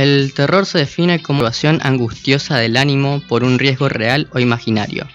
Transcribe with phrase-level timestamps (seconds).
[0.00, 5.06] El terror se define como evasión angustiosa del ánimo por un riesgo real o imaginario.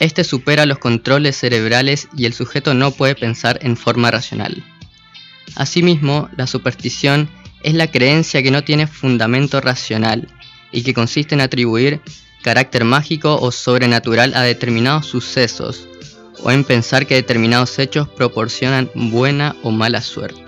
[0.00, 4.62] Este supera los controles cerebrales y el sujeto no puede pensar en forma racional.
[5.54, 7.30] Asimismo, la superstición
[7.62, 10.28] es la creencia que no tiene fundamento racional
[10.72, 12.02] y que consiste en atribuir
[12.42, 15.88] carácter mágico o sobrenatural a determinados sucesos
[16.42, 20.41] o en pensar que determinados hechos proporcionan buena o mala suerte.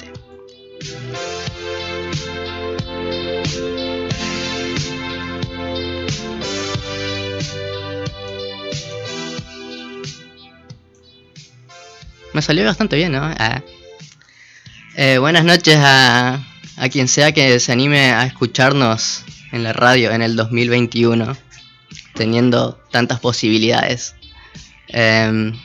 [12.34, 13.22] Me salió bastante bien, ¿no?
[13.22, 13.62] Ah.
[14.96, 16.44] Eh, buenas noches a,
[16.90, 21.36] quien sea que se anime a escucharnos en la radio en el 2021,
[22.14, 24.16] teniendo tantas posibilidades.
[24.88, 25.56] Em,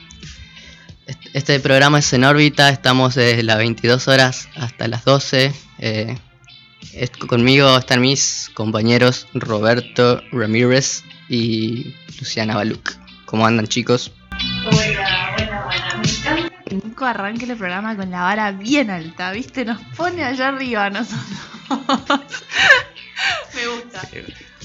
[1.34, 5.52] este programa es en órbita, estamos desde las 22 horas hasta las 12.
[5.80, 6.16] Eh,
[7.26, 12.92] conmigo están mis compañeros Roberto Ramírez y Luciana Baluc.
[13.24, 14.12] ¿Cómo andan chicos?
[16.76, 19.64] Nico arranque el programa con la vara bien alta, ¿viste?
[19.64, 21.28] Nos pone allá arriba a nosotros.
[23.54, 24.08] Me gusta.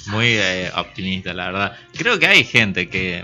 [0.08, 1.78] muy eh, optimista, la verdad.
[1.98, 3.24] Creo que hay gente que.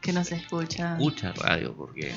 [0.00, 0.94] Que no se escucha.
[0.94, 2.12] Escucha radio porque.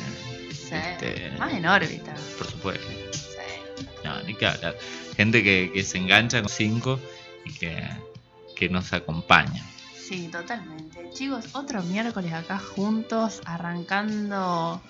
[0.52, 0.74] Sí.
[0.74, 2.16] Este, más en órbita.
[2.38, 2.88] Por supuesto.
[3.12, 3.86] Sí.
[4.04, 4.76] No, ni que hablar.
[5.16, 7.00] Gente que, que se engancha con cinco
[7.46, 7.88] y que,
[8.56, 9.64] que nos acompaña.
[9.96, 11.10] Sí, totalmente.
[11.14, 14.82] Chicos, otro miércoles acá juntos, arrancando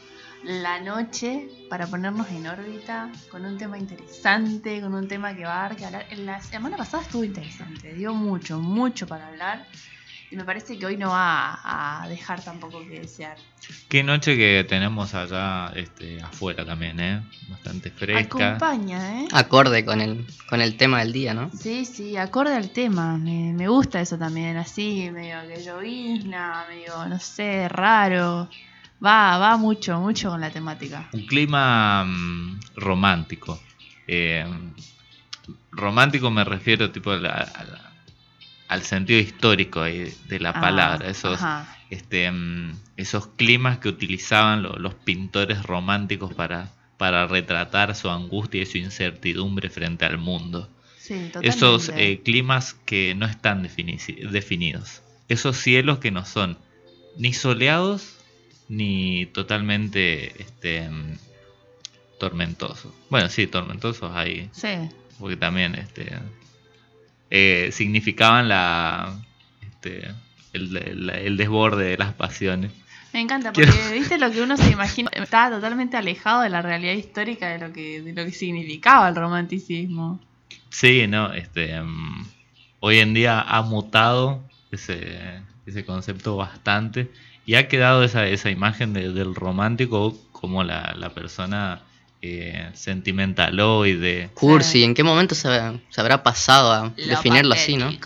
[0.46, 5.66] la noche para ponernos en órbita con un tema interesante, con un tema que va
[5.66, 6.06] a dar que hablar.
[6.18, 9.66] La semana pasada estuvo interesante, dio mucho, mucho para hablar.
[10.31, 11.59] Y me parece que hoy no va
[12.02, 13.38] a dejar tampoco que desear.
[13.88, 17.24] Qué noche que tenemos allá este, afuera también, ¿eh?
[17.48, 18.53] Bastante fresca.
[18.53, 19.28] Acompaña, ¿eh?
[19.31, 21.52] Acorde con el, con el tema del día, ¿no?
[21.52, 23.18] Sí, sí, acorde al tema.
[23.18, 28.50] Me, me gusta eso también, así, medio que llovizna, medio, no sé, raro.
[29.03, 31.09] Va, va mucho, mucho con la temática.
[31.11, 33.59] Un clima mm, romántico.
[34.07, 34.45] Eh,
[35.72, 37.11] romántico me refiero tipo
[38.67, 41.09] al sentido histórico de la ah, palabra.
[41.09, 41.39] Esos,
[41.89, 48.66] este, mm, esos climas que utilizaban los pintores románticos para, para retratar su angustia y
[48.66, 50.69] su incertidumbre frente al mundo.
[51.41, 55.03] esos eh, climas que no están definidos.
[55.27, 56.57] Esos cielos que no son
[57.17, 58.15] ni soleados
[58.68, 60.90] ni totalmente este
[62.20, 62.94] tormentoso.
[63.09, 64.50] Bueno, sí, tormentosos ahí.
[64.53, 64.90] Sí.
[65.20, 66.12] Porque también este
[67.30, 69.18] eh, significaban la
[69.62, 70.14] este,
[70.54, 72.72] el, desborde de las pasiones.
[73.14, 76.94] Me encanta, porque viste lo que uno se imagina, estaba totalmente alejado de la realidad
[76.94, 80.20] histórica de lo que, de lo que significaba el romanticismo.
[80.70, 82.25] Sí, no, este mm,
[82.81, 87.09] hoy en día ha mutado ese, ese concepto bastante
[87.45, 91.81] y ha quedado esa, esa imagen del romántico como la, persona
[92.22, 94.29] eh, sentimentaloide.
[94.33, 95.47] Cursi, ¿en qué momento se,
[95.97, 97.91] habrá pasado a definirlo así, no?
[97.91, 97.97] sí.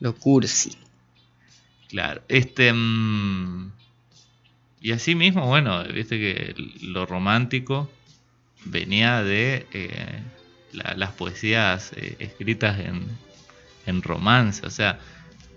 [0.00, 0.76] Lo cursi.
[1.88, 2.72] Claro, este...
[2.72, 3.72] Mm,
[4.80, 7.90] y así mismo, bueno, viste que lo romántico
[8.64, 10.22] venía de eh,
[10.72, 13.06] las poesías eh, escritas en,
[13.86, 15.00] en romance, o sea,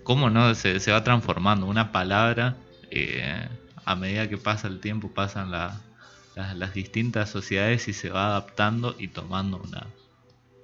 [0.09, 2.55] cómo no se, va transformando una palabra
[2.89, 3.47] eh,
[3.85, 9.09] a medida que pasa el tiempo, pasan las distintas sociedades y se va adaptando y
[9.09, 9.85] tomando una,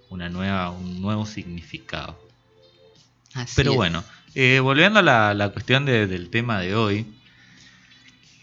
[0.09, 2.19] una nueva, un nuevo significado.
[3.55, 4.03] Pero bueno,
[4.33, 7.05] eh, volviendo a la, cuestión del tema de hoy,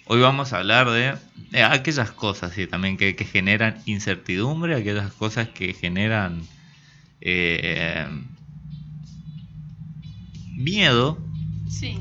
[0.07, 1.17] hoy vamos a hablar de
[1.65, 2.69] aquellas cosas ¿sí?
[2.69, 6.47] también que, generan incertidumbre, aquellas cosas que generan
[7.21, 8.07] eh,
[10.57, 11.19] miedo,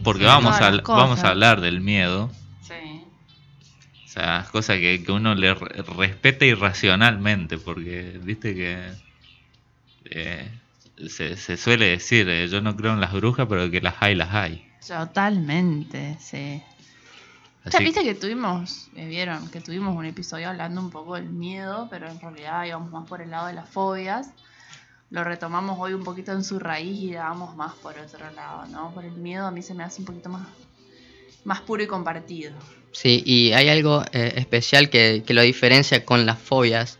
[0.04, 2.32] porque vamos, a, vamos a hablar del miedo.
[2.62, 3.04] Sí.
[4.06, 8.92] O sea, cosas que, que uno le respeta irracionalmente, porque viste que
[10.06, 10.52] eh,
[11.08, 14.34] se, suele decir, eh, yo no creo en las brujas, pero que las hay, las
[14.34, 14.68] hay.
[14.86, 16.62] Totalmente, sí.
[17.80, 22.10] viste que tuvimos, me vieron, que tuvimos un episodio hablando un poco del miedo, pero
[22.10, 24.32] en realidad íbamos más por el lado de las fobias
[25.12, 28.94] lo retomamos hoy un poquito en su raíz y vamos más por otro lado, ¿no?
[28.94, 30.48] Por el miedo a mí se me hace un poquito más,
[31.44, 32.54] más puro y compartido.
[32.94, 36.98] Sí, y hay algo eh, especial que, lo diferencia con las fobias,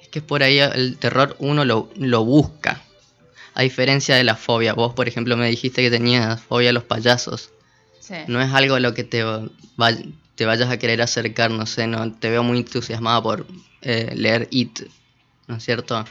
[0.00, 2.80] es que por ahí el terror uno lo, lo busca,
[3.54, 4.72] a diferencia de la fobia.
[4.72, 7.50] Vos, por ejemplo, me dijiste que tenías fobia a los payasos.
[7.98, 8.14] Sí.
[8.28, 9.24] No es algo a lo que te,
[10.36, 13.46] te vayas a querer acercar, no sé, no te veo muy entusiasmada por
[13.82, 14.82] eh, leer It,
[15.48, 16.04] ¿no es cierto?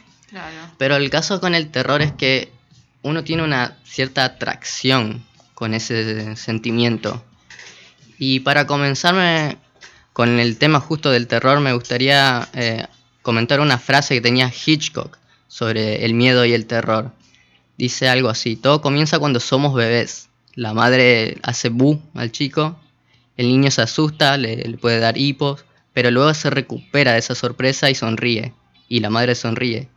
[0.77, 2.51] Pero el caso con el terror es que
[3.01, 7.23] uno tiene una cierta atracción con ese sentimiento.
[8.17, 9.57] Y para comenzarme
[10.13, 12.85] con el tema justo del terror, me gustaría eh,
[13.21, 17.11] comentar una frase que tenía Hitchcock sobre el miedo y el terror.
[17.77, 20.29] Dice algo así, todo comienza cuando somos bebés.
[20.55, 22.79] La madre hace bu al chico,
[23.37, 25.63] el niño se asusta, le, le puede dar hipos,
[25.93, 28.53] pero luego se recupera de esa sorpresa y sonríe.
[28.89, 29.89] Y la madre sonríe.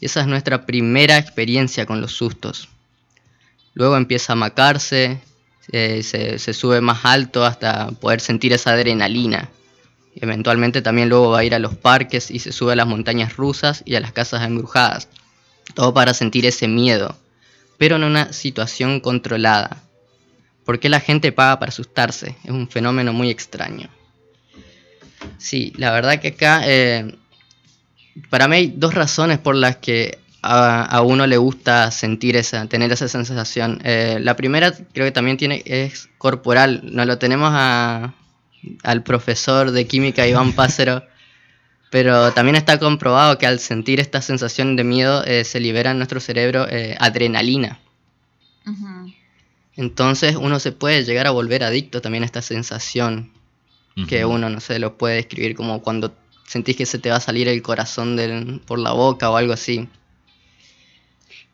[0.00, 2.68] Esa es nuestra primera experiencia con los sustos.
[3.74, 5.20] Luego empieza a macarse,
[5.72, 9.50] eh, se, se sube más alto hasta poder sentir esa adrenalina.
[10.16, 13.36] Eventualmente también luego va a ir a los parques y se sube a las montañas
[13.36, 15.08] rusas y a las casas embrujadas.
[15.74, 17.16] Todo para sentir ese miedo,
[17.78, 19.82] pero en una situación controlada.
[20.64, 22.36] ¿Por qué la gente paga para asustarse?
[22.44, 23.88] Es un fenómeno muy extraño.
[25.38, 27.16] Sí, la verdad que acá eh,
[28.30, 32.66] para mí hay dos razones por las que a, a uno le gusta sentir esa,
[32.66, 33.80] tener esa sensación.
[33.84, 36.82] Eh, la primera creo que también tiene, es corporal.
[36.84, 38.14] Nos lo tenemos a,
[38.82, 41.02] al profesor de química Iván Pácero.
[41.90, 45.98] Pero también está comprobado que al sentir esta sensación de miedo eh, se libera en
[45.98, 47.78] nuestro cerebro eh, adrenalina.
[49.76, 53.30] Entonces uno se puede llegar a volver adicto también a esta sensación
[54.08, 56.12] que uno, no sé, lo puede describir como cuando
[56.46, 59.88] sentís que se te va a salir el corazón por la boca o algo así.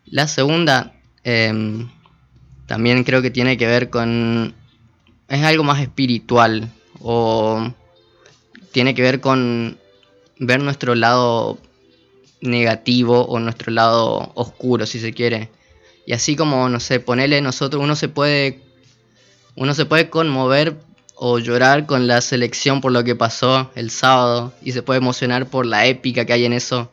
[0.06, 0.92] La segunda
[1.24, 1.88] em,
[2.66, 4.54] también creo que tiene que ver con...
[5.28, 6.70] es algo más espiritual
[7.00, 7.72] o
[8.72, 9.78] tiene que ver con
[10.38, 11.58] ver nuestro lado
[12.40, 15.50] negativo o nuestro lado oscuro si se quiere.
[16.06, 18.60] Y así como, no sé, ponerle nosotros, uno se puede,
[19.54, 20.76] uno se puede conmover
[21.22, 25.50] o llorar con la selección por lo que pasó el sábado y se puede emocionar
[25.50, 26.90] por la épica que hay en eso.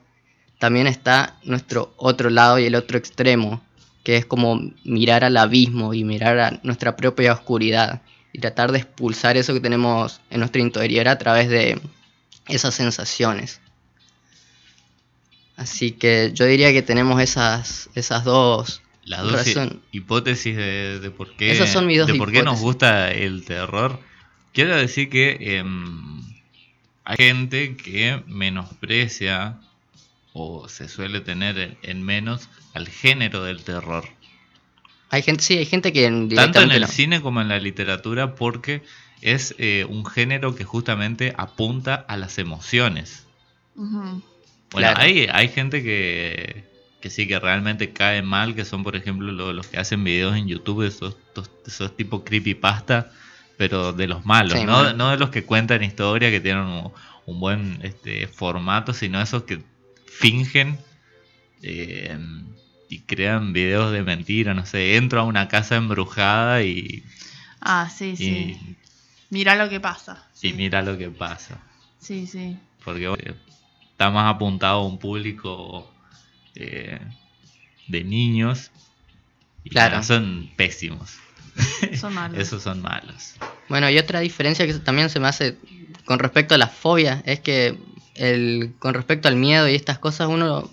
[0.59, 3.63] También está nuestro otro lado y el otro extremo,
[4.03, 8.01] que es como mirar al abismo y mirar a nuestra propia oscuridad
[8.33, 11.79] y tratar de expulsar eso que tenemos en nuestro interior a través de
[12.49, 13.61] esas sensaciones.
[15.55, 21.33] Así que yo diría que tenemos esas, esas dos Las dos hipótesis de, de por
[21.37, 24.05] qué, Esas son mis dos de por qué nos gusta el terror.
[24.57, 26.19] Quiero decir que em,
[27.05, 29.59] hay gente que menosprecia
[30.33, 34.03] o se suele tener en, en menos al género del terror.
[35.11, 36.87] Hay gente, sí, hay gente que Tanto en el no.
[36.87, 38.81] cine como en la literatura porque
[39.21, 43.27] es eh, un género que justamente apunta a las emociones.
[43.75, 44.23] Bueno,
[44.71, 44.99] Claro.
[44.99, 46.63] hay, hay gente que,
[46.99, 50.35] que sí que realmente cae mal, que son por ejemplo lo- los que hacen videos
[50.35, 53.11] en YouTube, esos, esos, esos tipo creepypasta,
[53.57, 54.93] pero de los malos, Sí, no, bueno.
[54.93, 56.91] no de los que cuentan historia, que tienen un,
[57.25, 59.61] un buen este, formato, sino esos que
[60.05, 60.77] fingen
[61.63, 62.17] eh,
[62.89, 67.03] y crean videos de mentira, no sé, entro a una casa embrujada y,
[67.59, 68.75] Ah, sí, y, sí.
[69.31, 70.25] Mira lo que pasa.
[70.41, 71.59] y Sí, mira lo que pasa.
[71.99, 72.27] sí.
[72.27, 72.57] sí.
[72.85, 73.33] porque bueno,
[73.91, 75.91] está más apuntado a un público
[76.55, 76.99] eh,
[77.87, 78.71] de niños
[79.63, 80.01] y Claro.
[80.03, 81.17] son pésimos
[81.99, 82.39] Son malos.
[82.39, 83.33] esos son malos
[83.67, 85.57] Bueno, y otra diferencia que también se me hace
[86.05, 87.77] con respecto a la fobia es que
[88.15, 90.69] el, con respecto al miedo y estas cosas uno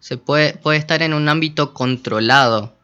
[0.00, 2.74] se puede, puede estar en un ámbito controlado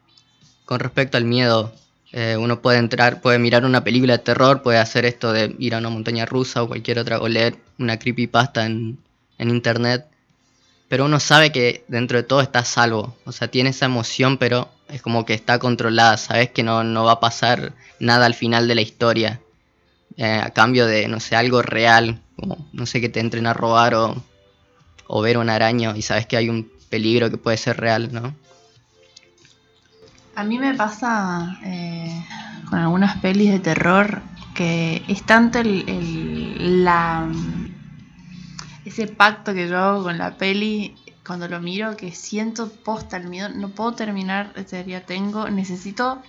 [0.65, 1.73] con respecto al miedo.
[2.13, 5.75] Eh, uno puede entrar, puede mirar una película de terror, puede hacer esto de ir
[5.75, 8.99] a una montaña rusa o cualquier otra, o leer una creepypasta en,
[9.39, 10.07] en internet.
[10.93, 13.17] Pero uno sabe que dentro de todo está salvo.
[13.25, 16.19] O sea, tiene esa emoción, pero es como que está controlada.
[16.19, 19.41] Sabes que no, no va a pasar nada al final de la historia.
[20.19, 22.21] Eh, a cambio de, no sé, algo real.
[22.37, 24.23] Como, no sé, que te entren a robar o,
[25.07, 28.35] o ver un araño y sabes que hay un peligro que puede ser real, ¿no?
[30.35, 32.23] A mí me pasa eh,
[32.69, 34.21] con algunas pelis de terror
[34.55, 37.27] que es tanto el, el- la,
[38.85, 43.29] ese pacto que yo hago con la peli cuando lo miro que siento posta el
[43.29, 43.49] miedo.
[43.49, 45.07] No puedo terminar ese día.
[45.07, 46.23] Tengo, necesito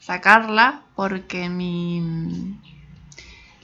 [0.00, 2.58] sacarla porque mi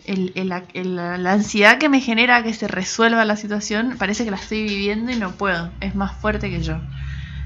[0.05, 4.39] el- el- la ansiedad que me genera que se resuelva la situación parece que la
[4.39, 5.71] estoy viviendo y no puedo.
[5.81, 6.81] Es más fuerte que yo.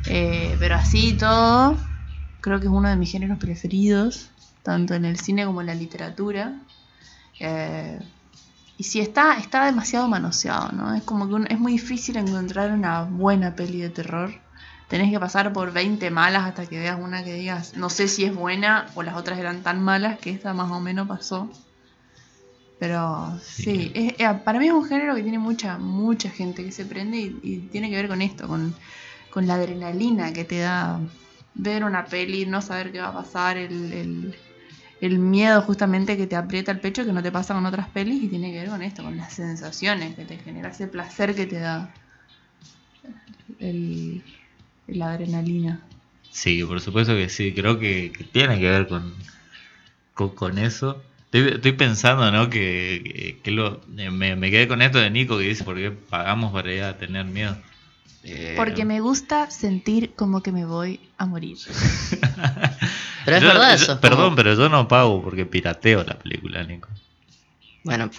[0.06, 1.76] Eh, pero así todo,
[2.40, 4.30] creo que es uno de mis géneros preferidos,
[4.62, 6.54] tanto en el cine como en la literatura.
[7.40, 7.98] Eh,
[8.82, 10.92] y si está, está demasiado manoseado, ¿no?
[10.94, 14.30] Es como que un- es muy difícil encontrar una buena peli de terror.
[14.88, 18.24] Tenés que pasar por 20 malas hasta que veas una que digas, no sé si
[18.24, 21.48] es buena o las otras eran tan malas que esta más o menos pasó.
[22.78, 23.92] Pero sí, Sí.
[23.94, 27.16] es- eh, para mí es un género que tiene mucha, mucha gente que se prende
[27.18, 28.74] y, y tiene que ver con esto, con
[29.30, 31.00] con la adrenalina que te da
[31.54, 34.36] ver una peli, no saber qué va a pasar, el, el,
[35.02, 38.22] el miedo justamente que te aprieta el pecho que no te pasa con otras pelis
[38.22, 41.46] y tiene que ver con esto, con las sensaciones que te genera, ese placer que
[41.46, 41.92] te da
[43.58, 44.22] el,
[44.86, 45.80] la adrenalina.
[46.30, 49.12] Sí, por supuesto que sí, creo que, tiene que ver con,
[50.14, 51.02] con, eso.
[51.32, 52.48] Estoy, pensando, ¿no?
[52.48, 56.96] Que, que, lo, me, quedé con esto de Nico que dice, ¿por qué pagamos para
[56.96, 57.56] tener miedo?
[58.24, 58.54] Eh...
[58.56, 61.56] Porque me gusta sentir como que me voy a morir.
[63.24, 63.92] pero es yo, verdad eso.
[63.92, 66.88] es Perdón, como- pero yo no pago porque pirateo la película, Nico.
[67.84, 68.10] Bueno,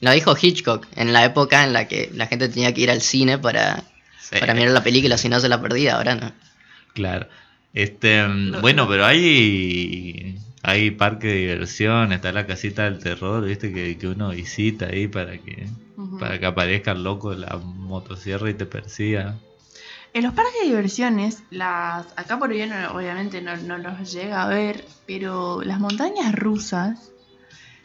[0.00, 3.00] lo dijo Hitchcock en la época en la que la gente tenía que ir al
[3.02, 3.82] cine para,
[4.20, 4.36] Sí.
[4.40, 6.32] para mirar la película, si no se la perdía, ahora no.
[6.94, 7.28] Claro.
[7.74, 13.70] Este, Lo- bueno, pero hay hay parque de diversión, está la casita del terror, viste
[13.70, 15.68] que, que uno visita ahí para que
[16.18, 19.36] para que aparezca el loco de la motosierra y te persiga.
[20.14, 24.48] En los parques de diversiones, las acá por bien obviamente no, no los llega a
[24.48, 27.10] ver, pero las montañas rusas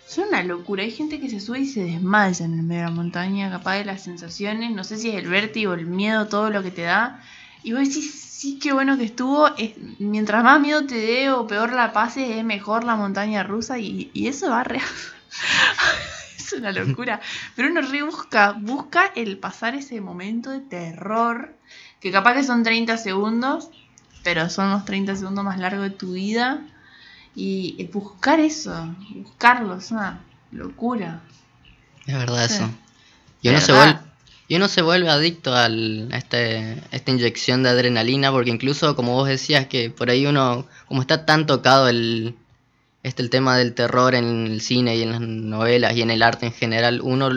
[0.07, 0.83] son una locura.
[0.83, 3.75] Hay gente que se sube y se desmaya en el medio de la montaña, capaz
[3.75, 6.83] de las sensaciones, no sé si es el vértigo, el miedo, todo lo que te
[6.83, 7.21] da.
[7.61, 9.47] Y vos decís, sí, qué bueno que estuvo.
[9.57, 13.77] es- mientras más miedo te dé o peor la pases, es mejor la montaña rusa.
[13.79, 14.85] Y, y eso va real.
[16.37, 17.19] es una locura.
[17.55, 21.55] Pero uno re busca, busca el pasar ese momento de terror
[21.99, 23.69] que capaz que son 30 segundos,
[24.23, 26.61] pero son los 30 segundos más largos de tu vida.
[27.35, 31.21] Y el buscar eso, buscarlo, es una locura.
[32.05, 32.55] Es verdad Sí.
[32.55, 32.69] eso.
[33.41, 33.99] Y uno, se vuelve,
[34.49, 39.13] y uno se vuelve adicto al, a, este, esta inyección de adrenalina, porque incluso, como
[39.13, 42.35] vos decías, que por ahí uno, como está tan tocado el,
[43.03, 46.23] este, el tema del terror en el cine y en las novelas y en el
[46.23, 47.29] arte en general, uno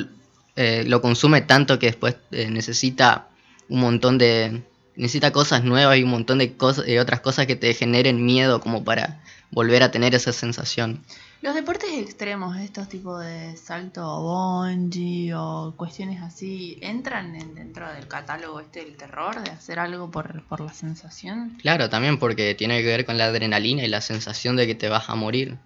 [0.57, 3.28] eh, lo consume tanto que después eh, necesita
[3.69, 4.62] un montón de...
[4.97, 8.61] Necesita cosas nuevas y un montón de cosas, y otras cosas que te generen miedo
[8.61, 11.02] como para volver a tener esa sensación.
[11.42, 18.06] Los deportes extremos, estos tipos de salto bungee o cuestiones así, ¿entran en- dentro del
[18.06, 21.58] catálogo este del terror, de hacer algo por, por la sensación?
[21.61, 24.88] Claro, también porque tiene que ver con la adrenalina y la sensación de que te
[24.88, 25.56] vas a morir.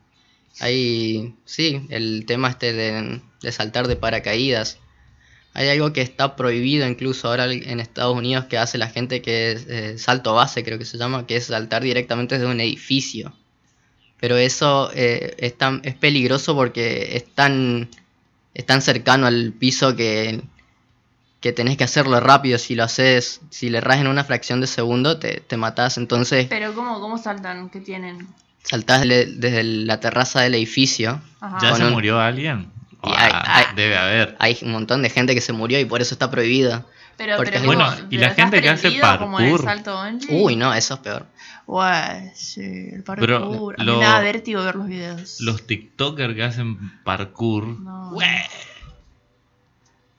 [0.61, 4.79] Hay, sí, el tema este de, de saltar de paracaídas.
[5.53, 9.53] Hay algo que está prohibido incluso ahora en Estados Unidos que hace la gente que
[9.53, 13.35] es eh, salto base, creo que se llama, que es saltar directamente desde un edificio.
[14.21, 17.89] Pero eso eh, es, tan- es peligroso porque es tan,
[18.55, 20.41] es tan cercano al piso que,
[21.41, 22.59] que tenés que hacerlo rápido.
[22.59, 25.99] Si lo haces, si le erras en una fracción de segundo, te, te matás.
[25.99, 27.69] Entonces Pero ¿cómo, cómo saltan?
[27.71, 28.27] ¿Qué tienen?
[28.63, 31.21] saltás le- desde la terraza del edificio.
[31.41, 31.59] Ajá.
[31.63, 32.71] ¿Ya se un- murió alguien?
[33.05, 34.35] Y Ah, hay- hay- debe haber.
[34.41, 36.85] Hay un montón de gente que se murió y por eso está prohibido.
[37.17, 37.67] Pero, porque pero es.
[37.67, 39.63] Bueno, y ¿Pero la gente que hace como parkour.
[39.63, 39.99] salto?
[40.31, 41.27] Uy, no, eso es peor.
[41.67, 42.61] Guay, sí,
[42.93, 43.27] el parkour.
[43.27, 45.41] Pero a mí lo- me da vértigo ver los videos.
[45.41, 47.67] Los TikTokers que hacen parkour.
[47.81, 48.27] No, ¡Ué!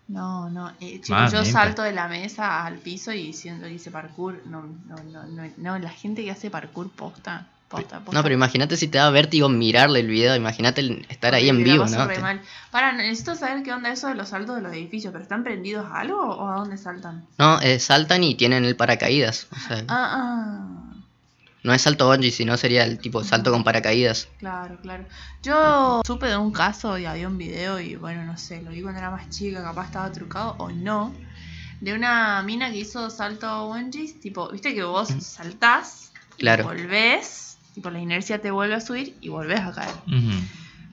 [0.10, 0.70] no, no.
[0.80, 1.44] eh, chicos, Mamita.
[1.44, 4.42] yo salto de la mesa al piso y siento que hice parkour.
[4.46, 8.12] No, no, no, no, no, la gente que hace parkour posta, posta, posta.
[8.14, 11.86] No, pero imagínate si te da vértigo mirarle el video, imagínate estar ahí en vivo,
[11.86, 12.08] ¿no?
[12.08, 12.42] Te- mal.
[12.72, 15.86] Para, necesito saber qué onda eso de los saltos de los edificios, pero ¿están prendidos
[15.86, 17.26] a algo o a dónde saltan?
[17.38, 19.48] No, eh, saltan y tienen el paracaídas.
[19.52, 20.94] O sea, Ah, ah.
[21.64, 24.30] no es salto bungee, sino sería el tipo salto con paracaídas.
[24.40, 25.06] Claro, claro.
[25.44, 28.82] Yo supe de un caso y había un video y bueno, no sé, lo vi
[28.82, 31.14] cuando era más chica, capaz estaba trucado o no.
[31.82, 36.64] De una mina que hizo salto bungee, tipo, viste que vos saltás, y Claro.
[36.64, 37.47] volvés,
[37.78, 39.94] tipo la inercia te vuelve a subir y volvés a caer.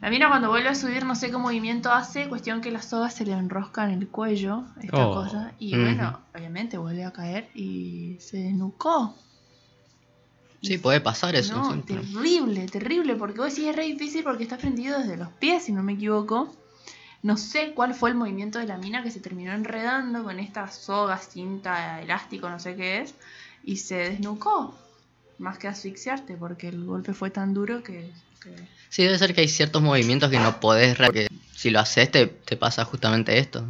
[0.03, 3.09] La mina cuando vuelve a subir no sé qué movimiento hace, cuestión que la soga
[3.09, 5.15] se le enrosca en el cuello, esta Oh.
[5.15, 9.17] cosa, y bueno, obviamente vuelve a caer y se desnucó.
[10.61, 11.57] Sí, puede pasar eso.
[11.57, 11.97] No, siempre.
[11.97, 15.73] terrible, terrible, porque vos decís es re difícil porque está prendido desde los pies, si
[15.73, 16.55] no me equivoco.
[17.23, 20.71] No sé cuál fue el movimiento de la mina que se terminó enredando con esta
[20.71, 23.15] soga, cinta, elástico, no sé qué es,
[23.63, 24.79] y se desnucó.
[25.39, 28.11] Más que asfixiarte, porque el golpe fue tan duro que...
[28.43, 31.81] que- Sí, debe ser que hay ciertos movimientos que no podés, re- porque si lo
[31.81, 33.65] haces te, te pasa justamente esto.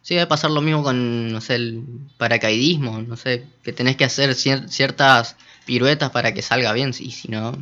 [0.00, 1.82] Sí, debe pasar lo mismo con, no sé, el
[2.18, 7.10] paracaidismo, no sé, que tenés que hacer cier- ciertas piruetas para que salga bien, y
[7.10, 7.52] si no,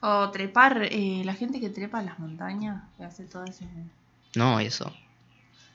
[0.00, 3.66] O trepar, eh, la gente que trepa a las montañas, que hace todo ese...
[4.34, 4.92] no, eso.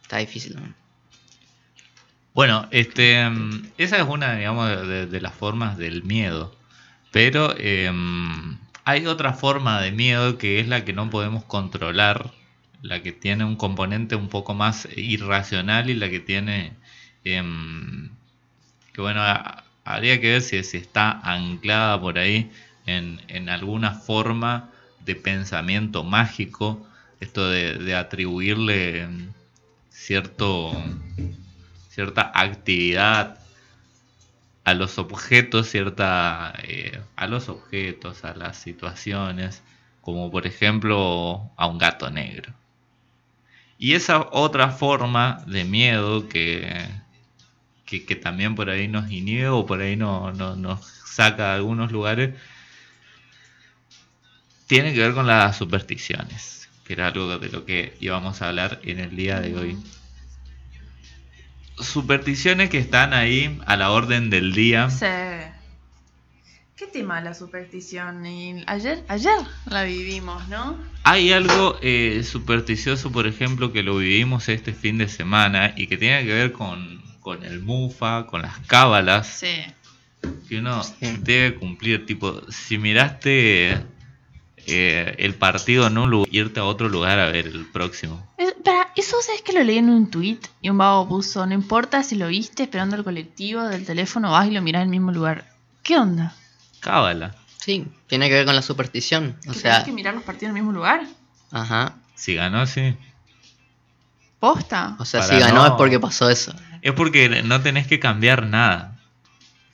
[0.03, 0.55] Está difícil.
[0.55, 0.73] ¿no?
[2.33, 6.55] Bueno, este, mm, esa es una, digamos, de, de- de las formas del miedo.
[7.11, 12.31] Pero em, hay otra forma de miedo que es la que no podemos controlar,
[12.81, 16.73] la que tiene un componente un poco más irracional y la que tiene,
[17.23, 18.09] em,
[18.93, 19.21] que bueno,
[19.83, 22.51] habría que ver si, si está anclada por ahí
[22.85, 24.69] en, en alguna forma
[25.05, 26.85] de pensamiento mágico,
[27.19, 29.07] esto de, de atribuirle
[29.89, 30.71] cierto,
[31.89, 33.38] cierta actividad
[34.69, 39.63] a los objetos, cierta eh, a los objetos, a las situaciones,
[40.01, 42.53] como por ejemplo a un gato negro.
[43.77, 46.89] Y esa otra forma de miedo que,
[47.85, 51.91] que, también por ahí nos inhibe o por ahí no, no- nos saca de algunos
[51.91, 52.35] lugares,
[54.67, 58.79] tiene que ver con las supersticiones, que era algo de lo que íbamos a hablar
[58.83, 59.77] en el día de hoy.
[61.79, 64.89] Supersticiones que están ahí a la orden del día.
[64.89, 65.05] Sí.
[66.75, 68.23] ¿Qué tema la superstición?
[68.67, 70.77] Ayer, ayer la vivimos, ¿no?
[71.03, 75.97] Hay algo eh, supersticioso, por ejemplo, que lo vivimos este fin de semana y que
[75.97, 79.57] tiene que ver con, con el mufa, con las cábalas, Sí.
[80.47, 80.93] que uno Sí.
[81.21, 82.05] debe cumplir.
[82.05, 83.77] Tipo, si miraste
[84.67, 88.25] eh, el partido en un lugar, irte a otro lugar a ver el próximo.
[88.37, 91.53] Es- Para, eso sabes que lo leí en un tweet y un vago puso, no
[91.53, 94.91] importa si lo viste esperando el colectivo del teléfono, vas y lo mirás en el
[94.91, 95.45] mismo lugar.
[95.83, 96.35] ¿Qué onda?
[96.81, 97.35] Cábala.
[97.57, 99.37] Sí, tiene que ver con la superstición.
[99.47, 101.01] O ¿Que sea, tenés que mirar los partidos en el mismo lugar?
[101.51, 101.95] ajá.
[102.15, 102.95] Si ganó, sí.
[104.39, 104.95] ¿Posta?
[104.99, 106.53] O sea, Para si ganó no- es porque pasó eso.
[106.81, 108.98] Es porque no tenés que cambiar nada.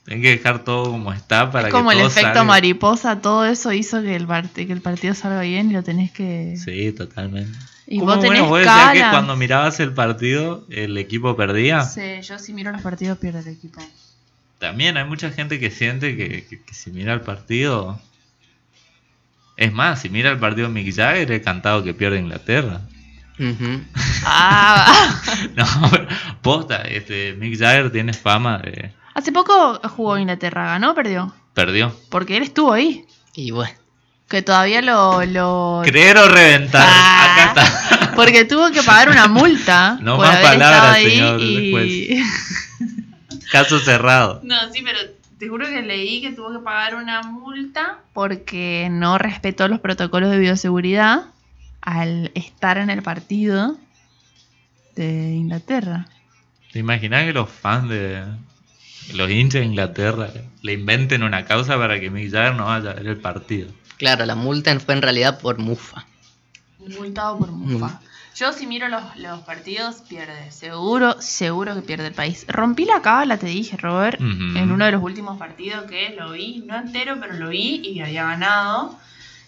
[0.06, 2.44] Tenés que dejar todo como está para es como que el todo efecto salga.
[2.44, 6.56] mariposa, todo eso hizo que el, que el partido salga bien y lo tenés que...
[6.64, 7.58] Sí, totalmente.
[7.88, 11.82] Y ¿Cómo, vos tenés bueno, vos decías que cuando mirabas el partido el equipo perdía?
[11.82, 13.80] Sí, yo si miro los partidos pierdo el equipo.
[14.58, 18.00] También hay mucha gente que siente que, que- que si mira el partido...
[19.56, 22.80] Es más, si mira el partido Mick Jagger, he cantado que pierde Inglaterra.
[23.38, 23.80] Ujú.
[24.24, 25.20] Ah,
[25.56, 26.06] No, pero
[26.42, 28.92] posta, este, Mick Jagger tiene fama de...
[29.16, 31.34] hace poco jugó Inglaterra, ¿ganó o perdió?
[31.54, 31.94] Perdió.
[32.10, 33.06] Porque él estuvo ahí.
[33.34, 33.74] Y bueno,
[34.28, 35.24] Que todavía lo...
[35.24, 35.82] lo...
[35.84, 36.86] Creer o reventar.
[36.86, 37.32] Ah.
[37.32, 38.14] Acá está.
[38.14, 42.22] Porque tuvo que pagar una multa No por más haber palabras, señor y...
[43.52, 44.40] Caso cerrado.
[44.42, 44.98] No, sí, pero
[45.38, 50.30] te juro que leí que tuvo que pagar una multa porque no respetó los protocolos
[50.30, 51.26] de bioseguridad
[51.80, 53.76] al estar en el partido
[54.94, 56.08] de Inglaterra.
[56.72, 58.24] ¿Te imaginas que los fans de
[59.14, 60.30] los hinchas de Inglaterra
[60.62, 63.68] le inventen una causa para que Mick Jagger no vaya a ver el partido?
[63.98, 66.06] claro, la multa fue en realidad por mufa.
[66.78, 68.00] Multado por mufa.
[68.36, 70.52] Yo si miro los, los partidos, pierde.
[70.52, 72.44] Seguro, seguro que pierde el país.
[72.48, 76.62] Rompí la cábala, te dije, Robert, en uno de los últimos partidos que lo vi,
[76.66, 78.98] no entero, pero lo vi y había ganado.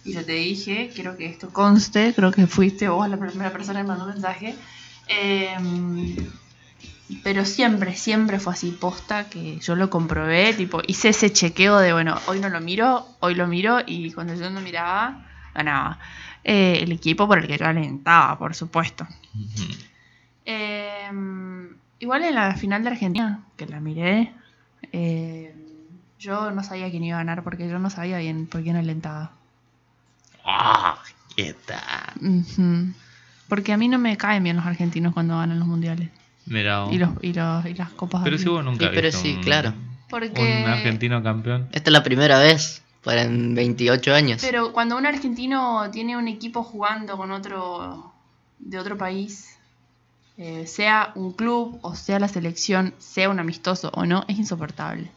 [0.06, 3.80] Y yo te dije, quiero que esto conste, creo que fuiste vos la primera persona
[3.80, 4.56] que me mandó un mensaje.
[5.06, 6.16] Em,
[7.22, 11.92] pero siempre, siempre fue así posta que yo lo comprobé, tipo, hice ese chequeo de,
[11.92, 15.98] bueno, hoy no lo miro, hoy lo miro y cuando yo no miraba, ganaba.
[16.44, 19.06] Eh, el equipo por el que yo alentaba, por supuesto.
[20.44, 21.10] Eh,
[21.98, 24.32] igual en la final de Argentina, que la miré,
[24.92, 25.54] eh,
[26.18, 29.32] yo no sabía quién iba a ganar porque yo no sabía bien por quién alentaba.
[30.44, 30.98] ¡Ah!
[31.34, 32.94] ¿Qué tal?
[33.48, 36.10] Porque a mí no me caen bien los argentinos cuando ganan los mundiales
[36.50, 38.22] Mira, y, los, y, los, y las copas.
[38.24, 39.74] pero si vos nunca Sí, pero sí, un, claro.
[40.08, 41.68] Porque- un argentino campeón.
[41.72, 44.40] Esta es la primera vez para en 28 años.
[44.42, 48.12] Pero cuando un argentino tiene un equipo jugando con otro
[48.58, 49.56] de otro país,
[50.36, 55.10] eh, sea un club o sea la selección, sea un amistoso o no, es insoportable.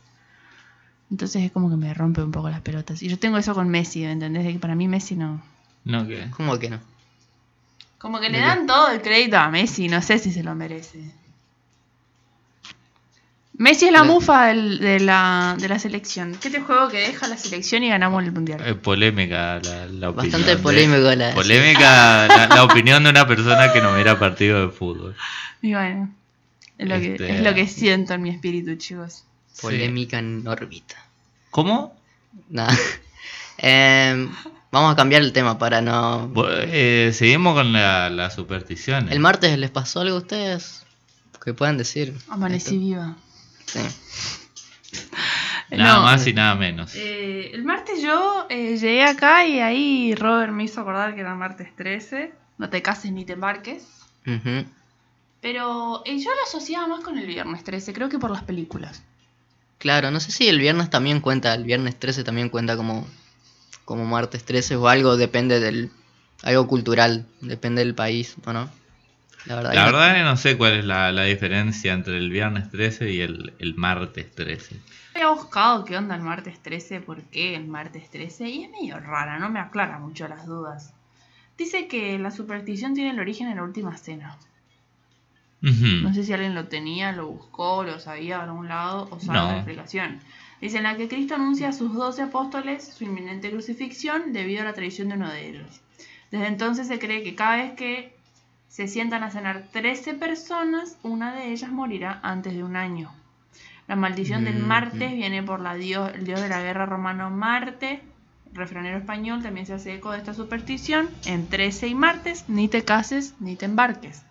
[1.09, 3.01] Entonces es como que me rompe un poco las pelotas.
[3.03, 4.45] Y yo tengo eso con Messi, ¿me entendés?
[4.45, 5.41] De que para mí Messi no.
[5.83, 6.79] No, que ¿Cómo que no?
[7.97, 11.11] Como que le dan todo el crédito a Messi, no sé si se lo merece.
[13.53, 16.35] Messi es la mufa del- de, la, de la selección.
[16.41, 18.61] ¿Qué te juego que deja la selección y ganamos el mundial?
[18.65, 20.15] es polémica la, la opinión.
[20.15, 21.33] Bastante de- polémico la...
[21.33, 25.15] Polémica la, la opinión de una persona que no mira partido de fútbol.
[25.61, 26.09] Y bueno,
[26.77, 29.25] es lo, que, Este- es lo que siento en mi espíritu, chicos.
[29.61, 30.95] Polémica en órbita.
[31.51, 31.95] ¿Cómo?
[32.49, 32.75] Nada.
[33.63, 34.31] Em,
[34.71, 36.33] vamos a cambiar el tema para no...
[36.63, 39.11] Eh, seguimos con la- las supersticiones.
[39.11, 40.83] ¿El martes les pasó algo a ustedes?
[41.45, 42.15] Que puedan decir.
[42.29, 43.17] Amanecí viva.
[43.71, 43.79] Sí.
[45.71, 46.93] Nada No, más y nada menos.
[46.95, 51.33] eh, el martes yo eh, llegué acá y ahí Robert me hizo acordar que era
[51.35, 52.33] martes 13.
[52.57, 53.87] No te cases ni te embarques.
[55.41, 59.01] Pero eh, yo lo asociaba más con el viernes 13, creo que por las películas.
[59.79, 63.07] Claro, no sé si el viernes también cuenta, el viernes 13 también cuenta como,
[63.85, 65.89] como martes 13 o algo, depende del...
[66.43, 68.69] Algo cultural, depende del país, ¿o no?
[69.45, 72.17] La verdad, La que no- verdad que no sé cuál es la, la diferencia entre
[72.17, 74.79] el viernes 13 y el, el martes 13.
[75.15, 78.99] Había buscado qué onda el martes 13, por qué el martes 13, y es medio
[78.99, 80.93] rara, no me aclara mucho las dudas.
[81.57, 84.37] Dice que la superstición tiene el origen en la última cena.
[85.61, 89.37] No sé si alguien lo tenía, lo buscó, lo sabía de algún lado o sabe
[89.37, 89.45] No.
[89.51, 90.19] la explicación.
[90.59, 94.65] Dice en la que Cristo anuncia a sus doce apóstoles su inminente crucifixión debido a
[94.65, 95.81] la traición de uno de ellos.
[96.31, 98.15] Desde entonces se cree que cada vez que
[98.71, 103.11] se sientan a cenar 13 personas, una de ellas morirá antes de un año.
[103.85, 105.15] La maldición del Mm, Martes mm.
[105.15, 108.01] viene por la dios, el dios de la guerra romano Marte.
[108.49, 111.09] El refranero español también se hace eco de esta superstición.
[111.25, 114.23] En 13 y martes, ni te cases ni te embarques.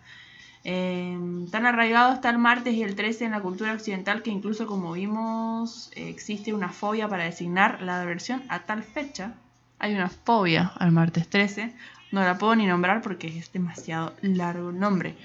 [0.63, 1.19] Eh,
[1.51, 4.93] tan arraigado está el martes y el 13 en la cultura occidental que incluso como
[4.93, 9.33] vimos existe una fobia para designar la aversión a tal fecha.
[9.77, 11.73] Hay una fobia al martes 13.
[12.11, 15.15] No la puedo ni nombrar porque es demasiado largo el nombre.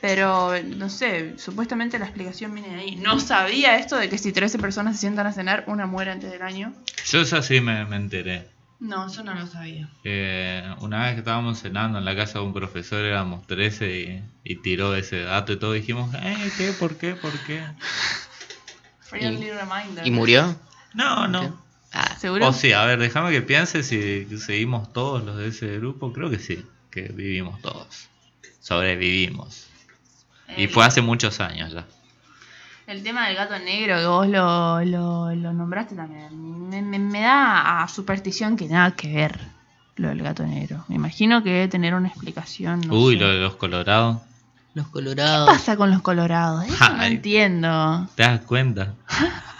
[0.00, 2.96] Pero no sé, supuestamente la explicación viene de ahí.
[2.96, 6.30] No sabía esto de que si 13 personas se sientan a cenar, una muere antes
[6.30, 6.74] del año.
[7.06, 8.48] Yo eso sí me, me enteré.
[8.80, 9.88] No, eso no lo sabía.
[10.02, 14.22] Eh, una vez que estábamos cenando en la casa de un profesor, éramos 13 y,
[14.52, 15.72] y tiró ese dato y todo.
[15.72, 16.72] Dijimos, eh, ¿qué?
[16.72, 17.14] ¿Por qué?
[17.14, 17.62] ¿Por qué?
[19.00, 20.06] Friendly reminder.
[20.06, 20.54] ¿Y murió?
[20.92, 21.63] No, no.
[21.94, 22.48] Ah, ¿Seguro?
[22.48, 26.12] O sí, a ver, déjame que piense si seguimos todos los de ese grupo.
[26.12, 28.08] Creo que sí, que vivimos todos.
[28.60, 29.68] Sobrevivimos.
[30.56, 31.84] Y El- fue hace muchos años ya.
[32.86, 36.68] El tema del gato negro que vos lo, lo, lo nombraste también.
[36.68, 39.38] Me, me- me da a superstición que nada que ver
[39.96, 40.84] lo del gato negro.
[40.88, 42.80] Me imagino que debe tener una explicación.
[42.82, 43.20] no Uy, sé.
[43.20, 44.20] lo de los colorados.
[44.74, 45.48] los ¿Qué colorados.
[45.48, 46.64] pasa con los colorados?
[46.66, 48.08] Eso no entiendo.
[48.16, 48.94] ¿Te das cuenta?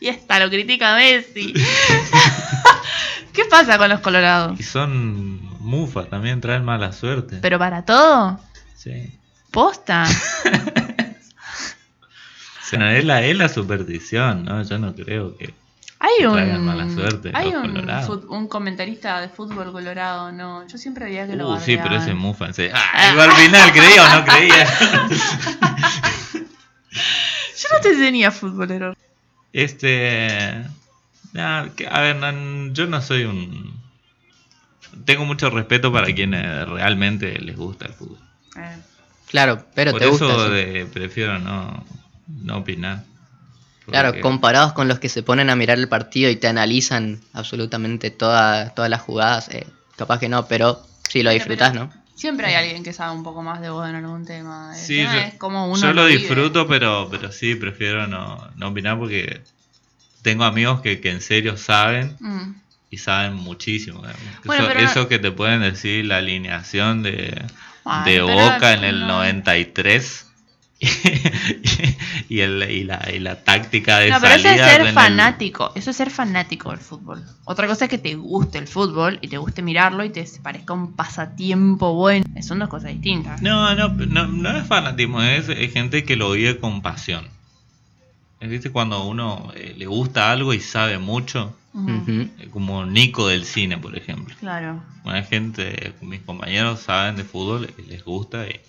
[0.00, 1.52] Y esta lo critica Messi.
[3.32, 4.58] ¿Qué pasa con los colorados?
[4.58, 7.38] Y son mufa, también traen mala suerte.
[7.42, 8.40] ¿Pero para todo?
[8.76, 9.18] Sí.
[9.50, 10.06] ¿Posta?
[12.60, 14.62] O sea, es, la, es la superstición, ¿no?
[14.62, 15.54] Yo no creo que...
[16.00, 17.74] Hay un, mala suerte, hay los un,
[18.06, 20.66] fut- un comentarista de fútbol colorado, no.
[20.68, 22.02] Yo siempre veía que lo Uh, sí, pero bardeaban.
[22.08, 22.44] ese mufa.
[22.48, 22.76] en serio.
[22.76, 24.66] Ah, iba al final, ¿creía o no creía?
[26.92, 28.94] Yo no te tenía futbolero.
[29.52, 30.64] Este.
[31.76, 33.78] que- a ver, no- yo no soy un.
[35.04, 38.18] Tengo mucho respeto para quienes realmente les gusta el fútbol.
[38.56, 38.76] Eh,
[39.28, 40.48] Claro, pero Por te eso gusta.
[40.48, 41.84] de- prefiero no,
[42.28, 43.04] no opinar.
[43.86, 47.20] Claro, Porque- comparados con los que se ponen a mirar el partido y te analizan
[47.34, 51.40] absolutamente toda- todas las jugadas, eh, capaz que no, pero sí lo pero
[51.74, 51.92] ¿no?
[52.18, 54.72] Siempre hay alguien que sabe un poco más de vos en algún tema.
[54.74, 56.18] El Sí, tema yo, es como uno yo lo vive.
[56.18, 59.40] disfruto, pero, pero sí, prefiero no, no opinar porque
[60.22, 62.54] tengo amigos que, que en serio saben Mm.
[62.90, 64.02] y saben muchísimo.
[64.44, 67.40] Bueno, eso, no- eso que te pueden decir la alineación de,
[67.84, 69.06] Ay, de Boca en el no.
[69.18, 70.26] 93
[72.28, 75.72] y, el, y, la, y la táctica de No, pero eso es ser el- fanático.
[75.74, 77.24] Eso es ser fanático del fútbol.
[77.44, 80.72] Otra cosa es que te guste el fútbol y te guste mirarlo y te parezca
[80.74, 82.24] un pasatiempo bueno.
[82.42, 83.42] Son dos cosas distintas.
[83.42, 87.26] No, no, no, no es fanatismo, es, es gente que lo vive con pasión.
[88.40, 88.70] Es ¿viste?
[88.70, 91.56] cuando uno eh, le gusta algo y sabe mucho,
[92.06, 94.32] eh, como Nico del cine, por ejemplo.
[94.38, 94.80] Claro.
[95.04, 98.60] Una gente, mis compañeros saben de fútbol, y les gusta y,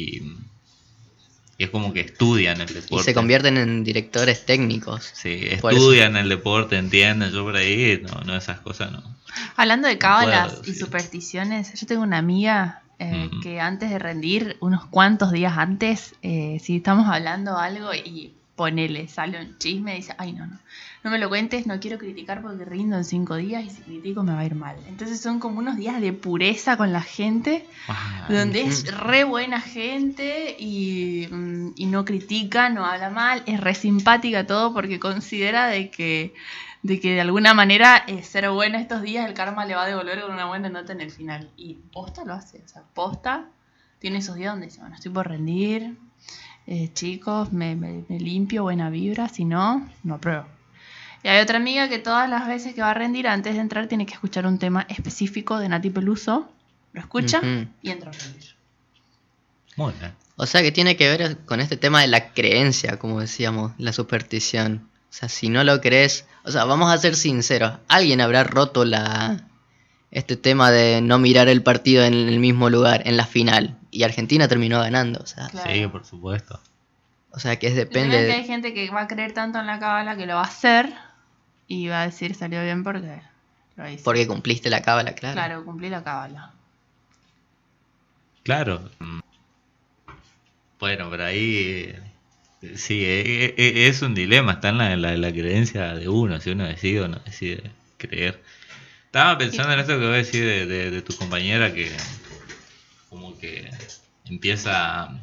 [0.00, 0.22] y,
[1.58, 3.04] y es como que estudian el Y deporte.
[3.04, 5.10] se convierten en directores técnicos.
[5.12, 9.02] Sí, estudian el deporte, entienden, yo por ahí, no, no esas cosas no.
[9.56, 14.86] Hablando de cábalas y supersticiones, yo tengo una amiga eh, que antes de rendir, unos
[14.86, 20.32] cuantos días antes, eh, si estamos hablando algo y ponele, sale un chisme, dice, ay
[20.32, 20.58] no, no,
[21.04, 24.22] no me lo cuentes, no quiero criticar porque rindo en cinco días y si critico
[24.22, 24.76] me va a ir mal.
[24.88, 29.60] Entonces son como unos días de pureza con la gente, Ah, donde es re buena
[29.60, 35.66] gente y, mm, y no critica, no habla mal, es re simpática todo porque considera
[35.68, 36.34] de que
[36.82, 39.86] de que de alguna manera eh, ser buena estos días el karma le va a
[39.88, 41.50] devolver con una buena nota en el final.
[41.56, 43.46] Y posta lo hace, o sea, posta
[43.98, 45.96] tiene esos días donde dice, bueno, estoy por rendir,
[46.68, 50.46] eh, chicos, me, me- me limpio, buena vibra, si no, no apruebo.
[51.22, 53.86] Y hay otra amiga que todas las veces que va a rendir, antes de entrar,
[53.88, 56.50] tiene que escuchar un tema específico de Nati Peluso,
[56.92, 57.40] lo escucha
[57.82, 58.56] y entra a rendir.
[59.76, 60.12] Muy bien.
[60.36, 63.92] O sea que tiene que ver con este tema de la creencia, como decíamos, la
[63.92, 64.88] superstición.
[65.10, 68.84] O sea, si no lo crees, o sea, vamos a ser sinceros, alguien habrá roto
[68.84, 69.44] la
[70.10, 74.04] este tema de no mirar el partido en el mismo lugar en la final y
[74.04, 75.70] Argentina terminó ganando, o sea, Claro.
[75.70, 76.60] Sí, por supuesto.
[77.30, 79.78] o sea que es depende que hay gente que va a creer tanto en la
[79.78, 80.94] cábala que lo va a hacer
[81.68, 83.20] y va a decir salió bien porque
[83.76, 84.02] lo hice.
[84.02, 85.34] porque cumpliste la cábala, claro.
[85.34, 86.52] Claro, cumplí la cábala.
[88.42, 88.90] Claro.
[88.98, 89.20] mm,
[90.80, 91.94] Bueno, por ahí
[92.62, 96.40] eh, sí, eh, eh, es un dilema, está en la, la, la creencia de uno,
[96.40, 98.42] si uno decide o no decide creer.
[99.06, 101.90] Estaba pensando en esto que voy a decir de, de, de tu compañera que
[103.08, 103.70] como que
[104.26, 105.18] empieza a,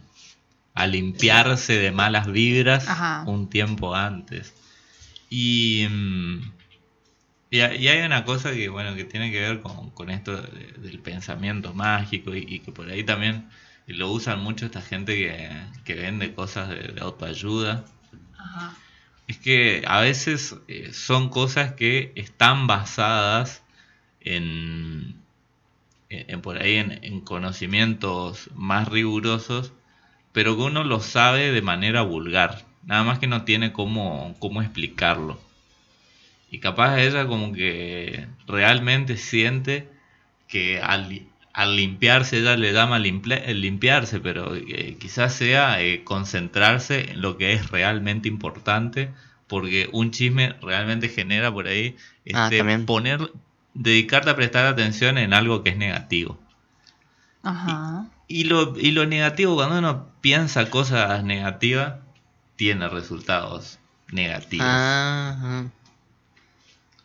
[0.73, 3.23] a limpiarse de malas vibras Ajá.
[3.27, 4.53] un tiempo antes.
[5.29, 6.41] Y, mm,
[7.49, 10.41] y, ha- y hay una cosa que bueno que tiene que ver con, con esto
[10.41, 13.49] de- del pensamiento mágico y, y que por ahí también
[13.87, 15.49] lo usan mucho esta gente que,
[15.83, 17.85] que vende cosas de, de autoayuda.
[18.37, 18.75] Ajá.
[19.27, 23.63] Es que a veces eh, son cosas que están basadas
[24.21, 25.15] en,
[26.09, 29.73] en, en por ahí en, en conocimientos más rigurosos,
[30.33, 34.61] pero que uno lo sabe de manera vulgar, nada más que no tiene cómo, cómo
[34.61, 35.39] explicarlo.
[36.49, 39.89] Y capaz ella como que realmente siente
[40.47, 46.03] que al, al limpiarse, ella le llama limpia- el limpiarse, pero eh, quizás sea eh,
[46.03, 49.11] concentrarse en lo que es realmente importante,
[49.47, 51.95] porque un chisme realmente genera por ahí
[52.33, 53.31] Ah, este, poner,
[53.73, 56.39] dedicarte a prestar atención en algo que es negativo.
[57.43, 58.09] Ajá.
[58.27, 61.95] Y lo, y lo negativo, cuando uno piensa cosas negativas,
[62.55, 63.79] tiene resultados
[64.11, 64.65] negativos.
[64.67, 65.65] Ajá.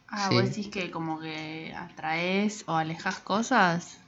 [0.09, 0.35] Ah, Sí.
[0.35, 3.99] vos decís que como que atraes o alejas cosas.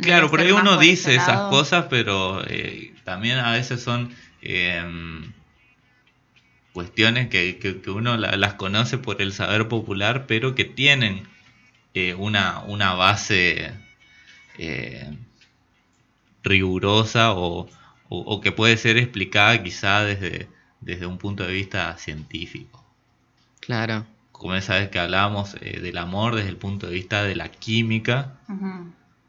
[0.00, 1.50] Claro, por ahí uno dice esas lado.
[1.50, 5.32] cosas, pero eh, también a veces son em,
[6.72, 11.28] cuestiones que, que- que uno la- las conoce por el saber popular, pero que tienen
[11.94, 13.72] eh, una, una base
[14.58, 15.14] eh,
[16.42, 17.68] rigurosa o,
[18.08, 20.48] o- o que puede ser explicada quizá desde,
[20.82, 22.84] desde un punto de vista científico.
[23.60, 24.04] Claro.
[24.32, 27.48] Como esa vez que hablábamos eh, del amor desde el punto de vista de la
[27.50, 28.34] química,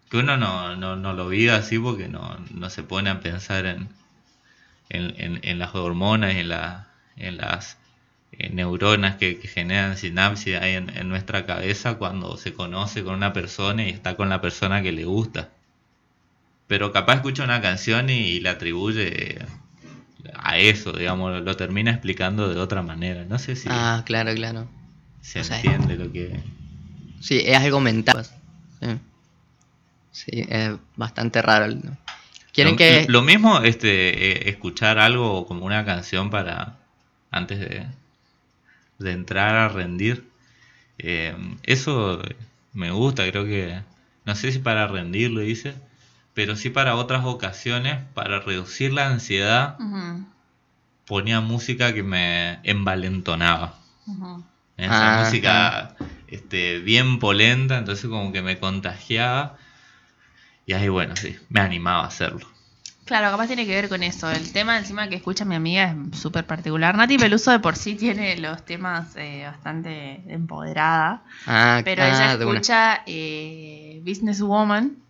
[0.10, 3.66] que uno no, no, no lo vive así porque no, no se pone a pensar
[3.66, 3.90] en,
[4.90, 6.88] en, en- en las hormonas, en, la,
[7.18, 7.78] en las
[8.32, 13.16] eh, neuronas que, que generan sinapsis ahí en, en nuestra cabeza cuando se conoce con
[13.16, 15.50] una persona y está con la persona que le gusta.
[16.68, 19.38] Pero capaz escucha una canción y, y le atribuye
[20.36, 23.26] a eso, digamos, lo termina explicando de otra manera.
[23.26, 24.68] No sé si Ah, claro, claro.
[25.22, 26.40] se o sea, entiende lo que...
[27.22, 28.26] Sí, es algo mental.
[28.82, 28.88] Sí,
[30.12, 31.68] Sí, es bastante raro.
[31.74, 31.98] ¿no?
[32.54, 33.06] ¿Quieren lo, que...?
[33.10, 36.78] lo mismo este eh, escuchar algo como una canción para
[37.32, 37.88] antes de,
[39.00, 40.24] de entrar a rendir
[41.00, 42.22] Eh, eso
[42.74, 43.82] me gusta creo que
[44.26, 45.74] no sé si para rendir lo hice
[46.34, 49.78] pero sí para otras ocasiones para reducir la ansiedad
[51.06, 53.76] ponía música que me envalentonaba
[54.78, 55.96] esa Ah, música
[56.28, 59.58] este, bien polenta, entonces como que me contagiaba.
[60.66, 62.48] Y ahí bueno, sí, me animaba a hacerlo.
[63.06, 64.32] Claro, capaz tiene que ver con eso.
[64.32, 66.96] El tema encima que escucha mi amiga es súper particular.
[66.96, 71.24] Nati Peluso de por sí tiene los temas eh, bastante empoderada.
[71.46, 72.60] Ah, Pero ah, ella una.
[72.60, 75.03] escucha eh, Businesswoman,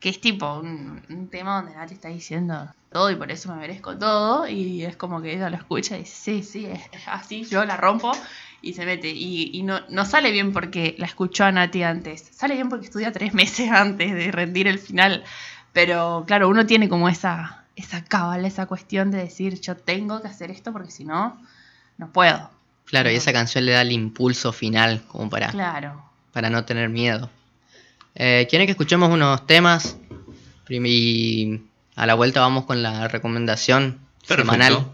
[0.00, 3.60] que es tipo un, un tema donde Nati está diciendo todo y por eso me
[3.60, 4.48] merezco todo.
[4.48, 7.76] Y es como que ella lo escucha y dice, sí, sí, es así, yo la
[7.76, 8.10] rompo
[8.62, 9.10] y se mete.
[9.10, 12.86] Y, y no, no sale bien porque la escuchó a Nati antes, sale bien porque
[12.86, 15.22] estudia tres meses antes de rendir el final.
[15.72, 20.28] Pero claro, uno tiene como esa, esa cábala, esa cuestión de decir, yo tengo que
[20.28, 21.38] hacer esto porque si no,
[21.98, 22.50] no puedo.
[22.86, 26.02] Claro, y esa canción le da el impulso final como para, Claro.
[26.32, 27.30] para no tener miedo.
[28.14, 29.98] Eh, ¿Quieren que escuchemos unos temas?
[30.68, 31.60] Y
[31.96, 34.86] a la vuelta vamos con la recomendación semanal.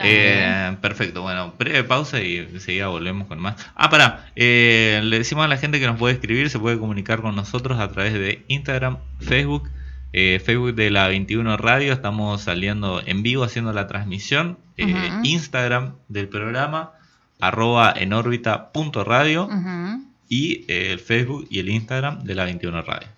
[0.00, 3.56] Eh, perfecto, bueno, breve pausa y enseguida volvemos con más.
[3.74, 7.20] Ah, pará, eh, le decimos a la gente que nos puede escribir, se puede comunicar
[7.20, 9.68] con nosotros a través de Instagram, Facebook,
[10.14, 15.24] eh, Facebook de la 21 Radio, estamos saliendo en vivo haciendo la transmisión, eh, Ujú.
[15.24, 16.92] Instagram del programa,
[17.38, 20.04] arroba en órbita punto radio Ujú.
[20.28, 23.08] Y eh, el Facebook y el Instagram de la 21 Radio.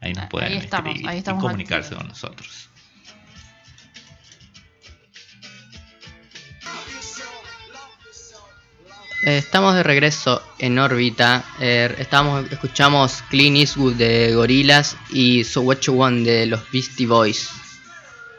[0.00, 2.02] Ahí nos Ahí pueden estamos, escribir ahí y comunicarse activos.
[2.02, 2.68] con nosotros.
[9.24, 11.44] Eh, estamos de regreso en órbita.
[11.60, 17.06] Eh, estamos, escuchamos Clean Eastwood de Gorillaz y So What You Want de los Beastie
[17.06, 17.50] Boys.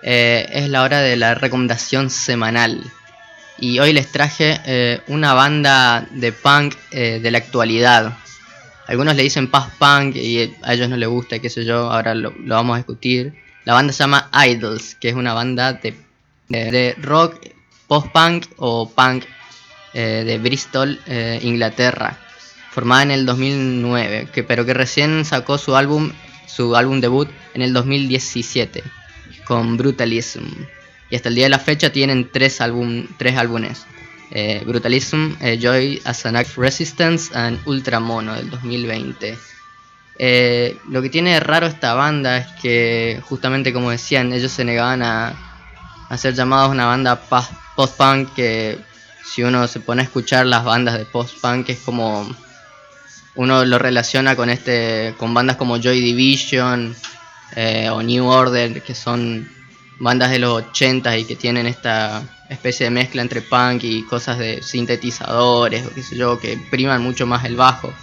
[0.01, 2.81] Eh, es la hora de la recomendación semanal.
[3.61, 8.17] Y hoy les traje eh, una banda de punk eh, de la actualidad.
[8.87, 12.15] Algunos le dicen paz punk y a ellos no les gusta, qué sé yo, ahora
[12.15, 13.33] lo, vamos a discutir.
[13.65, 17.47] La banda se llama Idols, que es una banda de, rock
[17.87, 19.25] post-punk o punk
[19.93, 20.99] eh, de Bristol,
[21.41, 22.17] Inglaterra,
[22.71, 26.13] formada en el 2009, que, pero que recién sacó su álbum,
[26.47, 28.83] su álbum debut en el 2017
[29.43, 30.45] con Brutalism.
[31.09, 33.85] Y hasta el día de la fecha tienen tres, álbum, tres álbumes.
[34.31, 39.37] Eh, Brutalism, eh, Joy as an Act of Resistance and Ultramono del 2020.
[40.19, 44.65] Eh, lo que tiene de raro esta banda es que justamente como decían, ellos se
[44.65, 45.33] negaban a,
[46.09, 47.19] a ser llamados una banda
[47.75, 48.77] post-punk que
[49.25, 52.29] si uno se pone a escuchar las bandas de post-punk es como
[53.35, 56.95] uno lo relaciona con este con bandas como Joy Division
[57.91, 59.49] o New Order que son
[59.99, 64.37] bandas de los 80 y que tienen esta especie de mezcla entre punk y cosas
[64.39, 67.93] de sintetizadores o qué sé yo, que priman mucho más el bajo.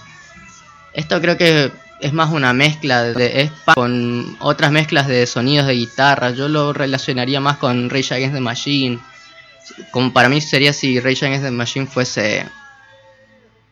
[0.93, 6.31] Esto creo que es más una mezcla de con otras mezclas de sonidos de guitarra.
[6.31, 8.99] Yo lo relacionaría más con Rage Against the Machine.
[9.91, 12.47] Como para mí sería si Rage Against the Machine fuese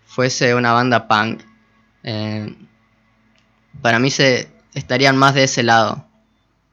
[0.07, 1.43] fuese una banda punk.
[2.03, 2.55] Eh,
[3.83, 6.07] para mí se estarían más de ese lado.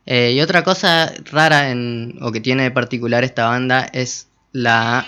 [0.05, 5.05] Eh, y otra cosa rara en, o que tiene de particular esta banda es la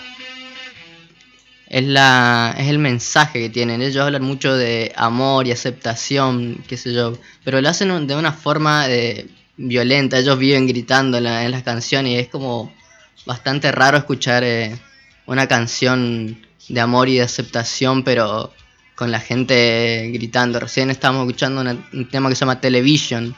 [1.68, 3.82] es la es el mensaje que tienen.
[3.82, 8.32] Ellos hablan mucho de amor y aceptación, qué sé yo, pero lo hacen de una
[8.32, 10.18] forma de, violenta.
[10.18, 12.72] Ellos viven gritando en, las canciones y es como
[13.26, 14.76] bastante raro escuchar eh,
[15.26, 18.52] una canción de amor y de aceptación, pero
[18.94, 20.60] con la gente gritando.
[20.60, 23.34] Recién estábamos escuchando un tema que se llama Television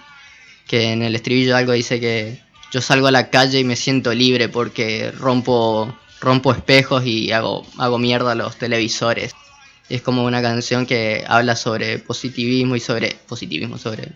[0.66, 2.40] que en el estribillo algo dice que
[2.72, 7.64] yo salgo a la calle y me siento libre porque rompo, rompo espejos y hago,
[7.78, 9.34] hago mierda a los televisores.
[9.88, 14.08] Es como una canción que habla sobre positivismo y sobre positivismo, sobre,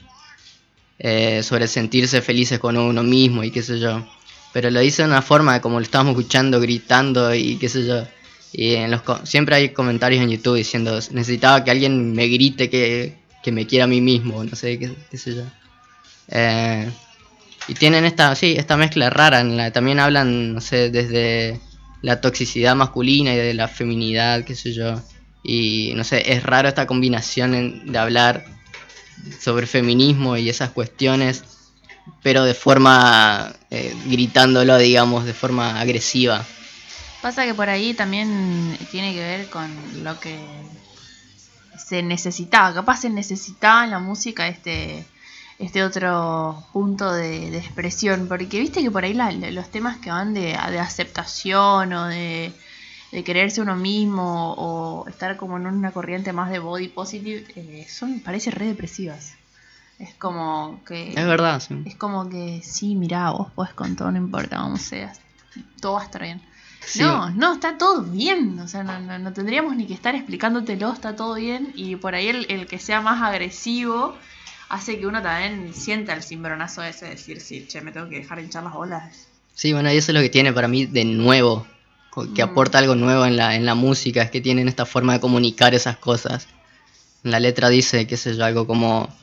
[0.98, 4.04] eh, sobre sentirse felices con uno mismo y qué sé yo.
[4.52, 8.04] Pero lo dice de una forma como lo estábamos escuchando, gritando y qué sé yo.
[8.52, 13.16] Y en los, siempre hay comentarios en YouTube diciendo, necesitaba que alguien me grite que,
[13.44, 15.44] que me quiera a mí mismo, no sé, qué, qué sé yo.
[16.30, 16.90] Eh,
[17.68, 21.60] y tienen esta, sí, esta mezcla rara, en la, también hablan, no sé, desde
[22.02, 25.00] la toxicidad masculina y de la feminidad, qué sé yo.
[25.42, 28.44] Y no sé, es raro esta combinación de hablar
[29.38, 31.44] sobre feminismo y esas cuestiones,
[32.22, 36.44] pero de forma eh, gritándolo, digamos, de forma agresiva.
[37.22, 39.70] Pasa que por ahí también tiene que ver con
[40.02, 40.38] lo que
[41.76, 45.04] se necesitaba, capaz se necesitaba en la música este
[45.60, 49.14] este otro punto de, expresión, porque viste que por ahí
[49.52, 52.52] los temas que van de, aceptación o de,
[53.24, 58.20] quererse uno mismo o estar como en una corriente más de body positive, eh, son,
[58.20, 59.34] parece re depresivas.
[59.98, 61.10] Es como que...
[61.10, 61.82] Es verdad, sí.
[61.84, 65.20] Es como que, sí, mirá, vos podés con todo, no importa cómo seas,
[65.78, 66.40] todo va a estar bien.
[66.98, 68.58] No, no, está todo bien.
[68.60, 71.72] O sea, no, tendríamos ni que estar explicándotelo, está todo bien.
[71.76, 74.16] Y por ahí el, el que sea más agresivo
[74.70, 78.20] hace que uno también sienta el cimbronazo ese de decir, sí, che, me tengo que
[78.20, 79.26] dejar hinchar las bolas.
[79.52, 81.66] Sí, bueno, y eso es lo que tiene para mí de nuevo,
[82.34, 82.48] que mm.
[82.48, 85.74] aporta algo nuevo en la, en la música, es que tienen esta forma de comunicar
[85.74, 86.46] esas cosas.
[87.24, 89.14] En la letra dice, qué sé yo, algo como,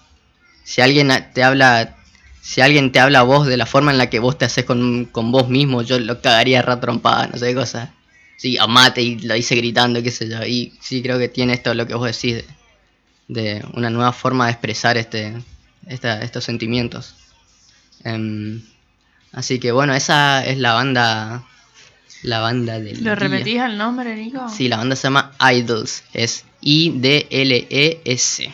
[0.65, 1.95] si alguien te habla,
[2.41, 4.65] si alguien te habla a vos de la forma en la que vos te haces
[4.65, 7.93] con, con vos mismo, yo lo cagaría trompada, no sé qué cosa.
[8.35, 10.43] Sí, amate y lo dice gritando, qué sé yo.
[10.45, 12.56] Y sí creo que tiene esto lo que vos decís de
[13.27, 15.33] una nueva forma de expresar este,
[15.87, 17.15] estos sentimientos.
[18.03, 18.61] Em,
[19.33, 21.45] así que bueno, esa es la banda.
[22.23, 23.03] La banda del.
[23.03, 24.49] ¿Lo repetís el nombre, Nico?
[24.49, 26.03] Sí, la banda se llama Idols.
[26.13, 28.53] Es I-D-L-E-S.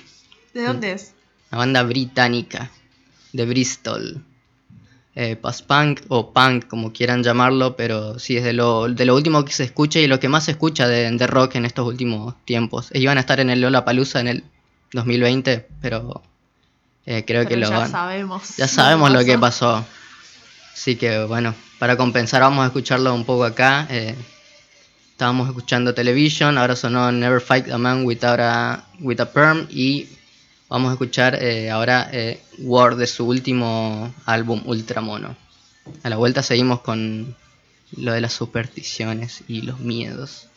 [0.53, 1.13] ¿De dónde es?
[1.49, 2.69] Una banda británica.
[3.31, 4.21] De Bristol.
[5.15, 9.45] Eh, post-punk o punk, como quieran llamarlo, pero sí, es de lo, de lo último
[9.45, 12.33] que se escucha y lo que más se escucha de, de rock en estos últimos
[12.45, 12.89] tiempos.
[12.91, 14.43] Ellos iban a estar en el Lola Palusa en el
[14.93, 16.21] 2020, pero
[17.05, 18.55] eh, creo que lo ya sabemos.
[18.57, 19.85] Ya sabemos lo, que pasó.
[20.73, 23.87] Así que bueno, para compensar vamos a escucharlo un poco acá.
[23.89, 24.15] Eh,
[25.11, 30.07] estábamos escuchando Television, ahora sonó Never Fight a Man Without a, with a Perm y
[30.69, 32.09] vamos a escuchar eh, ahora
[32.59, 35.35] War de su último álbum Ultramono.
[36.03, 37.35] A la vuelta seguimos con
[37.97, 40.47] lo de las supersticiones y los miedos.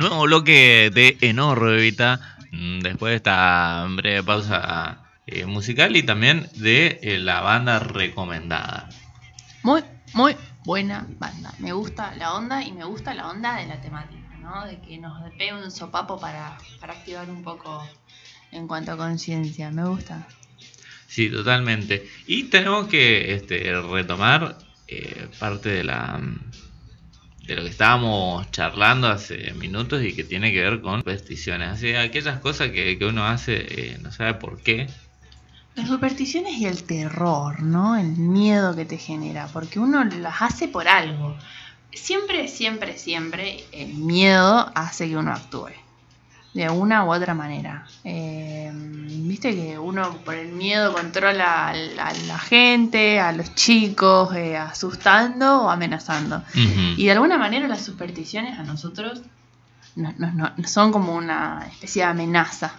[0.00, 1.18] Nuevo bloque de
[2.52, 8.88] mm, después de esta breve pausa eh, musical y también de eh, la banda recomendada.
[9.62, 9.84] Muy,
[10.14, 11.52] muy buena banda.
[11.58, 14.64] Me gusta la onda y me gusta la onda de la temática, ¿no?
[14.64, 17.86] De que nos pegue un sopapo para, para activar un poco
[18.52, 19.70] en cuanto a conciencia.
[19.70, 20.26] Me gusta.
[21.08, 22.08] Sí, totalmente.
[22.26, 24.56] Y tenemos que este, retomar
[24.88, 26.18] eh, parte de la
[27.50, 31.68] de lo que estábamos charlando hace minutos y que tiene que ver con supersticiones.
[31.70, 34.88] Así, aquellas cosas que, que uno hace eh, no sabe por qué.
[35.74, 37.96] Las supersticiones y el terror, ¿no?
[37.96, 41.36] El miedo que te genera, porque uno las hace por algo.
[41.92, 45.70] Siempre, siempre, siempre el miedo hace que uno actúe.
[46.52, 47.86] De una u otra manera.
[48.04, 53.54] Eh, Viste que uno por el miedo controla a la, a la gente, a los
[53.54, 56.42] chicos, eh, asustando o amenazando.
[56.96, 59.20] Y de alguna manera las supersticiones a nosotros
[59.94, 62.72] no- no- no- son como una especie de amenaza.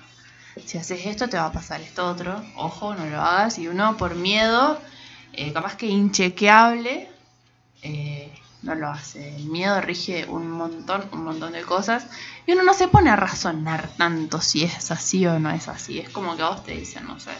[0.65, 3.57] Si haces esto te va a pasar esto otro, ojo, no lo hagas.
[3.57, 4.77] Y uno por miedo,
[5.31, 7.09] eh, capaz que inchequeable,
[8.63, 9.35] no lo hace.
[9.37, 12.07] El miedo rige un montón, un montón de cosas.
[12.45, 15.99] Y uno no se pone a razonar tanto si es así o no es así.
[15.99, 17.31] Es como que a vos te dicen, no sé.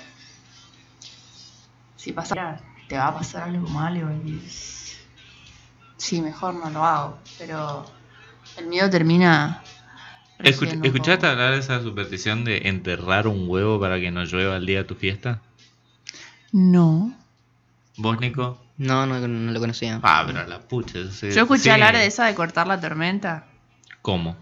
[1.95, 4.41] Si pasa, te va a pasar algo malo y
[5.97, 7.19] sí, mejor no lo hago.
[7.37, 7.85] Pero
[8.57, 9.61] el miedo termina.
[10.39, 14.65] Escuch- ¿Escuchaste hablar de esa superstición de enterrar un huevo para que no llueva el
[14.65, 15.39] día de tu fiesta?
[16.51, 17.13] No.
[17.97, 18.59] ¿Vos, Nico?
[18.81, 19.99] No, no, no lo conocía.
[20.01, 21.11] Ah, pero la pucha.
[21.11, 21.69] se- Yo escuché sí.
[21.69, 23.45] hablar de esa de cortar la tormenta.
[24.01, 24.35] ¿Cómo?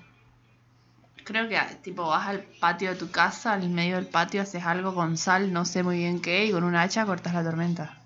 [1.26, 4.96] Creo que tipo vas al patio de tu casa, al medio del patio haces algo
[4.96, 7.98] con sal, no sé muy bien qué, y con un hacha cortas la tormenta.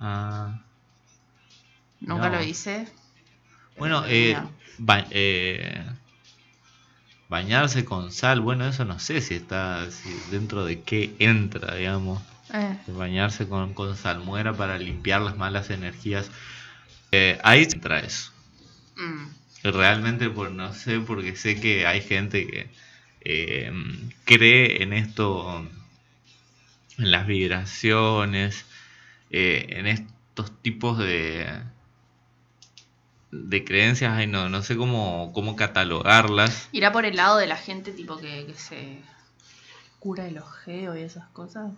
[0.00, 0.58] Ah,
[2.00, 2.36] Nunca No.
[2.36, 2.88] lo hice.
[3.78, 4.38] Bueno, eh,
[4.78, 5.84] ba- eh,
[7.28, 12.22] bañarse con sal, bueno, eso no sé si está si dentro de qué entra, digamos.
[12.54, 16.30] Eh, Bañarse con, con salmuera para limpiar las malas energías.
[17.10, 18.30] Eh, ahí entra eso.
[18.96, 19.26] mm,
[19.64, 22.70] Realmente, por, no sé, porque sé que hay gente que
[23.22, 23.72] eh,
[24.24, 25.66] cree en esto,
[26.98, 28.66] en las vibraciones,
[29.30, 31.46] eh, en estos tipos de,
[33.32, 36.68] de creencias, ay, no, no sé cómo, cómo catalogarlas.
[36.72, 39.00] Irá por el lado de la gente tipo que, que se
[39.98, 41.72] cura el ojeo y esas cosas.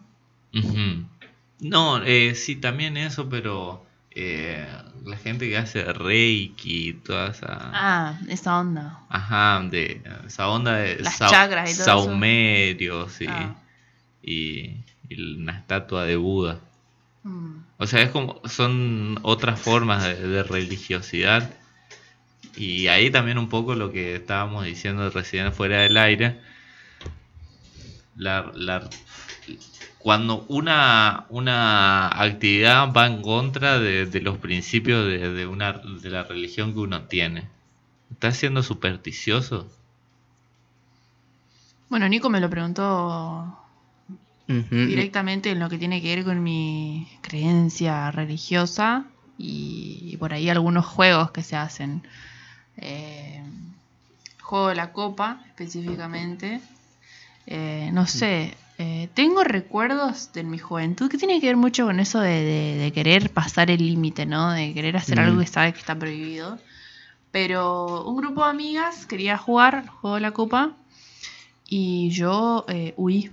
[1.61, 4.67] No, eh, sí, también eso, pero eh,
[5.05, 7.71] la gente que hace reiki, toda esa...
[7.73, 9.01] Ah, esa onda.
[9.09, 12.05] Ajá, de esa onda de Las chakras y todo eso.
[12.05, 13.27] saumerio, sí.
[13.29, 13.55] Ah.
[14.23, 14.77] Y,
[15.09, 16.61] y una estatua de Buda.
[17.23, 17.57] Mm.
[17.79, 21.51] O sea, es como son otras formas de, de religiosidad.
[22.57, 26.41] Y ahí también un poco lo que estábamos diciendo recién fuera del aire.
[28.17, 28.89] La, la-
[30.07, 36.11] cuando una, una actividad va en contra de, de los principios de, de una, de
[36.11, 37.49] la religión que uno tiene.
[38.13, 39.69] ¿Está siendo supersticioso?
[41.89, 43.59] Bueno, Nico me lo preguntó
[44.47, 50.49] directamente en lo que tiene que ver con mi creencia religiosa y, y por ahí
[50.49, 52.07] algunos juegos que se hacen.
[52.77, 53.43] Eh,
[54.41, 56.61] juego de la copa específicamente.
[57.49, 61.99] Eh, no sé, eh, tengo recuerdos de mi juventud que tiene que ver mucho con
[62.01, 64.51] eso de, de- de querer pasar el límite, ¿no?
[64.53, 65.23] De querer hacer Mm.
[65.23, 66.59] algo que sabe que está prohibido.
[67.31, 70.73] Pero un grupo de amigas quería jugar al juego de la copa
[71.69, 73.31] y yo eh, huí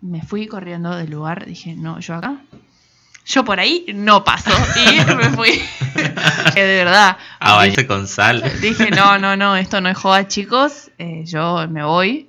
[0.00, 2.36] me fui corriendo del lugar, dije, no, yo acá.
[3.26, 4.50] Yo por ahí no paso.
[4.76, 5.60] Y me fui.
[6.54, 7.16] Que de verdad.
[7.40, 8.42] Ah, bañarse con sal.
[8.60, 10.90] Dije, no, no, no, esto no es joda, chicos.
[10.98, 12.27] eh, yo me voy.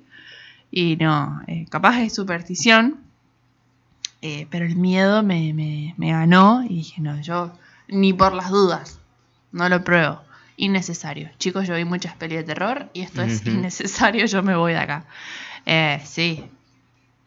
[0.70, 3.00] Y no, eh, capaz es superstición.
[4.22, 6.62] eh, pero el miedo me, me, me ganó.
[6.64, 7.52] Y dije, no, yo
[7.88, 8.98] ni por las dudas.
[9.52, 10.20] No lo pruebo.
[10.56, 11.30] Innecesario.
[11.38, 14.26] Chicos, yo vi muchas pelis de terror y esto es innecesario.
[14.26, 15.06] Yo me voy de acá.
[15.66, 16.44] Eh, sí.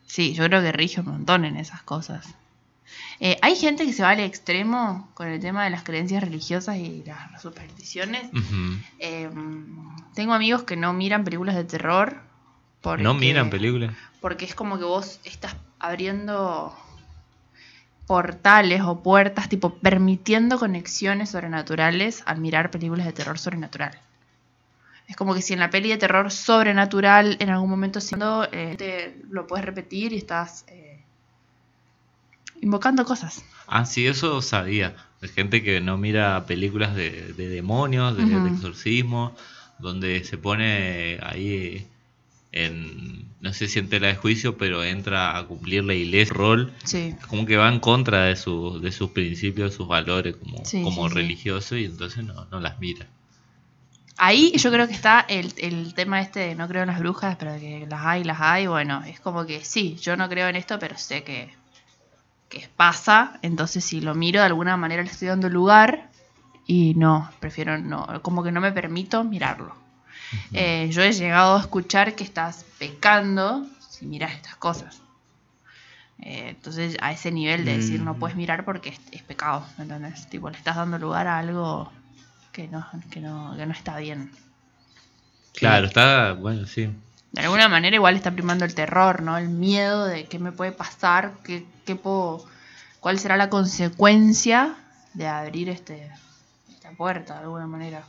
[0.06, 2.36] Sí, yo creo que rige un montón en esas cosas.
[3.20, 6.78] Eh, hay gente que se va al extremo con el tema de las creencias religiosas
[6.78, 8.30] y las supersticiones.
[9.00, 9.30] Eh,
[10.14, 12.22] tengo amigos que no miran películas de terror.
[12.84, 13.96] Porque, ¿No miran películas?
[14.20, 16.78] Porque es como que vos estás abriendo
[18.08, 23.98] portales o puertas, tipo permitiendo conexiones sobrenaturales al mirar películas de terror sobrenatural.
[25.08, 28.76] Es como que si en la peli de terror sobrenatural en algún momento siendo, eh,
[28.78, 31.02] te lo puedes repetir y estás eh,
[32.62, 33.46] invocando cosas.
[33.66, 34.94] Ah, sí, eso sabía.
[35.22, 39.34] Hay gente que no mira películas de, de demonios, de, de exorcismo,
[39.80, 41.88] donde se pone ahí
[42.54, 46.72] en, no sé si en tela de juicio, pero entra a cumplir la iglesia rol,
[46.86, 47.14] Sí.
[47.28, 50.82] como que va en contra de, su, de sus principios, de sus valores como, Sí,
[50.84, 51.16] como sí, sí.
[51.20, 53.08] religioso y entonces no, no las mira.
[54.18, 57.36] Ahí yo creo que está el, el tema este de no creo en las brujas,
[57.38, 58.68] pero que las hay, las hay.
[58.68, 61.50] Bueno, es como que sí, yo no creo en esto, pero sé que,
[62.48, 63.40] que pasa.
[63.42, 66.12] Entonces, si lo miro de alguna manera, le estoy dando lugar.
[66.68, 69.76] Y no, prefiero no, como que no me permito mirarlo.
[70.54, 75.00] Eh, yo he llegado a escuchar que estás pecando si miras estas cosas.
[76.20, 78.20] Eh, entonces, a ese nivel de decir no Mm.
[78.20, 80.30] puedes mirar porque es, es pecado, ¿me entendés?
[80.30, 81.92] Tipo, le estás dando lugar a algo
[82.52, 84.32] que no, que no, que no está bien.
[85.54, 86.90] Claro, está, bueno, sí.
[87.32, 89.38] De alguna manera igual está primando el terror, ¿no?
[89.38, 92.46] El miedo de qué me puede pasar, qué, qué puedo,
[93.00, 94.76] cuál será la consecuencia
[95.16, 96.12] de abrir este,
[96.70, 98.04] esta puerta de alguna manera.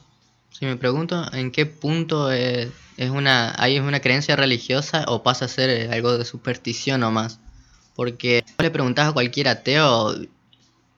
[0.57, 2.71] Si me pregunto en qué punto es
[3.11, 7.11] una, ahí es una creencia religiosa o pasa a ser eh, algo de superstición o
[7.11, 7.41] más.
[7.97, 10.15] Porque vos le preguntás a cualquier ateo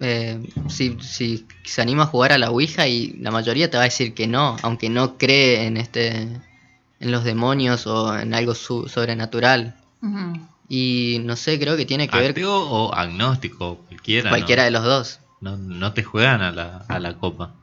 [0.00, 0.38] eh,
[0.68, 3.86] si, si se anima a jugar a la Ouija y la mayoría te va a
[3.86, 6.28] decir que no, aunque no cree en este
[6.98, 9.74] en los demonios o en algo su- sobrenatural.
[10.68, 14.30] Y no sé, creo que tiene que ver Ateo o agnóstico, cualquiera.
[14.30, 14.66] cualquiera ¿no?
[14.66, 15.20] de los dos.
[15.40, 17.54] No, no te juegan a la, a la copa.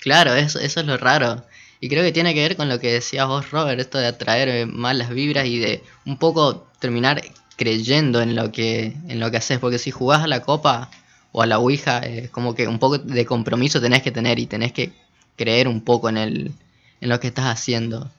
[0.00, 1.44] Claro, eso, es lo raro.
[1.80, 4.48] Y creo que tiene que ver con lo que decías vos, Robert, esto de atraer
[4.48, 7.22] eh, malas vibras y de un poco terminar
[7.56, 9.58] creyendo en lo que en lo que haces.
[9.58, 10.90] Porque si jugás a la copa
[11.32, 14.46] o a la Ouija, es como que un poco de compromiso tenés que tener y
[14.46, 14.92] tenés que
[15.36, 16.52] creer un poco en, el,
[17.00, 18.10] en lo que estás haciendo.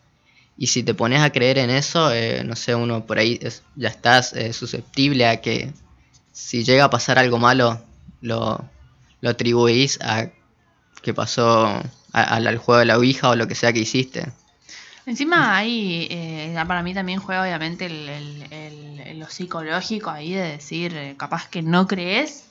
[0.58, 3.40] Y si te pones a creer en eso, eh, no sé, uno por ahí
[3.76, 5.72] ya estás eh, susceptible a que
[6.32, 7.82] si llega a pasar algo malo,
[8.22, 8.64] lo,
[9.22, 10.30] lo atribuís a
[11.02, 11.82] que pasó
[12.14, 14.32] al, al juego de la Ouija o lo que sea que hiciste.
[15.06, 20.42] Encima ahí, eh, para mí también juega obviamente el, el- el- lo psicológico ahí de
[20.54, 22.46] decir, eh, capaz que no crees,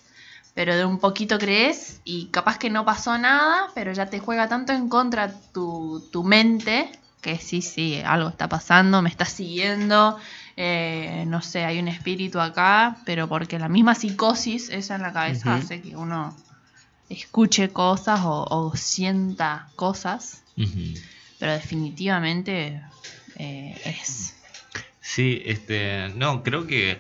[0.55, 4.49] pero de un poquito crees y capaz que no pasó nada, pero ya te juega
[4.49, 6.91] tanto en contra tu, tu mente
[7.21, 10.19] que sí, sí, algo está pasando, me está siguiendo,
[10.57, 15.13] eh, no sé, hay un espíritu acá, pero porque la misma psicosis esa en la
[15.13, 16.35] cabeza hace que uno
[17.11, 20.43] escuche cosas o, o sienta cosas
[21.39, 22.83] pero definitivamente
[23.37, 24.35] eh, es.
[25.01, 26.99] Sí, este, no, creo que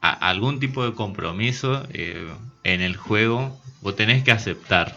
[0.00, 2.32] a- algún tipo de compromiso eh,
[2.62, 4.96] en el juego vos tenés que aceptar,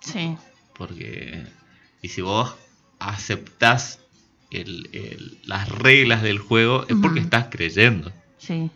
[0.00, 0.36] Sí,
[0.74, 1.46] porque
[2.02, 2.54] y si vos
[2.98, 3.98] aceptás
[4.50, 8.12] el- el- las reglas del juego es porque estás creyendo.
[8.38, 8.70] sí.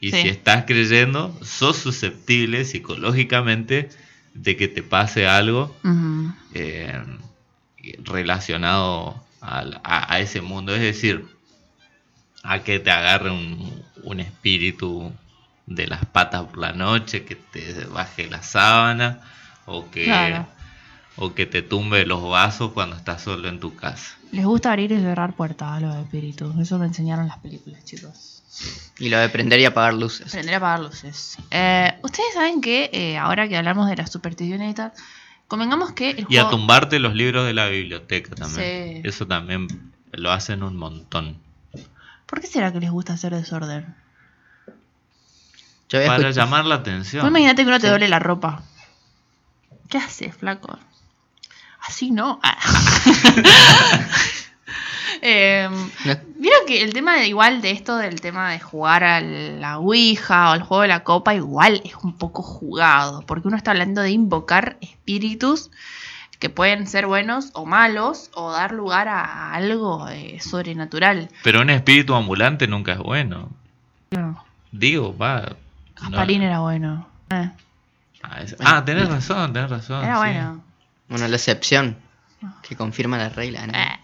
[0.00, 0.20] Y Sí.
[0.22, 3.88] si estás creyendo, sos susceptible psicológicamente
[4.34, 5.74] de que te pase algo
[6.54, 7.02] eh,
[8.04, 10.74] relacionado al- a, a ese mundo.
[10.74, 11.26] Es decir,
[12.42, 15.12] a que te agarre un, un espíritu
[15.66, 19.20] de las patas por la noche, que te baje la sábana,
[19.66, 20.46] o que, Claro.
[21.16, 24.16] o que te tumbe los vasos cuando estás solo en tu casa.
[24.30, 26.54] Les gusta abrir y cerrar puertas a los espíritus.
[26.58, 28.33] Eso me enseñaron las películas, chicos.
[28.98, 30.28] Y lo de prender y apagar luces.
[30.28, 31.36] Aprender a apagar luces.
[31.50, 34.92] Eh, Ustedes saben que eh, ahora que hablamos de las supersticiones y tal,
[35.48, 36.50] convengamos que el Y a juego...
[36.58, 39.02] tumbarte los libros de la biblioteca también.
[39.02, 39.08] Sí.
[39.08, 39.66] Eso también
[40.12, 41.38] lo hacen un montón.
[42.26, 43.94] ¿Por qué será que les gusta hacer desorden?
[45.90, 47.22] Para llamar la atención.
[47.22, 47.90] Vos imagínate que uno te Sí.
[47.92, 48.62] doble la ropa.
[49.88, 50.78] ¿Qué haces, flaco?
[51.86, 52.40] Así no.
[52.42, 52.56] Ah.
[55.26, 55.72] Em,
[56.04, 59.78] No- Vieron que el tema de igual de esto del tema de jugar a la
[59.78, 63.70] Ouija o al juego de la copa, igual es un poco jugado, porque uno está
[63.70, 65.70] hablando de invocar espíritus
[66.38, 71.30] que pueden ser buenos o malos, o dar lugar a algo eh, sobrenatural.
[71.42, 73.48] Pero un espíritu ambulante nunca es bueno.
[74.72, 75.40] Digo, va.
[76.02, 77.08] no- Gasparín era bueno.
[77.30, 77.50] Eh,
[78.22, 80.04] Ah, es- ah, tenés razón, tenés razón.
[80.04, 80.20] era sí.
[80.20, 80.62] bueno.
[81.08, 81.96] Bueno, la excepción
[82.68, 83.72] que confirma la regla, ¿no?
[83.72, 84.00] Eh.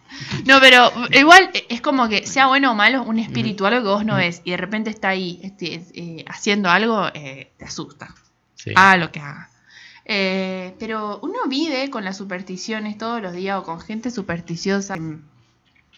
[0.46, 4.04] No, pero igual es como que sea bueno o malo, un espíritu, algo que vos
[4.04, 8.14] no ves, y de repente está ahí este, eh, haciendo algo, eh, te asusta.
[8.54, 8.72] Sí.
[8.74, 9.50] Haga lo que haga.
[10.04, 15.18] Eh, pero uno vive con las supersticiones todos los días o con gente supersticiosa que,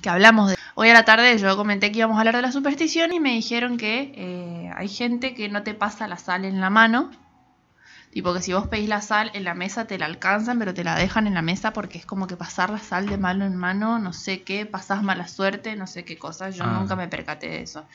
[0.03, 0.57] que hablamos de...
[0.75, 3.33] Hoy a la tarde yo comenté que íbamos a hablar de la superstición y me
[3.33, 7.11] dijeron que eh, hay gente que no te pasa la sal en la mano.
[8.13, 10.85] Tipo que si vos pedís la sal en la mesa te la alcanzan, pero te
[10.85, 13.57] la dejan en la mesa porque es como que pasar la sal de mano en
[13.57, 16.51] mano, no sé qué, pasás mala suerte, no sé qué cosa.
[16.51, 16.79] Yo Ah.
[16.79, 17.87] nunca me percaté de eso.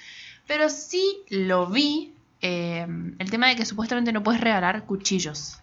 [0.47, 2.87] Pero sí lo vi, eh,
[3.19, 5.59] el tema de que supuestamente no puedes regalar cuchillos.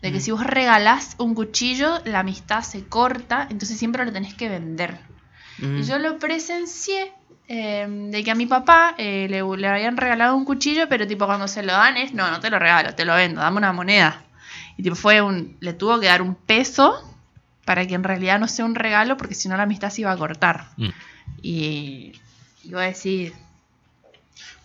[0.00, 0.22] De que Mm.
[0.22, 4.98] si vos regalás un cuchillo, la amistad se corta, entonces siempre lo tenés que vender.
[5.58, 5.78] Mm.
[5.78, 7.12] Y yo lo presencié
[7.48, 11.26] eh, de que a mi papá eh, le, le habían regalado un cuchillo, pero tipo
[11.26, 13.72] cuando se lo dan es, no, no te lo regalo, te lo vendo, dame una
[13.72, 14.22] moneda.
[14.76, 16.94] Y tipo fue un, le tuvo que dar un peso
[17.64, 20.12] para que en realidad no sea un regalo, porque si no la amistad se iba
[20.12, 20.66] a cortar.
[20.76, 20.88] Mm.
[21.42, 22.12] Y
[22.64, 23.32] iba a decir,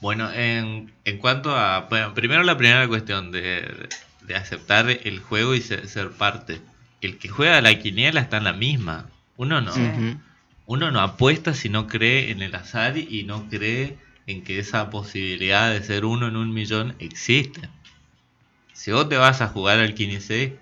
[0.01, 1.87] Bueno, en, en cuanto a.
[1.89, 3.89] Bueno, primero la primera cuestión de,
[4.21, 6.61] de aceptar el juego y ser, ser parte.
[7.01, 9.05] el que juega a la quiniela está en la misma.
[9.37, 9.81] Uno no, Sí.
[10.69, 13.97] Uno no apuesta si no cree en el azar y no cree
[14.27, 17.67] en que esa posibilidad de ser uno en un millón existe.
[18.73, 20.59] Si vos te vas a jugar al 15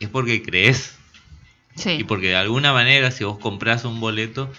[0.00, 0.98] es porque crees.
[1.76, 1.90] Sí.
[1.92, 4.52] Y porque de alguna manera, si vos compras un boleto,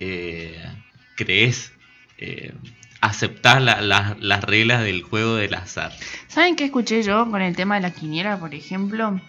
[0.00, 0.60] eh,
[1.16, 1.72] crees,
[2.18, 2.52] eh,
[3.60, 5.92] la- la- las reglas del juego del azar.
[6.26, 9.20] ¿Saben qué escuché yo con el tema de la quiniela, por ejemplo?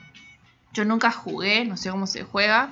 [0.74, 2.72] Yo nunca jugué, no sé cómo se juega,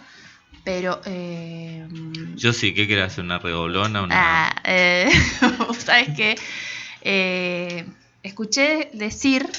[0.68, 1.00] pero...
[1.06, 1.88] Eh,
[2.36, 3.24] Yo sí, ¿qué querés hacer?
[3.24, 4.02] ¿Una redoblona?
[4.02, 4.48] Una...
[4.48, 5.10] ah, eh,
[5.80, 6.36] ¿Sabes qué?
[7.04, 7.88] Eh,
[8.22, 9.50] escuché decir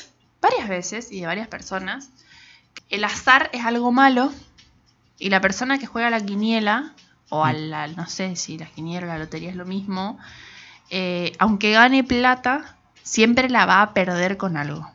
[0.42, 2.10] varias veces y de varias personas
[2.74, 4.30] que el azar es algo malo
[5.18, 6.92] y la persona que juega a la quiniela,
[7.30, 10.18] o a la, no sé si la quiniela o la lotería es lo mismo,
[10.90, 14.86] eh, aunque gane plata, siempre la va a perder con algo.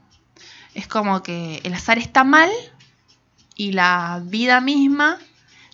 [0.75, 2.51] Es como que el azar está mal
[3.55, 5.17] y la vida misma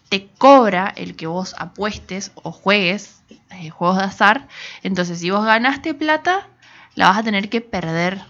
[0.10, 4.48] te cobra el que vos apuestes o juegues eh, juegos de azar.
[4.84, 6.48] Entonces, si vos ganaste plata,
[6.96, 8.22] la vas a tener que perder.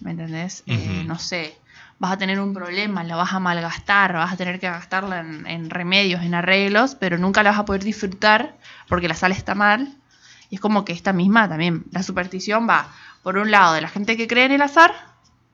[0.00, 0.62] ¿Me entendés?
[0.66, 1.56] Eh, no sé.
[1.98, 5.46] Vas a tener un problema, la vas a malgastar, vas a tener que gastarla en,
[5.46, 8.56] en remedios, en arreglos, pero nunca la vas a poder disfrutar
[8.88, 9.96] porque la sal está mal.
[10.50, 12.88] Y es como que esta misma también, la superstición va
[13.22, 14.92] por un lado de la gente que cree en el azar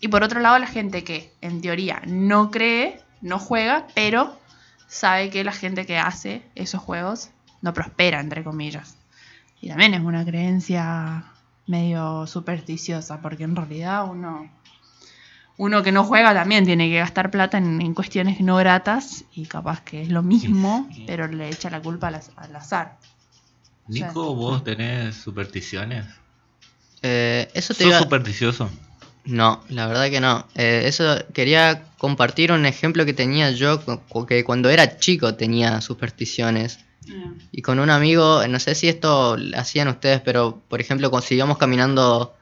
[0.01, 4.39] y por otro lado la gente que en teoría no cree, no juega, pero
[4.91, 7.30] sabe que la gente que hace esos juegos
[7.62, 8.97] no prospera, entre comillas.
[9.61, 11.24] Y también es una creencia
[11.66, 14.51] medio supersticiosa, porque en realidad uno,
[15.59, 19.47] uno que no juega también tiene que gastar plata en, en cuestiones no gratas y
[19.47, 21.05] capaz que es lo mismo, Sí.
[21.07, 22.99] pero le echa la culpa al, al azar.
[23.86, 26.07] Nico, ¿vos tenés supersticiones?
[27.03, 27.99] Eh, eso te ¿Sos iba...
[27.99, 28.70] supersticioso?
[29.24, 30.46] No, la verdad que no.
[30.54, 33.80] Eh, eso quería compartir un ejemplo que tenía yo,
[34.26, 36.80] que cuando era chico tenía supersticiones.
[37.50, 41.26] Y con un amigo, no sé si esto lo hacían ustedes, pero por ejemplo, cuando
[41.30, 42.34] íbamos caminando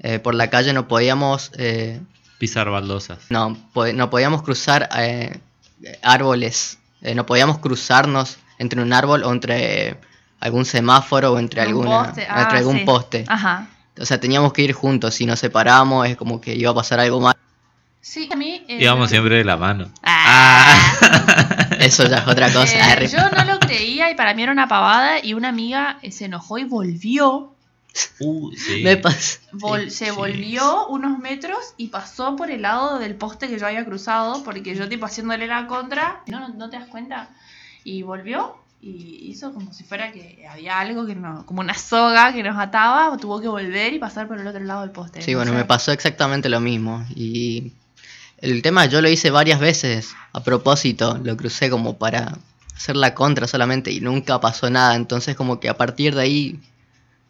[0.00, 2.00] eh, por la calle no podíamos, eh,
[2.38, 3.18] Pisar baldosas.
[3.30, 5.38] no, po- no podíamos cruzar eh,
[6.02, 9.98] árboles, Eh, no podíamos cruzarnos entre un árbol o entre
[10.40, 12.84] algún semáforo o entre, Un alguna, poste, entre ah, algún sí.
[12.84, 13.24] poste.
[13.28, 13.68] Ajá.
[14.00, 17.00] O sea, teníamos que ir juntos, si nos separamos es como que iba a pasar
[17.00, 17.34] algo mal.
[18.00, 18.64] Sí, a mí...
[18.68, 19.90] eh, Íbamos siempre de la mano.
[20.02, 20.76] Ah.
[21.80, 22.74] Eso ya es otra cosa.
[22.76, 23.08] Eh, Arre.
[23.08, 26.24] yo no lo creía y para mí era una pavada y una amiga eh, se
[26.26, 27.52] enojó y volvió.
[28.20, 28.82] Uh, sí.
[28.84, 29.40] Me pasa.
[29.52, 30.10] Vol- Sí, se sí.
[30.12, 34.74] volvió unos metros y pasó por el lado del poste que yo había cruzado porque
[34.74, 36.22] yo tipo haciéndole la contra.
[36.26, 37.30] No, no, no te das cuenta.
[37.84, 42.32] Y volvió y hizo como si fuera que había algo que no, como una soga
[42.32, 45.20] que nos ataba, tuvo que volver y pasar por el otro lado del poste.
[45.22, 47.04] Sí, No bueno, me pasó exactamente lo mismo.
[47.14, 47.72] Y
[48.38, 52.38] el tema, yo lo hice varias veces a propósito, lo crucé como para
[52.76, 54.94] hacer la contra solamente y nunca pasó nada.
[54.94, 56.60] Entonces como que a partir de ahí,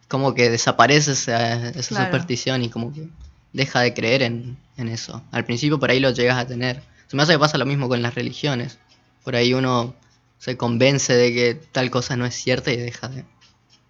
[0.09, 2.05] como que desaparece esa, esa Claro.
[2.07, 3.09] superstición y como que
[3.55, 5.23] deja de creer en, en eso.
[5.33, 6.83] Al principio por ahí lo llegas a tener.
[7.07, 8.79] Se me hace que pasa lo mismo con las religiones.
[9.25, 9.95] Por ahí uno
[10.39, 13.25] se convence de que tal cosa no es cierta y deja de...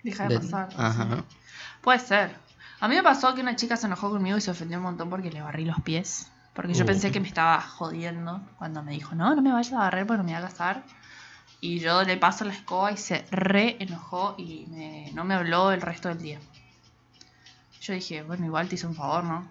[0.03, 0.69] Deja de de- pasar.
[0.77, 1.17] Ajá.
[1.17, 1.37] sí.
[1.83, 2.35] Puede ser.
[2.81, 5.11] A mí me pasó que una chica se enojó conmigo y se ofendió un montón
[5.11, 6.29] porque le barrí los pies.
[6.55, 6.87] Porque yo Uh.
[6.87, 10.19] pensé que me estaba jodiendo cuando me dijo, no, no me vayas a barrer porque
[10.19, 10.83] no me voy a casar.
[11.61, 15.73] Y yo le paso la escoba y se re enojó y me- no me habló
[15.73, 16.41] el resto del día.
[17.81, 19.49] Yo dije, bueno, igual te hice un favor, ¿no?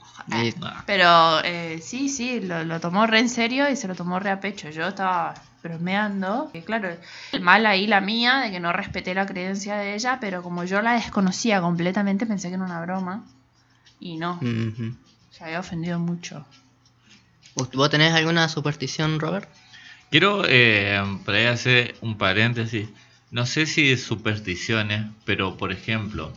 [0.86, 4.30] Pero eh, sí, sí, lo, lo tomó re en serio y se lo tomó re
[4.32, 4.70] a pecho.
[4.70, 5.34] Yo estaba
[5.64, 6.50] bromeando.
[6.52, 6.96] Que claro,
[7.32, 10.64] el mal ahí la mía de que no respeté la creencia de ella, pero como
[10.64, 13.26] yo la desconocía completamente, pensé que era una broma.
[14.00, 14.40] Y no,
[15.32, 16.46] se había ofendido mucho.
[17.56, 19.50] ¿Vos tenés alguna superstición, Robert?
[20.12, 22.88] Quiero eh, por ahí hacer un paréntesis.
[23.32, 26.32] No sé si es supersticiones, pero por ejemplo,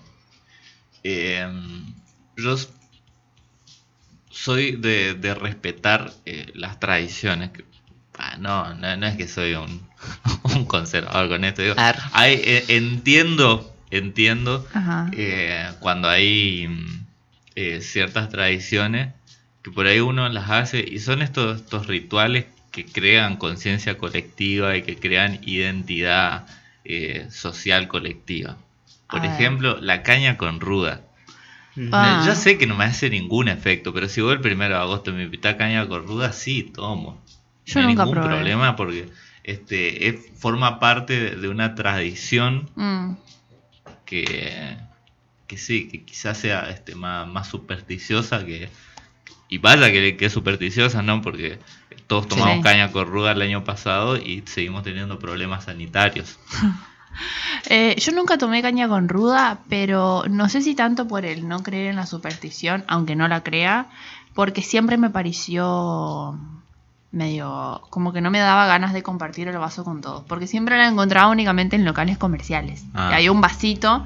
[1.05, 1.47] eh,
[2.37, 2.57] yo
[4.31, 7.51] soy de, de respetar eh, las tradiciones.
[8.21, 9.89] Ah, no, no, no es que soy un,
[10.55, 11.63] un conservador con esto.
[11.63, 11.75] Digo,
[12.13, 14.67] hay, eh, entiendo, entiendo
[15.13, 17.07] eh, cuando hay mm,
[17.57, 19.15] eh, ciertas tradiciones
[19.63, 24.77] que por ahí uno las hace y son estos, estos rituales que crean conciencia colectiva
[24.77, 26.47] y que crean identidad
[27.31, 28.57] social colectiva.
[29.09, 29.33] Por A ver.
[29.33, 31.03] ejemplo, la caña con ruda.
[31.77, 31.89] Ujú.
[31.93, 32.25] Ah.
[32.27, 35.13] Yo sé que no me hace ningún efecto, pero si vos el primero de agosto
[35.13, 37.23] me invitás a caña con ruda, sí, tomo.
[37.75, 38.29] Yo no hay nunca ningún probé.
[38.37, 39.09] problema porque
[39.45, 43.13] este es- forma parte de- de una tradición Mm,
[44.05, 44.77] que,
[45.47, 48.69] que sí, que quizás sea este, más, más supersticiosa que...
[49.49, 51.23] Y vaya que, que es supersticiosa, ¿no?
[51.23, 51.59] Porque
[52.07, 52.63] todos tomamos Sí.
[52.63, 56.39] caña con ruda el año pasado y seguimos teniendo problemas sanitarios.
[57.69, 61.61] Eh, yo nunca tomé caña con ruda, pero no sé si tanto por el no
[61.63, 63.89] creer en la superstición, aunque no la crea,
[64.33, 66.39] porque siempre me pareció
[67.13, 70.77] medio como que no me daba ganas de compartir el vaso con todos, porque siempre
[70.77, 72.85] la encontraba únicamente en locales comerciales.
[72.95, 73.09] Ah.
[73.13, 74.05] Y había un vasito,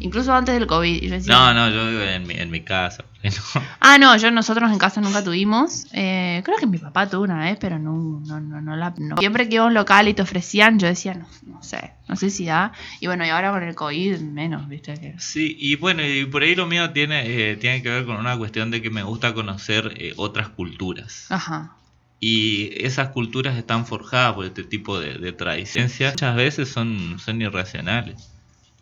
[0.00, 1.02] incluso antes del COVID.
[1.02, 3.04] y yo decía, No, no, yo vivo en mi, en mi casa.
[3.22, 3.30] No.
[3.80, 5.86] Ah, no, yo nosotros en casa nunca tuvimos.
[5.92, 8.94] Eh, creo que mi papá tuvo una vez, pero no, no, no, no la.
[8.96, 9.16] no.
[9.16, 12.16] Siempre que iba a un local y te ofrecían, yo decía, no, no sé, no
[12.16, 12.72] sé si da.
[13.00, 15.14] Y bueno, y ahora con el COVID menos, viste que.
[15.18, 18.38] Sí, y bueno, y por ahí lo mío tiene, eh, tiene que ver con una
[18.38, 21.26] cuestión de que me gusta conocer eh, otras culturas.
[21.30, 21.77] Ajá.
[22.20, 25.98] Y esas culturas están forjadas por este tipo de, de tradiciones.
[26.00, 28.30] Muchas veces son, son irracionales.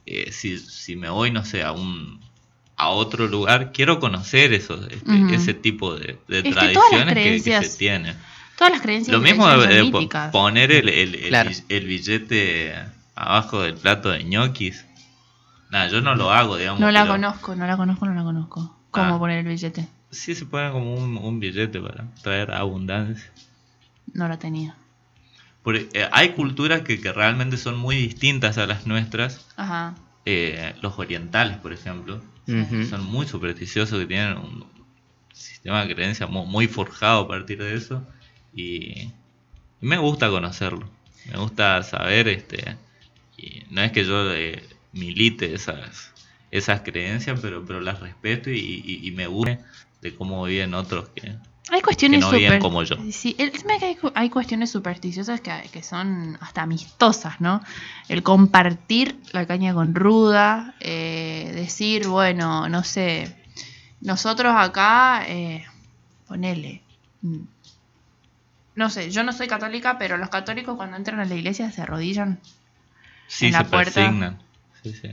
[0.07, 2.25] Eh, si, si me voy, no sé, a un
[2.79, 8.15] a otro lugar, quiero conocer esos, este, ese tipo de, tradiciones que- se tienen.
[8.59, 10.31] Todas las creencias Lo mismo de, míticas.
[10.31, 11.51] poner el, el, el Claro.
[11.71, 12.75] el billete
[13.15, 14.85] abajo del plato de ñoquis.
[15.71, 16.81] Nada, yo no lo hago, digamos.
[16.81, 18.77] No la pero conozco, no la conozco, no la conozco.
[18.91, 19.19] ¿Cómo Ah.
[19.19, 19.89] poner el billete?
[20.17, 23.31] Sí se pone como un, un billete para traer abundancia.
[24.13, 24.75] No la tenía.
[25.63, 29.47] Porque, eh, hay culturas que, que realmente son muy distintas a las nuestras.
[29.57, 29.95] Ajá.
[30.25, 32.21] Eh, los orientales, por ejemplo,
[32.89, 34.65] son muy supersticiosos, que tienen un
[35.33, 38.07] sistema de creencia mu- muy, forjado a partir de eso.
[38.55, 39.13] Y, y
[39.83, 40.89] me gusta conocerlo.
[41.31, 42.77] Me gusta saber, este
[43.37, 44.63] y no es que yo eh,
[44.93, 46.13] milite esas,
[46.51, 49.59] esas creencias, pero, pero las respeto y, y- y me gusta
[50.03, 51.37] de cómo viven otros que,
[51.71, 52.97] Hay cuestiones que no viven como yo.
[53.11, 57.41] Sí, el tema es que hay, cu- hay cuestiones supersticiosas que, que son hasta amistosas,
[57.41, 57.61] ¿no?
[58.09, 63.37] El compartir la caña con ruda, eh, decir, bueno, no sé,
[64.01, 65.65] nosotros acá, eh,
[66.29, 66.83] ponele,
[67.23, 67.39] mm,
[68.77, 71.83] no sé, yo no soy católica, pero los católicos cuando entran a la iglesia se
[71.83, 72.39] arrodillan
[73.27, 73.95] Sí, en la se puerta.
[73.95, 74.39] persignan.
[74.83, 75.09] Sí, sí.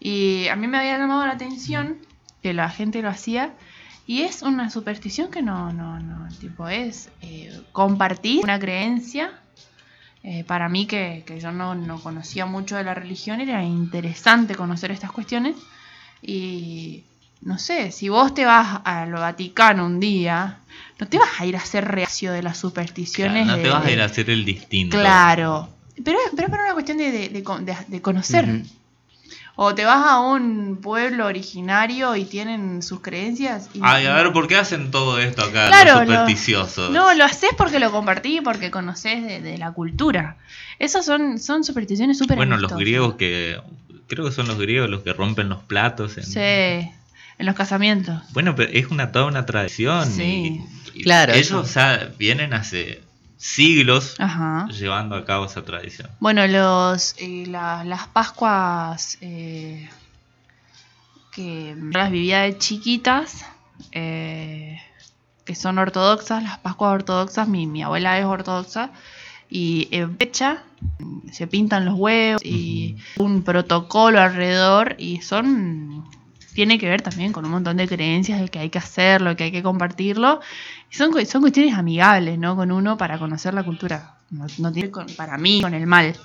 [0.00, 1.98] Y a mí me había llamado la atención
[2.42, 3.52] que la gente lo hacía.
[4.06, 9.32] Y es una superstición que no, no, no, tipo, es eh, compartir una creencia.
[10.24, 14.54] Eh, para mí, que, que yo no, no conocía mucho de la religión, era interesante
[14.54, 15.56] conocer estas cuestiones.
[16.20, 17.04] Y
[17.40, 20.58] no sé, si vos te vas al Vaticano un día,
[20.98, 23.44] no te vas a ir a hacer reacción de las supersticiones.
[23.44, 24.96] Claro, no te de- vas a ir a hacer el distinto.
[24.98, 25.68] Claro.
[26.04, 28.62] Pero, pero es por una cuestión de, de- de con- de- de conocer.
[29.54, 33.68] O te vas a un pueblo originario y tienen sus creencias.
[33.74, 36.90] Y Ay, a ver, ¿por qué hacen todo esto acá, Claro, los lo- supersticiosos?
[36.90, 40.36] No, lo haces porque lo compartí, porque conoces de, de la cultura.
[40.78, 43.60] Esas son, son supersticiones súper bueno, los griegos que...
[44.08, 46.16] Creo que son los griegos los que rompen los platos.
[46.18, 48.22] en- Sí, en los casamientos.
[48.32, 50.10] Bueno, pero es una toda una tradición.
[50.10, 50.64] Sí.
[50.94, 51.60] y- y Claro, Ellos eso.
[51.60, 53.02] o sea, vienen hace
[53.44, 54.68] siglos Ajá.
[54.68, 56.08] llevando a cabo esa tradición.
[56.20, 59.88] Bueno, los eh, la- las Pascuas eh,
[61.32, 63.44] que las vivía de chiquitas,
[63.90, 64.78] eh,
[65.44, 68.90] que son ortodoxas, las Pascuas ortodoxas, mi, mi abuela es ortodoxa,
[69.50, 70.62] y en fecha
[71.32, 76.04] se pintan los huevos y un protocolo alrededor, y son.
[76.54, 79.44] Tiene que ver también con un montón de creencias de que hay que hacerlo, que
[79.44, 80.40] hay que compartirlo.
[80.92, 82.56] Y son, son cuestiones amigables, ¿no?
[82.56, 84.16] Con uno para conocer la cultura.
[84.30, 86.16] No, no tiene con- para mí con el mal.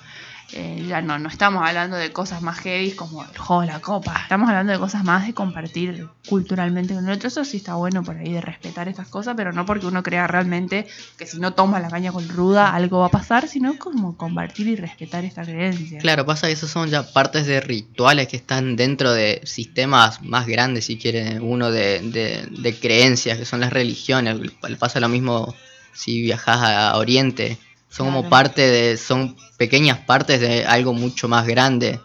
[0.52, 3.80] Eh, ya no, no estamos hablando de cosas más heavy como el juego de la
[3.80, 4.18] copa.
[4.22, 7.28] Estamos hablando de cosas más de compartir culturalmente con el otro.
[7.28, 10.26] Eso sí está bueno por ahí de respetar estas cosas, pero no porque uno crea
[10.26, 10.86] realmente
[11.18, 14.68] que si no toma la caña con ruda algo va a pasar, sino como compartir
[14.68, 15.98] y respetar esta creencia.
[15.98, 20.46] Claro, pasa que esos son ya partes de rituales que están dentro de sistemas más
[20.46, 24.36] grandes, si quiere uno de, de- de creencias, que son las religiones.
[24.78, 25.54] Pasa lo mismo
[25.92, 27.58] si viajas a Oriente.
[27.90, 32.00] Son como parte de, son pequeñas partes de algo mucho más grande.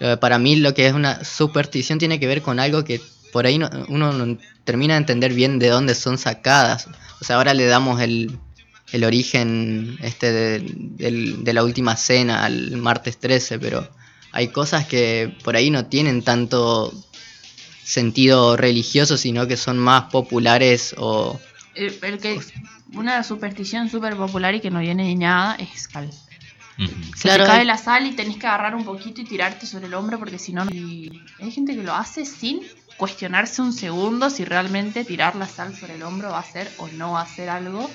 [0.00, 3.00] Eh, Para mí lo que es una superstición tiene que ver con algo que
[3.32, 6.88] por ahí no- uno no termina de entender bien de dónde son sacadas.
[7.20, 8.38] O sea, ahora le damos el,
[8.92, 10.58] el origen este de,
[11.38, 13.88] de la última cena al martes 13, pero
[14.32, 16.92] hay cosas que por ahí no tienen tanto
[17.84, 21.38] sentido religioso, sino que son más populares o...
[21.74, 22.38] El, el que,
[22.96, 26.10] una superstición súper popular y que no viene de nada es cal.
[27.16, 29.66] Se Claro, te cae hay- la sal y tenés que agarrar un poquito y tirarte
[29.66, 30.62] sobre el hombro porque si no...
[30.64, 32.60] hay gente que lo hace sin
[32.98, 36.88] cuestionarse un segundo si realmente tirar la sal sobre el hombro va a hacer o
[36.88, 37.90] no va a hacer algo.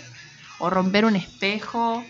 [0.59, 2.03] O romper un espejo.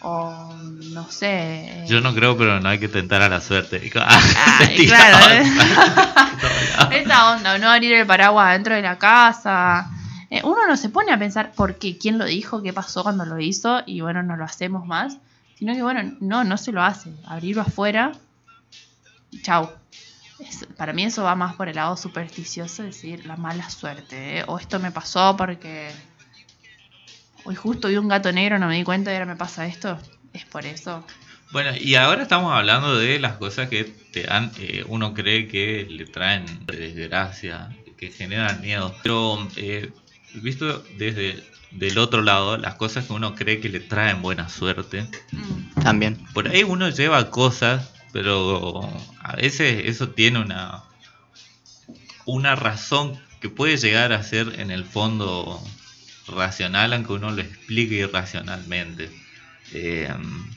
[0.00, 0.54] O
[0.92, 1.26] no sé.
[1.30, 3.90] eh, Yo no creo, pero no hay que tentar a la suerte.
[4.06, 5.42] Ay, se claro, ¿eh?
[7.02, 9.90] Esa onda, no abrir el paraguas dentro de la casa.
[10.30, 13.24] Eh, uno no se pone a pensar por qué, quién lo dijo, qué pasó cuando
[13.24, 15.18] lo hizo y bueno, no lo hacemos más,
[15.58, 17.10] sino que bueno, no, no se lo hace.
[17.26, 18.12] Abrirlo afuera
[19.30, 19.70] y chau.
[20.76, 24.38] Para mí eso va más por el lado supersticioso, es decir, la mala suerte.
[24.38, 24.44] ¿eh?
[24.46, 25.90] O esto me pasó porque
[27.44, 29.98] hoy justo vi un gato negro, no me di cuenta y ahora me pasa esto.
[30.32, 31.04] Es por eso.
[31.50, 35.86] Bueno, y ahora estamos hablando de las cosas que te dan, eh, uno cree que
[35.90, 38.94] le traen desgracia, que generan miedo.
[39.02, 39.90] Pero eh,
[40.34, 45.06] visto desde del otro lado, las cosas que uno cree que le traen buena suerte,
[45.32, 45.82] Mm.
[45.82, 46.16] También.
[46.32, 48.80] por ahí uno lleva cosas, pero
[49.20, 50.82] a veces eso tiene una
[52.24, 55.62] una razón que puede llegar a ser en el fondo
[56.26, 59.10] racional, aunque uno lo explique irracionalmente.
[59.72, 60.12] Eh,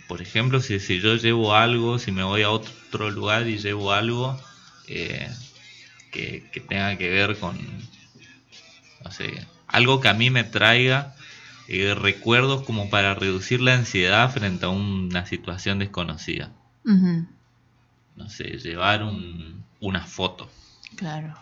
[0.07, 3.93] por ejemplo, si, si yo llevo algo, si me voy a otro lugar y llevo
[3.93, 4.41] algo
[4.87, 5.29] eh,
[6.11, 7.57] que, que tenga que ver con,
[9.03, 11.15] no sé, algo que a mí me traiga
[11.67, 16.51] eh, recuerdos como para reducir la ansiedad frente a una situación desconocida.
[18.15, 20.49] No sé, llevar un- una foto.
[20.95, 21.33] Claro.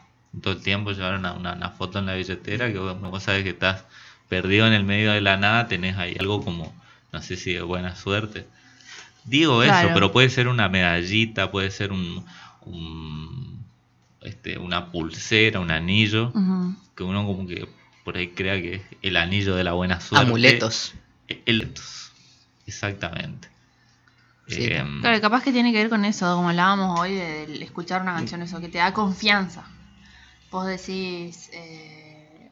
[0.41, 3.43] Todo el tiempo llevar una, una- una foto en la billetera que vos, vos sabes
[3.43, 3.85] que estás
[4.29, 6.71] perdido en el medio de la nada, tenés ahí algo como,
[7.11, 8.45] no sé si de buena suerte.
[9.25, 9.87] Digo Claro.
[9.87, 12.23] eso, pero puede ser una medallita, puede ser un,
[12.65, 13.65] un-
[14.21, 16.31] este, una pulsera, un anillo,
[16.95, 17.67] que uno como que
[18.03, 20.25] por ahí crea que es el anillo de la buena suerte.
[20.27, 20.93] Amuletos.
[21.27, 21.73] El-
[22.65, 23.49] exactamente.
[24.47, 24.65] Sí.
[24.65, 28.01] Em, Claro, capaz que tiene que ver con eso, como hablábamos hoy, de, de escuchar
[28.01, 29.63] una canción, eso, que te da confianza.
[30.49, 32.49] Vos decís, eh,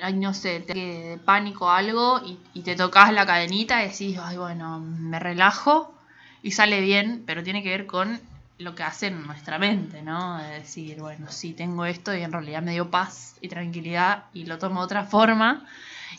[0.00, 4.18] ay, no sé, te de pánico algo y, y te tocas la cadenita y decís,
[4.20, 5.94] ay, bueno, me relajo
[6.42, 8.20] y sale bien, pero tiene que ver con
[8.58, 10.38] lo que hace en nuestra mente, ¿no?
[10.38, 14.44] De decir, bueno, sí, tengo esto y en realidad me dio paz y tranquilidad y
[14.46, 15.64] lo tomo de otra forma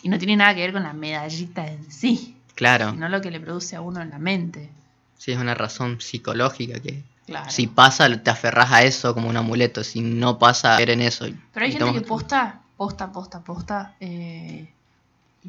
[0.04, 2.92] y no tiene nada que ver con la medallita en sí, Claro.
[2.92, 4.70] sino lo que le produce a uno en la mente.
[5.18, 7.52] Sí, es una razón psicológica que Claro.
[7.52, 11.26] si pasa te aferras a eso como un amuleto, si no pasa, en eso.
[11.54, 14.68] Pero hay Y gente tomas- que posta, posta, posta, posta, eh,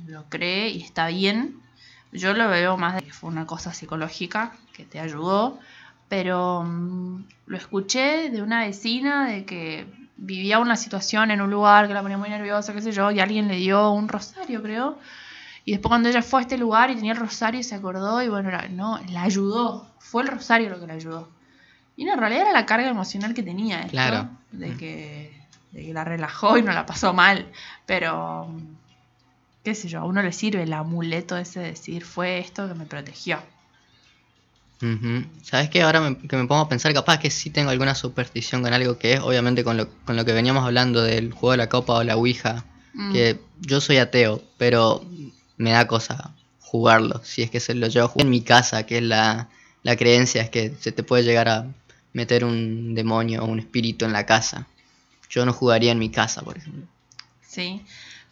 [0.07, 1.57] lo cree y está bien.
[2.12, 5.59] Yo lo veo más de que fue una cosa psicológica que te ayudó,
[6.11, 9.86] pero mm, lo escuché de una vecina de que
[10.18, 13.20] vivía una situación en un lugar que la ponía muy nerviosa, qué sé yo, y
[13.20, 14.98] alguien le dio un rosario, creo.
[15.64, 18.28] Y después cuando ella fue a este lugar y tenía el rosario se acordó y
[18.28, 19.86] bueno, era- no, la ayudó.
[19.98, 21.28] Fue el rosario lo que la ayudó.
[21.96, 24.28] Y no, en realidad era la carga emocional que tenía esto, Claro.
[24.52, 24.76] de Mm.
[24.78, 25.40] que,
[25.72, 27.46] de que la relajó y no la pasó mal.
[27.86, 28.50] Pero,
[29.64, 32.74] qué sé yo, a uno le sirve el amuleto ese de decir, fue esto que
[32.74, 33.38] me protegió.
[34.83, 35.24] Ujú.
[35.43, 35.83] ¿Sabes qué?
[35.83, 38.99] Ahora me- que me pongo a pensar, capaz que sí tengo alguna superstición con algo
[38.99, 41.95] que es, obviamente con lo, con lo que veníamos hablando del juego de la copa
[41.95, 42.64] o la ouija,
[42.95, 43.12] Mm.
[43.12, 45.05] que yo soy ateo, pero
[45.59, 48.85] me da cosa jugarlo, si es que se lo llevo a jugar en mi casa,
[48.87, 49.49] que es la,
[49.83, 51.66] la creencia, es que se te puede llegar a
[52.14, 54.66] meter un demonio o un espíritu en la casa.
[55.28, 56.85] Yo no jugaría en mi casa, por ejemplo.
[57.47, 57.83] Sí.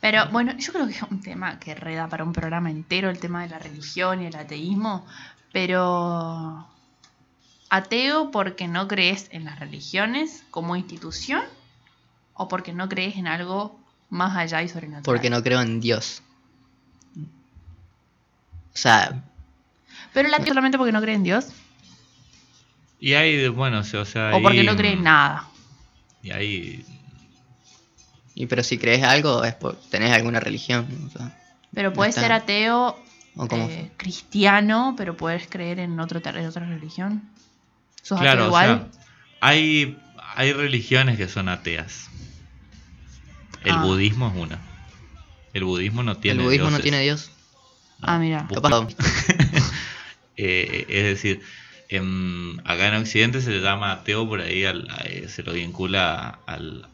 [0.00, 3.18] Pero bueno, yo creo que es un tema que reda para un programa entero, el
[3.18, 5.06] tema de la religión y el ateísmo.
[5.52, 6.66] Pero
[7.70, 11.42] ateo porque no crees en las religiones como institución
[12.34, 13.78] o porque no crees en algo
[14.10, 15.04] más allá y sobrenatural.
[15.04, 16.22] Porque no creo en Dios.
[18.74, 19.22] O sea,
[20.12, 21.48] Pero el ateo solamente porque no cree en Dios
[23.00, 25.48] Y hay, bueno, o sea, o porque no cree en nada.
[26.22, 26.84] Y ahí,
[28.34, 30.86] y pero si crees algo es por tenés alguna religión.
[31.08, 31.36] o sea,
[31.74, 32.96] Pero puedes ser ateo
[33.38, 37.22] o eh, cristiano, pero puedes creer en otro en otra religión.
[38.02, 38.88] ¿Sos claro, ateo o igual?
[38.92, 39.00] sea,
[39.40, 39.96] hay,
[40.34, 42.08] hay religiones que son ateas.
[43.64, 43.82] El Ah.
[43.82, 44.58] budismo es una.
[45.54, 47.30] El budismo no tiene el budismo no tiene Dios.
[48.02, 48.46] Ah, mira.
[50.40, 51.40] Eh, es decir,
[51.88, 55.52] em, acá en Occidente se le llama ateo, por ahí al- a- eh, se lo
[55.52, 56.86] vincula al,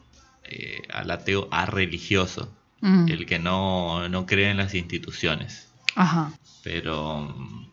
[0.45, 5.64] eh, al ateo a religioso, Mm, el que no, no cree en las instituciones.
[5.95, 6.31] Ajá.
[6.63, 7.69] Pero mm,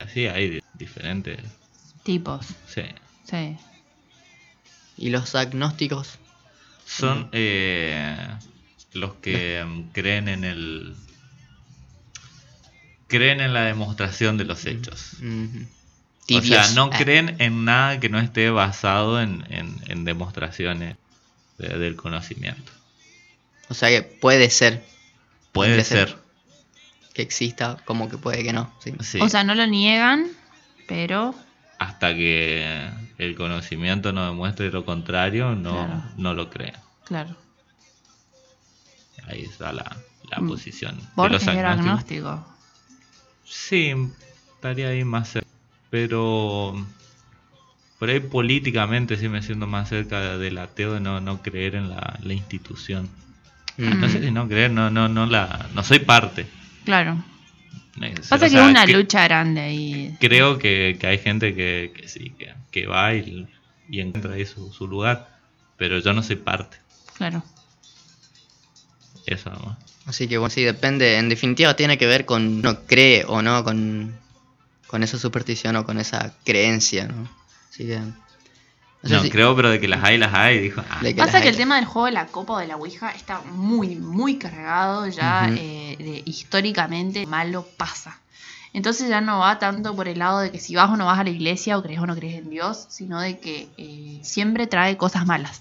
[0.00, 1.38] así hay di- diferentes.
[2.04, 2.46] Tipos.
[2.66, 2.82] sí.
[3.28, 3.56] Sí.
[4.96, 6.18] Y los agnósticos.
[6.84, 8.16] Son eh,
[8.92, 10.94] los que em, creen en el.
[13.08, 15.14] creen en la demostración de los hechos.
[15.20, 15.66] ujú,
[16.38, 20.96] O sea, no Ah, creen en nada que no esté basado en, en- en demostraciones
[21.58, 22.72] de- del conocimiento.
[23.68, 24.84] O sea que puede ser
[25.52, 26.08] Puede Puede ser.
[26.08, 26.18] ser.
[27.14, 28.72] Que exista, como que puede que no.
[28.82, 28.92] sí.
[29.00, 30.26] sí, O sea, no lo niegan,
[30.88, 31.34] pero
[31.78, 32.88] hasta que
[33.18, 36.02] el conocimiento no demuestre lo contrario, no, Claro.
[36.16, 36.74] no lo creen.
[37.04, 37.36] claro.
[39.28, 39.96] ahí está la,
[40.30, 40.48] la Mm.
[40.48, 41.00] posición.
[41.14, 42.44] Borges era agnóstico.
[43.44, 43.92] Sí,
[44.54, 45.48] estaría ahí más cerca.
[45.90, 46.74] Pero
[47.98, 51.90] por ahí políticamente sí me siento más cerca del ateo de no, no creer en
[51.90, 53.08] la, la institución.
[53.76, 54.00] Mm.
[54.00, 56.46] No sé si no creer, no, no, no la, no soy parte.
[56.84, 57.22] Claro.
[58.00, 60.16] Eh, Pasa que es una que- lucha grande ahí.
[60.20, 63.46] Creo que, que hay gente que, que sí, que, que va y,
[63.88, 65.28] y encuentra ahí su, su lugar.
[65.76, 66.78] Pero yo no soy parte.
[67.16, 67.42] Claro.
[69.26, 69.78] Eso nomás.
[70.06, 71.16] Así que bueno, sí, depende.
[71.18, 74.16] En definitiva tiene que ver con uno cree o no con,
[74.88, 77.28] con esa superstición o con esa creencia, ¿no?
[77.70, 78.00] Así que...
[79.02, 80.58] no sé No, si- creo, pero de que las hay, las hay.
[80.60, 82.76] Dijo, ah, que Pasa que el tema del juego de la copa o de la
[82.76, 88.18] ouija está muy, muy cargado ya eh, de- históricamente malo pasa.
[88.74, 91.18] Entonces ya no va tanto por el lado de que si vas o no vas
[91.18, 94.66] a la iglesia o crees o no crees en Dios, sino de que eh, siempre
[94.66, 95.60] trae cosas malas.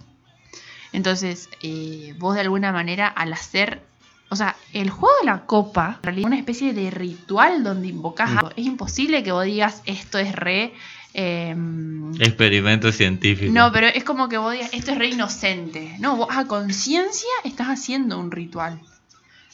[0.93, 3.81] Entonces, eh, vos de alguna manera al hacer,
[4.29, 7.87] o sea, el juego de la copa, en realidad es una especie de ritual donde
[7.87, 8.37] invocas Mm.
[8.37, 8.51] algo.
[8.55, 10.73] Es imposible que vos digas esto es re...
[11.13, 13.51] em, experimento científico.
[13.53, 15.95] no, pero es como que vos digas, esto es re inocente.
[15.99, 18.79] No, vos a conciencia estás haciendo un ritual.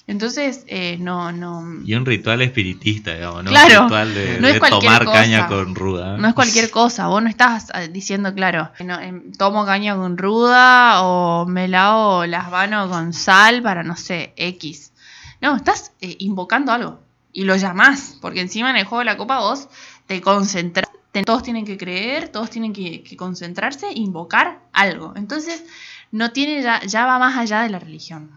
[0.07, 1.81] Entonces, eh, no, no.
[1.85, 3.49] Y un ritual espiritista, digamos, ¿no?
[3.49, 5.19] Claro, Un ritual de, no es de tomar cosa.
[5.19, 6.15] caña con ruda.
[6.15, 10.17] No es cualquier cosa, vos no estás eh, diciendo, claro, no, em, tomo caña con
[10.17, 14.93] ruda o me lavo las manos con sal para, no sé, X.
[15.41, 17.01] No, estás eh, invocando algo
[17.33, 19.67] y lo llamás, porque encima en el juego de la copa vos
[20.07, 20.89] te concentras,
[21.23, 25.13] todos tienen que creer, todos tienen que, que concentrarse, invocar algo.
[25.15, 25.63] Entonces,
[26.11, 28.31] no tiene ya, ya va más allá de la religión.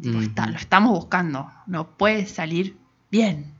[0.00, 0.26] Tipo, Ujú.
[0.26, 2.76] está- lo estamos buscando, no puede salir
[3.10, 3.54] bien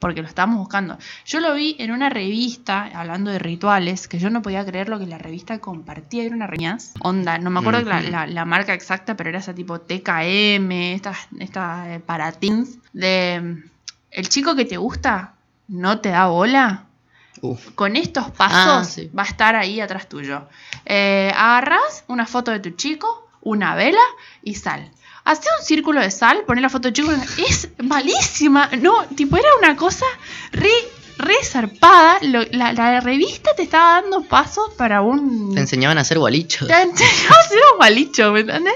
[0.00, 0.98] porque lo estábamos buscando.
[1.24, 4.98] Yo lo vi en una revista, hablando de rituales, que yo no podía creer lo
[4.98, 8.10] que la revista compartía, era una revista, onda, no me acuerdo la, Ujú.
[8.10, 13.40] la- la marca exacta, pero era esa tipo TKM, estas esta, eh, para teens, de
[13.42, 13.70] mm,
[14.10, 15.34] el chico que te gusta
[15.68, 16.84] no te da bola,
[17.40, 17.70] Uf.
[17.74, 19.10] con estos pasos Ah, sí.
[19.16, 20.48] va a estar ahí atrás tuyo.
[20.86, 24.00] Eh, agarrás una foto de tu chico, una vela
[24.42, 24.90] y sal.
[25.24, 27.10] Hacé un círculo de sal, poné la foto de chico.
[27.48, 28.68] Es malísima.
[28.80, 30.04] No, tipo, era una cosa
[30.52, 30.70] re,
[31.18, 32.18] re zarpada.
[32.22, 35.54] Lo- la, la revista te estaba dando pasos para un.
[35.54, 36.68] Te enseñaban a hacer gualichos.
[36.68, 38.74] Te enseñó a hacer un malicho, ¿me entendés?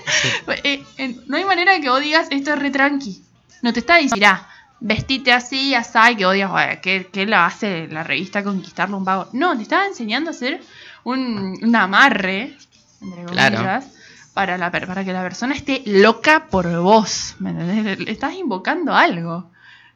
[0.65, 3.23] Eh, eh, no hay manera que vos digas esto es re tranqui.
[3.61, 4.49] No te está diciendo, mirá,
[4.81, 9.05] vestite así, así, que vos digas, "Oye, ¿qué, qué la hace la revista conquistarle un
[9.05, 9.29] vago?
[9.33, 10.61] No, te estaba enseñando a hacer
[11.05, 12.57] un, un amarre,
[13.03, 13.57] entre Claro.
[13.57, 13.87] comillas,
[14.35, 17.35] para, la, para que la persona esté loca por vos.
[17.41, 17.99] ¿Me entendés?
[17.99, 19.51] Le estás invocando algo.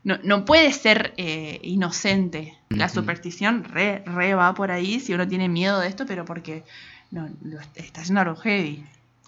[0.05, 2.59] No, no puede ser eh, inocente.
[2.71, 6.65] La superstición re, re va por ahí si uno tiene miedo de esto, pero porque
[7.13, 8.85] no, lo está haciendo algo heavy.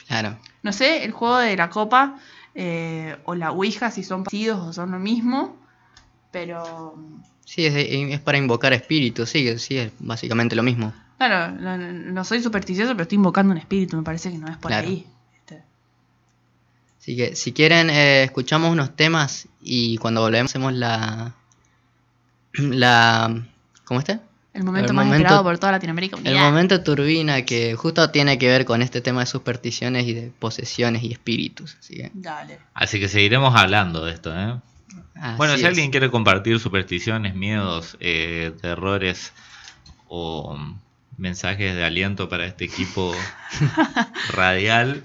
[0.09, 0.36] Claro.
[0.64, 2.16] No sé, el juego de la copa
[2.55, 5.57] eh, o la Ouija, si son parecidos o son lo mismo,
[6.30, 6.96] pero
[7.44, 10.92] Sí, es, es para invocar espíritus, sí, sí, es básicamente lo mismo.
[11.18, 14.70] claro, no, soy supersticioso, pero estoy invocando un espíritu, me parece que no es por
[14.70, 14.88] Claro.
[14.88, 15.07] ahí.
[16.98, 21.34] Así que si quieren, eh, escuchamos unos temas y cuando volvemos hacemos la...
[22.55, 23.44] la
[23.84, 24.22] ¿Cómo está?
[24.55, 26.16] El momento El más momento- esperado por toda Latinoamérica.
[26.16, 26.42] El unida.
[26.44, 31.02] momento turbina que justo tiene que ver con este tema de supersticiones y de posesiones
[31.02, 31.76] y espíritus.
[31.80, 32.59] Así que, Dale.
[32.72, 34.61] Así que seguiremos hablando de esto, ¿eh?
[35.16, 35.66] así Bueno, si es.
[35.66, 39.32] alguien quiere compartir supersticiones, miedos, eh, terrores
[40.09, 40.78] o mm,
[41.18, 43.12] mensajes de aliento para este equipo
[44.32, 45.02] radial,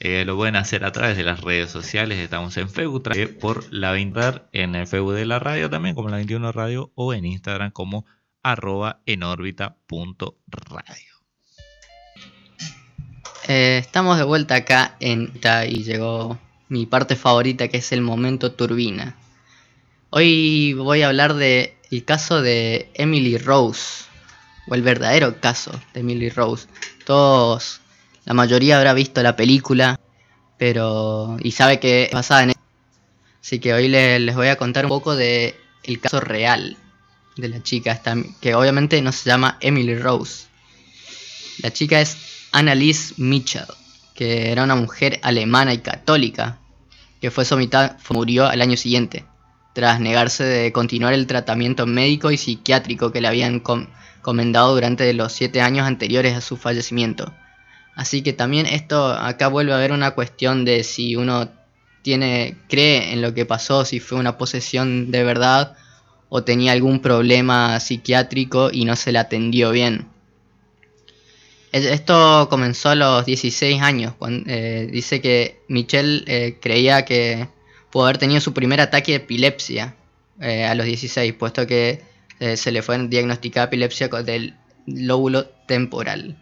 [0.00, 2.18] eh, lo pueden hacer a través de las redes sociales.
[2.18, 3.04] Estamos en Facebook
[3.40, 7.14] por la 20 en el Facebook de la radio también, como la 21 Radio, o
[7.14, 8.04] en Instagram como
[8.42, 11.08] arroba en órbita.radio.
[13.48, 15.32] Eh, estamos de vuelta acá en
[15.68, 19.16] y llegó mi parte favorita que es el momento turbina.
[20.10, 24.04] Hoy voy a hablar de el caso de Emily Rose
[24.68, 26.68] o el verdadero caso de Emily Rose.
[27.06, 27.80] Todos,
[28.26, 29.98] la mayoría habrá visto la película,
[30.58, 32.52] pero y sabe que es basada en
[33.40, 36.76] Así que hoy le- les voy a contar un poco de el caso real
[37.38, 40.46] de la chica esta, que obviamente no se llama Emily Rose.
[41.62, 42.16] La chica es
[42.52, 43.66] Annalise Mitchell,
[44.14, 46.58] que era una mujer alemana y católica,
[47.20, 49.24] que fue sometida, murió al año siguiente,
[49.74, 53.86] tras negarse de continuar el tratamiento médico y psiquiátrico que le habían com-
[54.22, 57.32] comendado durante los siete años anteriores a su fallecimiento.
[57.94, 61.48] Así que también esto acá vuelve a haber una cuestión de si uno
[62.02, 65.76] tiene cree en lo que pasó, si fue una posesión de verdad
[66.28, 70.06] o tenía algún problema psiquiátrico y no se le atendió bien.
[71.72, 74.14] Esto comenzó a los 16 años.
[74.18, 77.48] cuan- eh, dice que Michelle eh, creía que
[77.90, 79.94] pudo haber tenido su primer ataque de epilepsia
[80.40, 82.02] eh, a los 16, puesto que
[82.54, 84.54] se le fue diagnosticada epilepsia del
[84.86, 86.36] lóbulo temporal.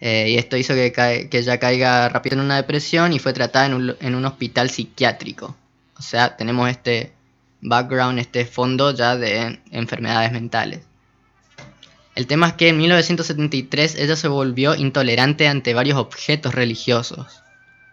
[0.00, 3.74] Y esto hizo que, que ella caiga rápido en una depresión y fue tratada en
[3.74, 5.56] un, en un hospital psiquiátrico.
[5.98, 7.12] O sea, tenemos este
[7.60, 10.86] background, este fondo ya de enfermedades mentales.
[12.14, 17.42] El tema es que en 1973 ella se volvió intolerante ante varios objetos religiosos,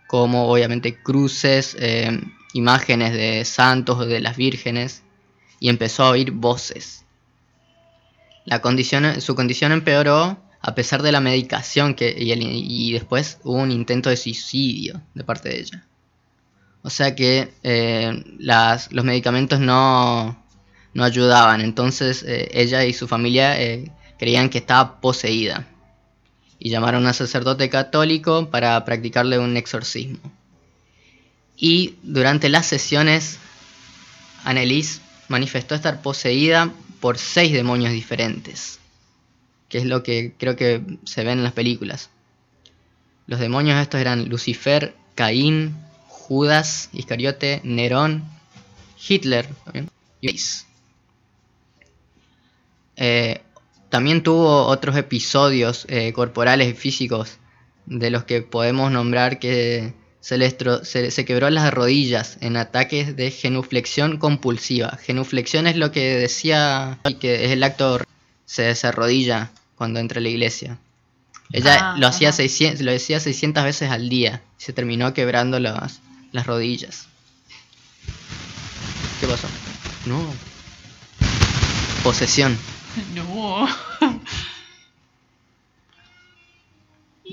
[0.08, 2.20] como obviamente cruces, eh,
[2.54, 5.04] imágenes de santos o de las vírgenes,
[5.60, 7.06] y empezó a oír voces.
[8.46, 13.58] La condición, su condición empeoró a pesar de la medicación que, y, y después hubo
[13.58, 15.87] un intento de suicidio de parte de ella.
[16.88, 20.42] O sea que eh, los medicamentos no,
[20.94, 21.60] no ayudaban.
[21.60, 25.68] Entonces eh, ella y su familia eh, creían que estaba poseída.
[26.60, 30.32] Y llamaron a un sacerdote católico para practicarle un exorcismo.
[31.58, 33.38] Y durante las sesiones,
[34.46, 36.72] Annelies manifestó estar poseída
[37.02, 38.80] por seis demonios diferentes.
[39.68, 42.12] Que es lo que creo que se ve en las películas.
[43.26, 45.76] Los demonios estos eran Lucifer, Caín,
[46.28, 48.26] Judas, Iscariote, Nerón,
[49.08, 50.36] Hitler también, y.
[52.98, 53.42] Eh,
[53.90, 57.38] también tuvo otros episodios eh, corporales y físicos
[57.86, 63.32] de los que podemos nombrar que se, se, se quebró las rodillas en ataques de
[63.32, 64.98] genuflexión compulsiva.
[65.02, 68.02] Genuflexión es lo que decía que es el acto
[68.46, 70.78] se desarrodilla cuando entra a la iglesia.
[71.54, 72.38] Ella Ah, lo hacía ajá.
[72.38, 76.02] 600, lo decía 600 veces al día y se terminó quebrando las,
[76.38, 77.08] las rodillas.
[79.20, 79.48] ¿Qué pasó?
[80.06, 80.24] No.
[82.04, 82.58] Posesión.
[83.14, 83.68] No.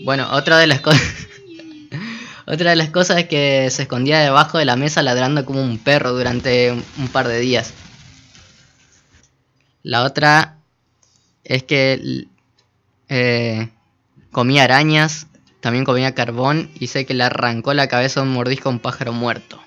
[0.05, 1.01] Bueno, otra de las cosas.
[2.47, 5.79] otra de las cosas es que se escondía debajo de la mesa ladrando como un
[5.79, 7.73] perro durante un, par de días.
[9.85, 10.57] La otra
[11.45, 12.27] es que
[13.09, 13.69] eh,
[14.33, 15.29] comía arañas,
[15.65, 19.15] también comía carbón y sé que le arrancó la cabeza un mordisco a un pájaro
[19.15, 19.59] muerto.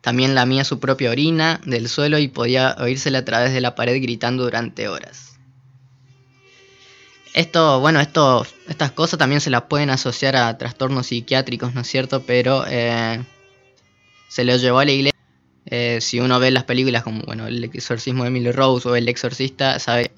[0.00, 4.02] También lamía su propia orina del suelo y podía oírsela a través de la pared
[4.02, 5.38] gritando durante horas.
[7.32, 11.86] Esto, bueno, esto, estas cosas también se las pueden asociar a trastornos psiquiátricos, ¿no es
[11.86, 12.24] cierto?
[12.24, 13.22] Pero eh,
[14.26, 15.18] se lo llevó a la iglesia.
[15.66, 19.08] Eh, si uno ve las películas como, bueno, el exorcismo de Emily Rose o el
[19.08, 20.10] exorcista, sabe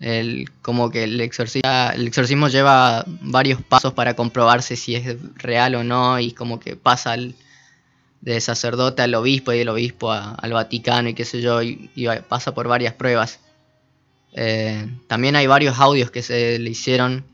[0.00, 5.74] el, como que el exorcista, el exorcismo lleva varios pasos para comprobarse si es real
[5.74, 7.16] o no y como que pasa
[8.20, 11.90] de sacerdote al obispo y del obispo al Vaticano y qué sé yo, y,
[12.28, 13.40] pasa por varias pruebas.
[14.34, 17.24] Eh, también hay varios audios que se le hicieron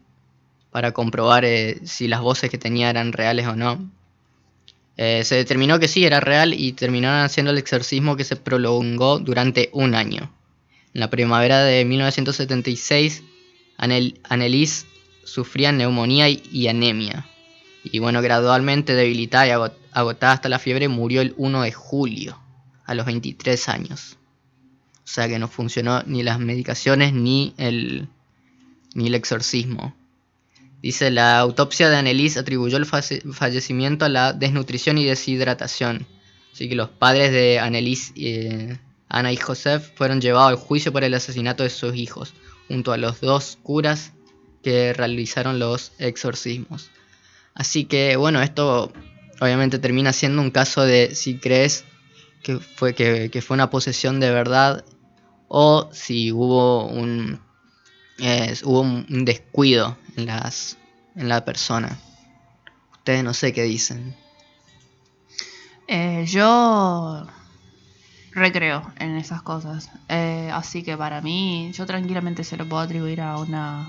[0.70, 3.90] para comprobar eh, si las voces que tenía eran reales o no.
[4.96, 9.18] Eh, se determinó que sí, era real y terminaron haciendo el exorcismo que se prolongó
[9.18, 10.30] durante un año.
[10.95, 13.23] En la primavera de 1976,
[13.78, 14.86] Anel- Annelies
[15.24, 17.27] sufría neumonía y, anemia.
[17.82, 22.39] Y bueno, gradualmente debilitada y ago- agotada hasta la fiebre, murió el 1 de julio,
[22.86, 24.16] a los 23 años.
[25.05, 28.09] O sea que no funcionó ni las medicaciones ni el,
[28.94, 29.94] ni el exorcismo.
[30.81, 36.06] Dice, la autopsia de Annelies atribuyó el fallecimiento a la desnutrición y deshidratación.
[36.52, 38.78] Así que los padres de Annelies, eh,
[39.15, 42.35] Ana y Joseph, fueron llevados al juicio por el asesinato de sus hijos,
[42.66, 44.12] junto a los dos curas
[44.62, 46.91] que realizaron los exorcismos.
[47.55, 48.93] Así que bueno, esto
[49.41, 51.85] obviamente termina siendo un caso de si crees
[52.43, 54.85] que fue, que, fue una posesión de verdad
[55.47, 57.41] o si hubo un,
[58.19, 60.77] eh, hubo un descuido en, las,
[61.15, 61.99] en la persona.
[62.93, 64.16] Ustedes no sé qué dicen.
[65.86, 67.27] Eh, yo
[68.35, 69.90] recreo en esas cosas.
[70.09, 73.89] Eh, así que para mí, yo tranquilamente se lo puedo atribuir a una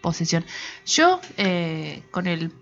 [0.00, 0.44] posesión.
[0.86, 2.52] Yo, eh, con el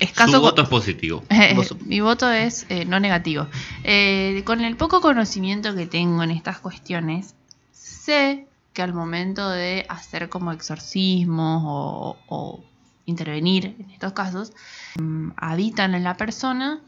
[0.00, 0.32] escaso.
[0.32, 1.22] Su voto es positivo.
[1.30, 3.46] Eh, mi voto es eh, no negativo.
[3.84, 7.34] Eh, con el poco conocimiento que tengo en estas cuestiones,
[7.72, 12.64] sé que al momento de hacer como exorcismos o, o
[13.06, 14.52] intervenir en estos casos,
[15.00, 16.80] mm, habitan en la persona,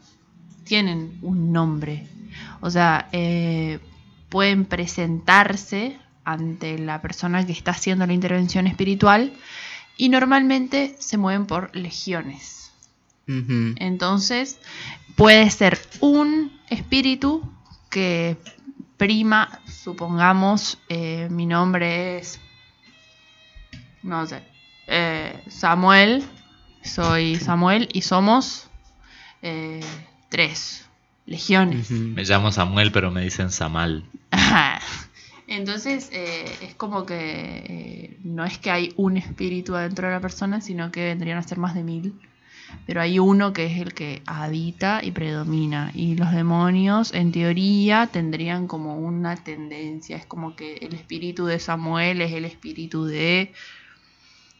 [0.63, 2.07] tienen un nombre.
[2.61, 3.79] O sea, eh,
[4.29, 9.33] pueden presentarse ante la persona que está haciendo la intervención espiritual
[9.97, 12.71] y normalmente se mueven por legiones.
[13.27, 14.59] Entonces,
[15.15, 17.49] puede ser un espíritu
[17.89, 18.37] que
[18.97, 22.41] prima, supongamos, eh, mi nombre es,
[24.03, 24.43] no sé,
[24.87, 26.23] eh, Samuel,
[26.83, 28.69] soy Samuel y somos
[29.41, 29.79] eh,
[30.29, 30.89] tres
[31.31, 31.89] legiones.
[31.89, 34.03] Me llamo Samuel, pero me dicen Samal.
[35.47, 40.21] Entonces eh, es como que eh, no es que hay un espíritu adentro de la
[40.21, 42.13] persona, sino que vendrían a ser más de mil.
[42.85, 45.91] Pero hay uno que es el que habita y predomina.
[45.93, 50.15] Y los demonios, en teoría, tendrían como una tendencia.
[50.15, 53.51] Es como que el espíritu de Samuel es el espíritu de,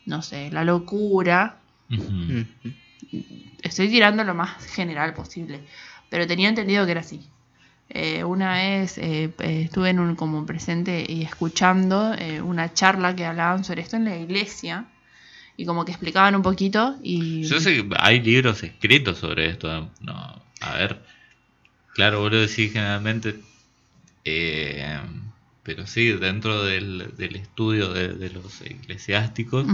[0.06, 1.60] no sé, la locura.
[3.62, 5.62] Estoy tirando lo más general posible.
[6.12, 7.22] Pero tenía entendido que era así.
[7.88, 13.16] Eh, una vez eh, eh, estuve en un como presente y escuchando eh, una charla
[13.16, 14.88] que hablaban sobre esto en la iglesia
[15.56, 19.90] y como que explicaban un poquito y Yo sé que hay libros escritos sobre esto.
[20.02, 21.02] No, a ver.
[21.94, 23.40] Claro, vos lo decís generalmente.
[25.74, 29.66] Pero sí, dentro del, del estudio de, de los eclesiásticos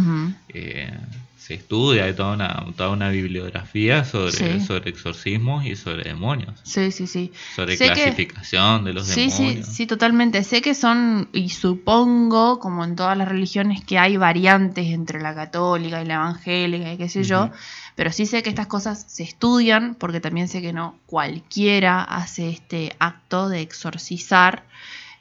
[0.49, 0.93] eh,
[1.39, 4.59] se estudia, hay toda una, toda una bibliografía sobre, Sí.
[4.59, 6.59] sobre exorcismos y sobre demonios.
[6.63, 7.31] sí, sí, sí.
[7.55, 9.67] Sobre Sé que- clasificación de los Sí, sí, demonios.
[9.67, 10.43] sí, totalmente.
[10.43, 15.33] Sé que son, y supongo, como en todas las religiones, que hay variantes entre la
[15.33, 17.49] católica y la evangélica y qué sé yo,
[17.95, 22.49] pero sí sé que estas cosas se estudian, porque también sé que no cualquiera hace
[22.49, 24.63] este acto de exorcizar.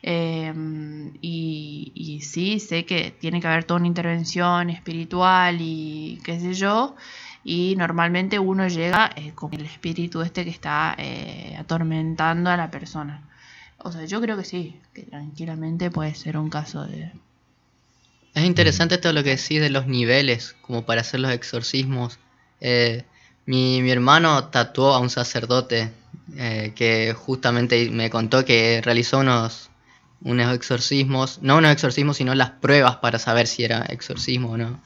[0.09, 0.55] Eh,
[1.21, 6.95] y, sí, sé que tiene que haber toda una intervención espiritual y qué sé yo.
[7.43, 12.71] Y normalmente uno llega eh, con el espíritu este que está eh, atormentando a la
[12.71, 13.29] persona.
[13.79, 17.11] O sea, yo creo que sí, que tranquilamente puede ser un caso de...
[18.35, 22.21] Es interesante todo lo que decís de los niveles, como para hacer los exorcismos.
[22.61, 23.05] Eh,
[23.45, 25.91] mi, mi hermano tatuó a un sacerdote
[26.75, 29.71] que justamente me contó que realizó unos,
[30.23, 34.81] unos exorcismos, no unos exorcismos, sino las pruebas para saber si era exorcismo o no.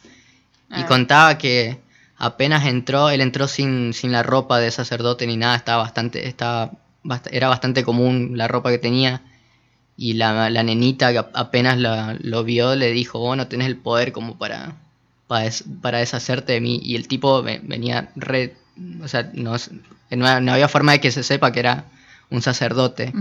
[0.70, 0.86] Y Ah.
[0.86, 1.81] contaba que
[2.16, 6.73] apenas entró, él entró sin, sin la ropa de sacerdote ni nada, estaba bastante, estaba,
[7.31, 9.23] era bastante común la ropa que tenía.
[9.97, 13.66] Y la, la nenita que ap- apenas la- lo vio le dijo, vos no tenés
[13.69, 14.73] el poder como para,
[15.27, 16.81] para, des- para deshacerte de mí.
[16.82, 18.57] Y el tipo ve- venía re...
[19.02, 19.57] O sea, no,
[20.11, 21.85] no, había forma de que se sepa que era
[22.31, 23.12] un sacerdote.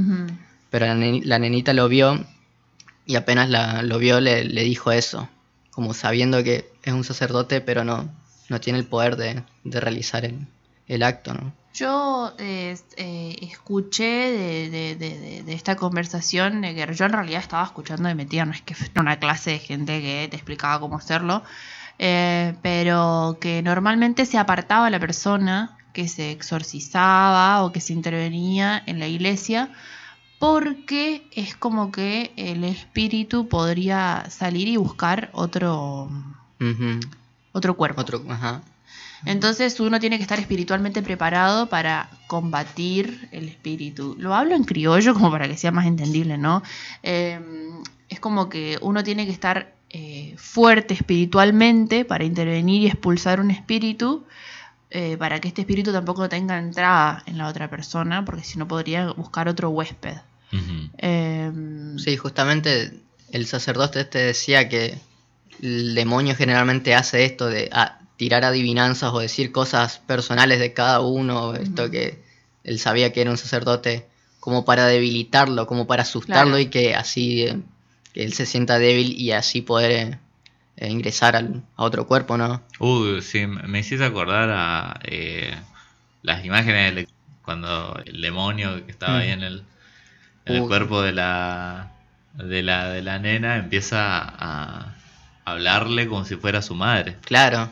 [0.70, 2.26] Pero la, neni- la nenita lo vio
[3.06, 3.50] y apenas
[3.84, 5.28] lo vio le, dijo eso.
[5.72, 8.10] Como sabiendo que es un sacerdote, pero no,
[8.50, 10.48] no tiene el poder de, de realizar el,
[10.88, 11.54] el acto, ¿no?
[11.74, 17.42] Yo eh, eh, escuché de, de- de- de- esta conversación, de que yo en realidad
[17.42, 20.80] estaba escuchando de metida, no es que fue una clase de gente que te explicaba
[20.80, 21.44] cómo hacerlo,
[22.00, 28.82] eh, pero que normalmente se apartaba la persona que se exorcizaba o que se intervenía
[28.86, 29.70] en la iglesia
[30.40, 36.10] porque es como que el espíritu podría salir y buscar otro,
[37.52, 38.02] otro cuerpo.
[38.02, 38.62] Otro, ajá.
[39.26, 44.16] Entonces uno tiene que estar espiritualmente preparado para combatir el espíritu.
[44.18, 46.64] Lo hablo en criollo como para que sea más entendible, ¿no?
[47.04, 47.40] Eh,
[48.08, 53.52] es como que uno tiene que estar eh, fuerte espiritualmente para intervenir y expulsar un
[53.52, 54.24] espíritu,
[54.92, 58.68] eh, para que este espíritu tampoco tenga entrada en la otra persona, porque si no
[58.68, 60.18] podría buscar otro huésped.
[60.98, 61.52] Eh,
[61.98, 62.92] Sí, justamente
[63.32, 64.98] el sacerdote este decía que
[65.62, 71.02] el demonio generalmente hace esto de ah, tirar adivinanzas o decir cosas personales de cada
[71.02, 72.22] uno, esto que
[72.64, 74.06] él sabía que era un sacerdote,
[74.40, 76.60] como para debilitarlo, como para asustarlo Claro.
[76.60, 77.60] y que así eh,
[78.14, 80.18] que él se sienta débil y así poder
[80.80, 82.62] eh, ingresar al- a otro cuerpo, ¿no?
[82.80, 85.54] Uy, sí, me hiciste acordar a eh,
[86.24, 87.08] las imágenes de
[87.44, 89.22] cuando el demonio que estaba Mm.
[89.22, 89.64] ahí en el,
[90.46, 91.92] en el cuerpo de la,
[92.34, 94.96] de la de la nena empieza a
[95.46, 97.18] hablarle como si fuera su madre.
[97.26, 97.70] Claro,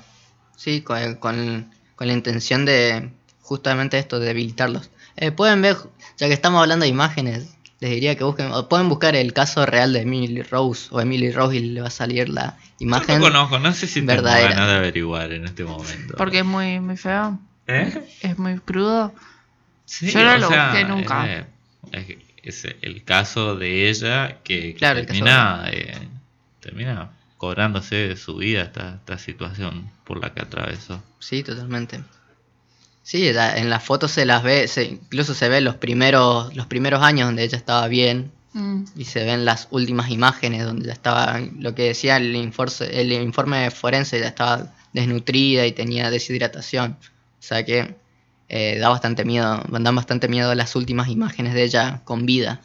[0.55, 3.11] sí, con, con- con la intención de
[3.41, 4.89] justamente esto, de debilitarlos.
[5.15, 5.77] Eh, pueden ver,
[6.17, 9.65] ya que estamos hablando de imágenes, les diría que busquen, o pueden buscar el caso
[9.65, 13.19] real de Emily Rose, o Emily Rose y le va a salir la Yo imagen.
[13.19, 14.49] no conozco, no sé si tengo verdadera.
[14.49, 16.15] ganas de averiguar en este momento.
[16.17, 18.01] porque es muy, muy feo, ¿Eh?
[18.21, 19.13] es muy crudo.
[19.85, 21.25] Sí, Yo no lo sea, busqué nunca.
[21.31, 21.45] eh,
[22.43, 25.97] es, es el caso de ella que, que Claro, el caso termina, eh,
[26.59, 31.01] termina cobrándose de su vida esta, esta situación por la que atravesó.
[31.19, 32.01] Sí, totalmente.
[33.09, 37.01] Sí, en las fotos se las ve, se, incluso se ven los primeros, los primeros
[37.01, 38.85] años donde ella estaba bien, Mm.
[38.97, 43.13] y se ven las últimas imágenes donde ya estaba, lo que decía el informe, el
[43.13, 46.97] informe forense, ya estaba desnutrida y tenía deshidratación.
[47.39, 47.95] O sea que
[48.49, 52.59] eh, da bastante miedo, dan bastante miedo las últimas imágenes de ella con vida.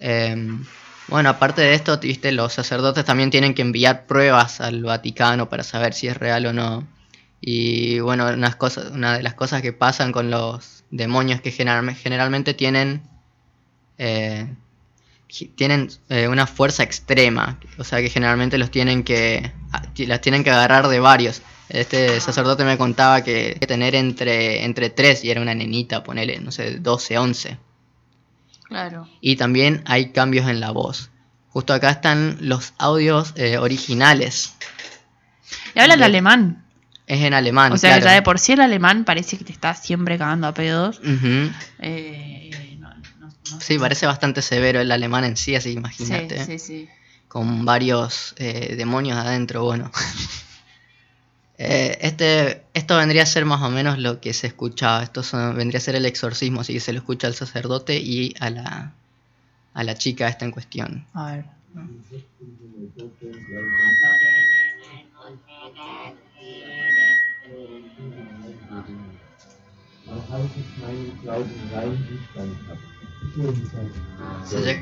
[0.00, 0.64] Em,
[1.08, 5.62] Bueno, aparte de esto, viste, los sacerdotes también tienen que enviar pruebas al Vaticano para
[5.62, 6.88] saber si es real o no.
[7.46, 12.00] Y bueno, unas cosas, una de las cosas que pasan con los demonios que generalmente,
[12.00, 13.02] generalmente tienen
[13.98, 14.48] eh,
[15.54, 20.42] tienen eh, una fuerza extrema, o sea que generalmente los tienen que ah, las tienen
[20.42, 21.42] que agarrar de varios.
[21.68, 26.50] Este sacerdote me contaba que tener entre entre tres y era una nenita, ponele, no
[26.50, 27.58] sé, 12, 11.
[28.68, 29.06] Claro.
[29.20, 31.10] Y también hay cambios en la voz.
[31.50, 34.54] Justo acá están los audios eh, originales.
[35.74, 36.63] Y habla el alemán.
[37.06, 37.72] Es en alemán.
[37.72, 40.46] O sea que ya de por sí el alemán parece que te está siempre cagando
[40.46, 41.00] a pedos.
[41.80, 42.88] Eh, no,
[43.20, 46.44] no- no- Sí, parece bastante severo el alemán en sí, así Sí, imagínate.
[46.46, 46.88] sí, sí.
[47.28, 49.90] Con varios eh, demonios adentro, bueno.
[51.56, 55.04] Eh, este, esto vendría a ser más o menos lo que se escuchaba.
[55.04, 58.34] Esto son- vendría a ser el exorcismo, así que se lo escucha al sacerdote y
[58.40, 58.92] a la,
[59.72, 61.06] a la chica esta en cuestión.
[61.14, 61.44] A ver.
[70.56, 71.98] Ich meinen Glauben rein.
[74.44, 74.80] Se.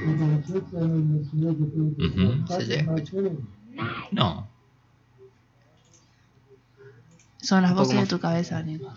[4.11, 4.47] No.
[7.41, 8.93] Son las voces de tu cabeza, Nico.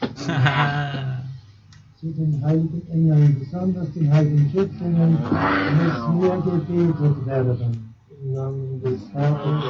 [2.00, 7.94] Zu den heiligen Engeln, besonders den heiligen Schützlingen, muss mir gebetet werden.
[8.22, 9.64] Im Namen des Vaters,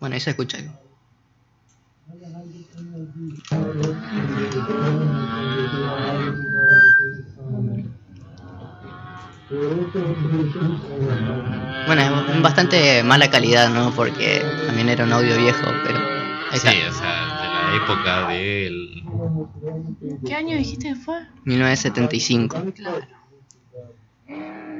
[0.00, 0.72] Bueno, ahí se escucha algo.
[11.86, 13.90] Bueno, es es bastante mala calidad, ¿no?
[13.94, 15.98] Porque también era un audio viejo, pero
[16.50, 16.90] ahí Sí, está.
[16.90, 19.02] o sea, de la época del.
[20.24, 21.26] ¿Qué año dijiste que fue?
[21.44, 22.64] 1975.
[22.74, 23.06] Claro.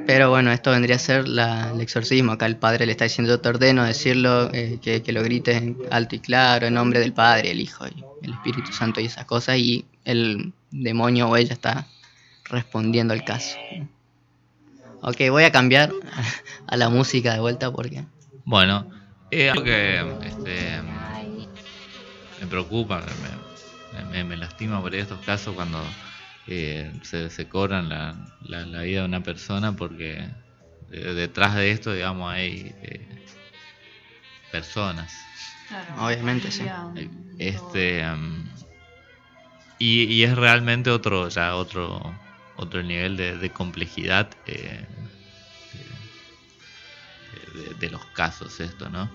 [0.05, 2.31] Pero bueno, esto vendría a ser la- el exorcismo.
[2.33, 6.15] Acá el padre le está diciendo, te ordeno decirlo, eh, que, que lo grites alto
[6.15, 9.57] y claro, en nombre del Padre, el Hijo y el Espíritu Santo y esas cosas.
[9.57, 11.87] Y el demonio o ella está
[12.45, 13.57] respondiendo al caso.
[15.01, 15.93] Ok, voy a cambiar
[16.67, 18.03] a la música de vuelta porque...
[18.45, 18.87] Bueno,
[19.29, 20.79] eh, algo que este,
[22.39, 23.01] me preocupa,
[24.11, 25.79] me- me lastima por estos casos cuando
[26.47, 30.29] eh, se, se cobran la, la- la vida de una persona porque
[30.91, 33.07] eh, detrás de esto, digamos, hay eh,
[34.51, 35.27] personas.
[35.67, 36.05] Claro.
[36.05, 36.69] Obviamente, sí.
[37.37, 38.45] Este um,
[39.79, 42.19] y, y es realmente otro ya otro
[42.55, 44.85] otro nivel de, de complejidad eh,
[47.31, 49.09] de, de- de los casos esto no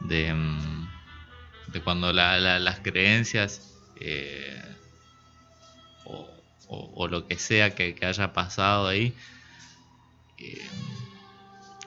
[0.00, 0.88] de, mm,
[1.68, 3.62] de cuando la- la- las creencias
[3.96, 4.73] eh,
[6.68, 9.14] o, lo que sea que, que haya pasado ahí
[10.38, 10.66] eh,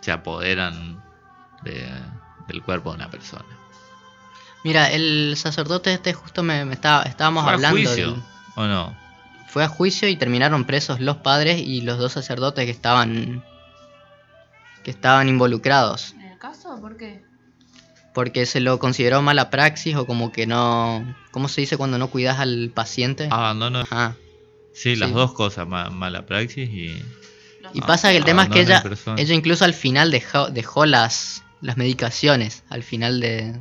[0.02, 1.02] se apoderan
[1.64, 1.90] de-
[2.48, 3.45] del cuerpo de una persona
[4.64, 7.78] Mira, el sacerdote este justo me, me estaba, estábamos ¿Fue a hablando...
[7.90, 8.22] juicio del-
[8.56, 8.98] o no?
[9.48, 13.44] fue a juicio y terminaron presos los padres y los dos sacerdotes que estaban
[14.84, 16.80] que estaban involucrados ¿En el caso?
[16.82, 17.24] ¿Por qué?
[18.14, 22.10] porque se lo consideró mala praxis o como que no ¿cómo se dice cuando no
[22.10, 23.28] cuidas al paciente?
[23.32, 23.80] Abandono.
[23.82, 24.16] Ajá.
[24.78, 25.16] Sí, las Sí.
[25.16, 27.04] dos cosas, ma- mala praxis y...
[27.74, 29.20] Y pasa que el tema es que ella persona.
[29.22, 33.60] ella incluso al final dejó dejó las las medicaciones al final de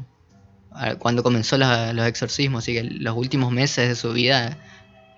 [0.99, 4.59] cuando comenzó la- los exorcismos, así que los últimos meses de su vida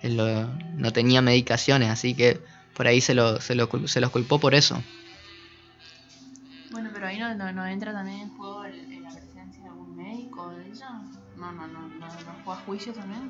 [0.01, 0.47] él lo-
[0.77, 2.39] no tenía medicaciones, así que
[2.73, 4.81] por ahí se, lo, se, lo cul- se los culpó por eso.
[6.71, 9.69] Bueno, pero ahí no, no, no entra también en juego el- el- la presencia de
[9.69, 10.89] algún médico de ella.
[11.35, 13.29] No, no, no, no, no fue a juicio también.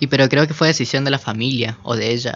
[0.00, 2.34] Y pero creo que fue decisión de la familia o de ella.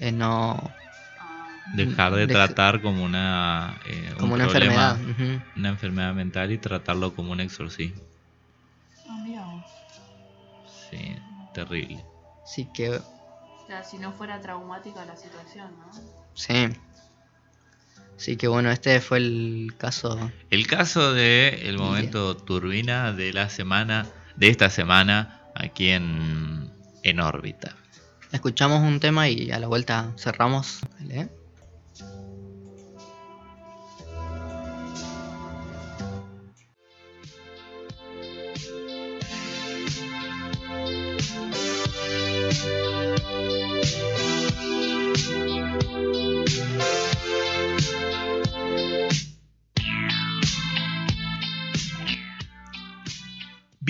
[0.00, 0.72] eh, no
[1.18, 3.80] Ah, Dejar de tratar como una...
[3.86, 5.42] eh, un como una problema, enfermedad.
[5.56, 8.02] Una enfermedad mental y tratarlo como un exorcismo.
[9.38, 9.64] ah.
[10.90, 11.16] Sí,
[11.54, 12.04] terrible.
[12.44, 15.92] Así que O sea, si no fuera traumática la situación, ¿no?
[16.34, 16.68] sí.
[18.16, 20.30] Así que bueno, este fue el caso.
[20.50, 24.06] El caso de el momento turbina de la semana,
[24.36, 26.70] de esta semana, aquí en,
[27.02, 27.76] en órbita.
[28.32, 30.80] Escuchamos un tema y a la vuelta cerramos.
[31.10, 31.28] ¿eh?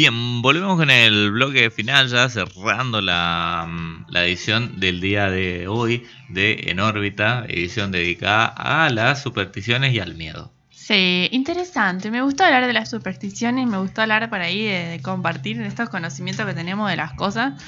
[0.02, 5.68] Bien, volvemos con el bloque final, ya cerrando la, mm, la edición del día de
[5.68, 10.50] hoy de En órbita, edición dedicada a las supersticiones y al miedo.
[10.72, 12.10] Sí, interesante.
[12.10, 15.88] Me gustó hablar de las supersticiones, me gustó hablar por ahí de, de compartir estos
[15.88, 17.62] conocimientos que tenemos de las cosas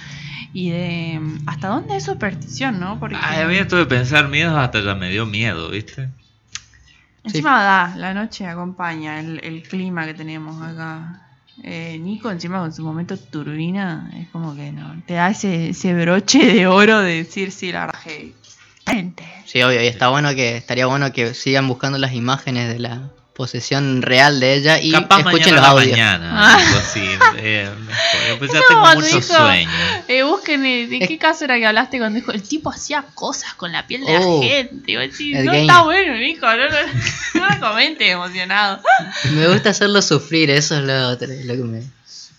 [0.53, 2.99] y de mm, hasta dónde es superstición, ¿no?
[2.99, 6.09] Porque Ay, a mí esto de pensar miedo hasta ya me dio miedo, ¿viste?
[7.23, 11.24] encima da, la noche acompaña el, el clima que tenemos acá.
[11.63, 15.95] Eh, Nico encima con su momento turbina es como que no, te da ese, ese
[15.95, 17.93] broche de oro de decir sí, la.
[18.87, 19.25] Gente.
[19.47, 23.11] Sí, obvio, y está bueno que estaría bueno que sigan buscando las imágenes de la
[23.35, 25.91] posesión real de ella y Capaz escuchen mañana los audios.
[25.91, 26.57] mañana, Ah.
[26.57, 27.05] algo así.
[27.39, 27.69] eh.
[28.39, 29.71] Pues ya tengo cuando mucho dijo- sueño.
[30.09, 33.55] Eh, busquen, eh, ¿de qué caso era que hablaste cuando dijo el tipo hacía cosas
[33.55, 34.97] con la piel de Oh, la gente?
[34.99, 35.63] Decís, el no game.
[35.63, 36.77] está bueno, Nico, no, no,
[37.49, 38.81] no lo comentes emocionado.
[39.35, 41.83] Me gusta hacerlo sufrir, eso es lo, otro, lo que me...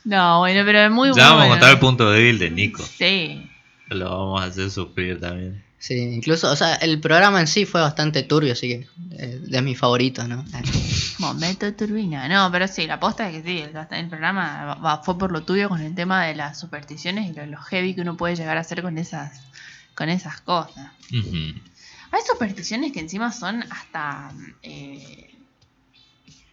[0.06, 1.30] No, bueno, pero es muy Ya bueno.
[1.30, 2.84] vamos a contar el punto débil de Nico.
[2.98, 3.50] Sí.
[3.90, 5.65] Lo vamos a hacer sufrir también.
[5.88, 8.88] Sí, incluso, o sea, el programa en sí fue bastante turbio, así que
[9.20, 10.44] eh, de mis favoritos, ¿no?
[11.20, 12.28] Momento turbina.
[12.28, 15.44] No, pero sí, la posta es que sí, el, el programa va- fue por lo
[15.44, 18.58] tuyo con el tema de las supersticiones y lo, lo heavy que uno puede llegar
[18.58, 19.42] a hacer con esas,
[19.94, 20.92] con esas cosas.
[22.12, 24.32] Hay supersticiones que encima son hasta.
[24.64, 25.36] eh,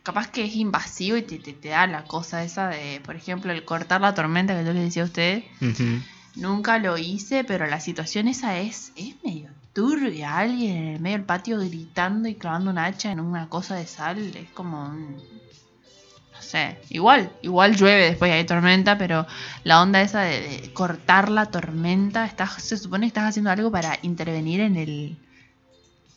[0.02, 3.50] capaz que es invasivo y te, te, te da la cosa esa de, por ejemplo,
[3.52, 5.44] el cortar la tormenta que yo les decía a ustedes.
[5.60, 6.02] ujú.
[6.34, 10.38] Nunca lo hice, pero la situación esa es, es medio turbia.
[10.38, 13.86] Alguien en el medio del patio gritando y clavando un hacha en una cosa de
[13.86, 14.18] sal.
[14.36, 15.16] Es como un.
[15.16, 16.78] No sé.
[16.90, 19.26] Igual, igual llueve después hay tormenta, pero
[19.64, 23.70] la onda esa de, de cortar la tormenta, estás, se supone que estás haciendo algo
[23.70, 25.16] para intervenir en el,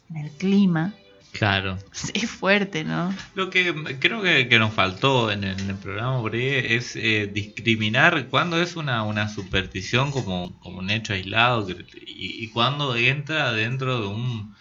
[0.09, 0.93] en el clima.
[1.37, 1.77] Claro.
[2.13, 3.13] Es fuerte, ¿no?
[3.35, 6.95] Lo que creo que, que nos faltó en el, en el programa por ahí es
[6.95, 12.95] eh, discriminar cuándo es una, una superstición como, como un hecho aislado y, y cuándo
[12.95, 14.55] entra dentro de un,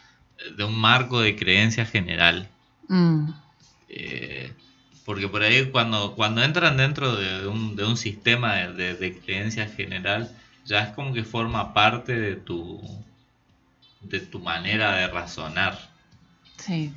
[0.56, 2.48] de un marco de creencia general.
[2.88, 3.30] Mm,
[3.88, 4.52] Eh,
[5.05, 8.94] porque por ahí cuando, cuando entran dentro de, de un, de un sistema de, de-
[8.94, 10.30] de creencia general,
[10.64, 12.80] ya es como que forma parte de tu,
[14.01, 15.78] de tu manera de razonar.
[16.65, 16.93] Sí.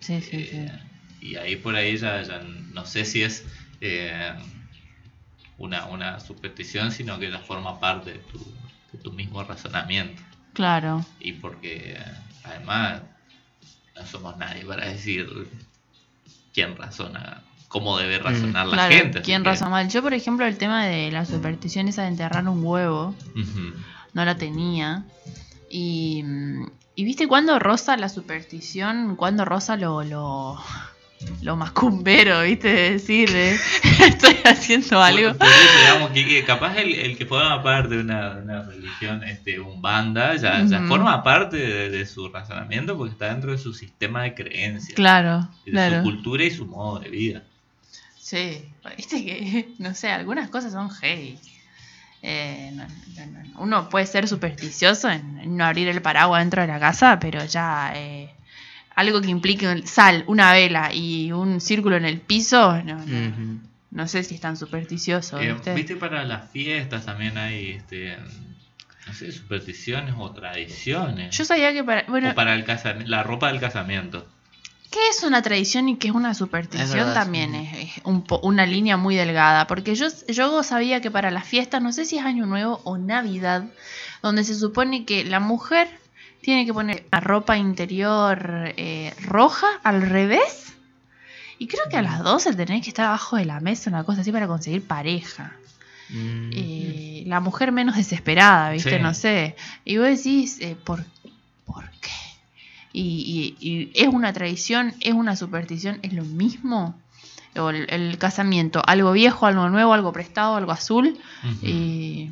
[0.00, 0.56] Sí, sí, sí.
[0.56, 0.72] Eh,
[1.20, 2.40] y ahí por ahí ya, ya
[2.72, 3.44] no sé si es
[3.80, 4.32] eh,
[5.58, 8.38] una, una superstición, sino que ya forma parte de tu,
[8.92, 10.22] de tu mismo razonamiento.
[10.52, 11.04] Claro.
[11.18, 11.98] Y porque
[12.44, 13.02] además
[13.96, 15.28] no somos nadie para decir
[16.54, 19.22] quién razona, cómo debe razonar la claro, gente.
[19.22, 19.88] ¿quién que- razona mal?
[19.88, 23.14] Yo, por ejemplo, el tema de la superstición esa de enterrar un huevo,
[24.14, 25.04] no la tenía.
[25.68, 26.66] Y, mm,
[26.98, 30.58] y viste cuando rosa la superstición, cuando rosa lo, lo,
[31.42, 33.56] lo macumbero, viste, de decir, eh,
[34.00, 35.32] estoy haciendo algo.
[35.32, 39.80] Digamos, que, que capaz el, el que forma parte de una, una religión este, un
[39.80, 44.34] banda ya, forma parte de, de su razonamiento porque está dentro de su sistema de
[44.34, 44.96] creencias.
[44.96, 45.98] Claro, de claro.
[45.98, 47.44] su cultura y su modo de vida.
[48.18, 48.64] Sí,
[48.96, 51.38] viste que, no sé, algunas cosas son heavy.
[52.22, 56.68] Eh, no- no- no- Uno puede ser supersticioso en, no abrir el paraguas dentro de
[56.68, 58.30] la casa, pero ya eh,
[58.94, 63.60] algo que implique sal, una vela y un círculo en el piso, no, no, Ujú.
[63.92, 65.40] no sé si es tan supersticioso.
[65.40, 65.96] Eh, ¿viste?
[65.96, 68.16] Para las fiestas también hay, este,
[69.06, 71.36] no sé, supersticiones o tradiciones.
[71.36, 72.02] Yo sabía que para.
[72.08, 72.64] Bueno, o para el
[73.06, 74.26] la ropa del casamiento.
[74.98, 76.88] ¿Qué es una tradición y qué es una superstición?
[76.88, 77.68] Es verdad, también sí.
[77.78, 79.66] es, es un po- una línea muy delgada.
[79.66, 82.98] Porque yo, yo sabía que para las fiestas, no sé si es Año Nuevo o
[82.98, 83.64] Navidad,
[84.22, 85.88] donde se supone que la mujer
[86.40, 90.72] tiene que poner la ropa interior eh, roja al revés.
[91.58, 94.20] Y creo que a las 12 tenés que estar abajo de la mesa, una cosa
[94.20, 95.52] así, para conseguir pareja.
[96.10, 96.50] Mm.
[96.54, 98.96] Eh, la mujer menos desesperada, ¿viste?
[98.96, 99.02] Sí.
[99.02, 99.56] No sé.
[99.84, 101.04] Y vos decís, eh, ¿por,
[101.66, 102.10] ¿por qué?
[103.00, 107.00] Y, y- y es una tradición, es una superstición, es lo mismo.
[107.56, 111.16] O el, el casamiento, algo viejo, algo nuevo, algo prestado, algo azul.
[111.62, 112.30] Y,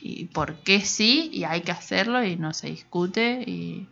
[0.00, 3.42] y por qué sí, y hay que hacerlo y no se discute.
[3.46, 3.86] Y,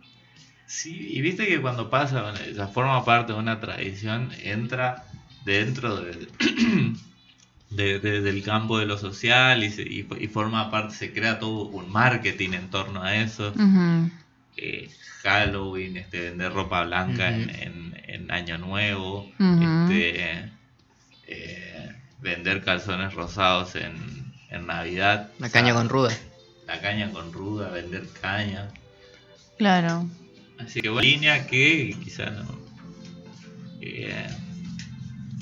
[0.69, 5.05] Sí, y viste que cuando pasa, ya forma parte de una tradición, entra
[5.45, 6.27] dentro de,
[7.69, 11.39] de- de- del campo de lo social y, se- y, y forma parte, se crea
[11.39, 13.53] todo un marketing en torno a eso.
[14.57, 14.89] Eh,
[15.27, 19.29] Halloween, este, vender ropa blanca en, en- en Año Nuevo,
[19.89, 20.51] este,
[21.27, 21.91] eh,
[22.21, 25.29] vender calzones rosados en, en Navidad.
[25.39, 26.13] La caña con ruda.
[26.67, 28.69] La caña con ruda, vender caña.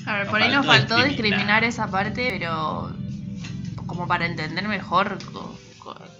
[0.06, 1.08] A ver, Nos por ahí nos faltó discriminar.
[1.08, 2.94] discriminar esa parte, pero
[3.86, 5.18] como para entender mejor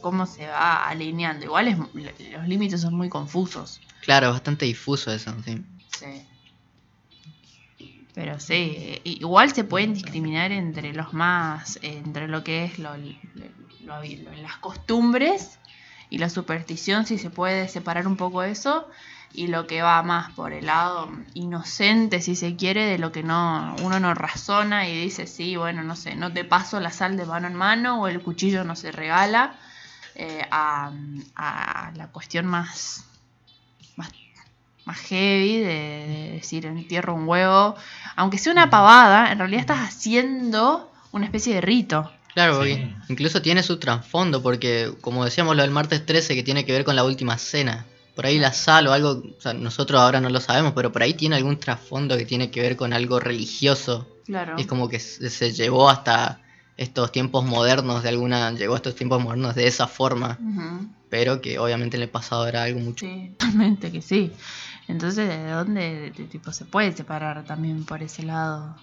[0.06, 1.44] cómo se va alineando.
[1.46, 1.76] Igual es,
[2.32, 3.80] los límites son muy confusos.
[4.02, 5.64] Claro, bastante difuso eso, sí.
[5.98, 6.22] Sí.
[8.14, 13.04] Pero sí, igual se pueden discriminar entre los más, entre lo que es lo, lo-
[13.80, 15.58] lo- lo- las costumbres
[16.08, 18.88] y la superstición, si se puede separar un poco eso,
[19.34, 23.22] y lo que va más por el lado inocente, si se quiere, de lo que
[23.22, 27.16] no uno no razona y dice, sí, bueno, no sé, no te paso la sal
[27.18, 29.58] de mano en mano o el cuchillo no se regala,
[30.16, 30.90] eh, a,
[31.36, 33.04] a la cuestión más,
[33.96, 34.10] más
[34.84, 37.74] más heavy de, de decir entierro un huevo.
[38.14, 42.10] Aunque sea una pavada, en realidad estás haciendo una especie de rito.
[42.34, 42.76] Claro, Sí.
[42.76, 46.72] porque incluso tiene su trasfondo, porque como decíamos lo del martes 13, que tiene que
[46.72, 47.84] ver con la última cena.
[48.14, 51.02] Por ahí la sal o algo, o sea, nosotros ahora no lo sabemos, pero por
[51.02, 54.06] ahí tiene algún trasfondo que tiene que ver con algo religioso.
[54.24, 54.56] Claro.
[54.56, 56.40] Es como que se llevó hasta
[56.76, 60.38] estos tiempos modernos, de alguna, llegó a estos tiempos modernos de esa forma,
[61.08, 63.06] pero que obviamente en el pasado era algo mucho.
[63.06, 64.32] Sí, totalmente que sí.
[64.88, 68.76] Entonces, ¿de dónde de- de tipo se puede separar también por ese lado?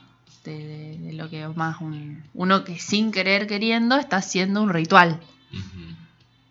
[0.44, 4.62] De, de- de lo que es más un, uno que sin querer queriendo está haciendo
[4.62, 5.22] un ritual.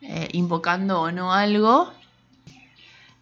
[0.01, 1.93] Eh, invocando o no algo,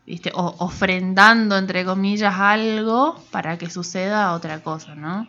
[0.06, 0.30] ¿viste?
[0.34, 5.28] O ofrendando, entre comillas, algo para que suceda otra cosa, ¿no?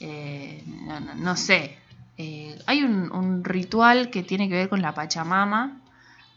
[0.00, 1.78] Eh, no, no- no sé.
[2.16, 5.80] Eh, hay un, un ritual que tiene que ver con la Pachamama,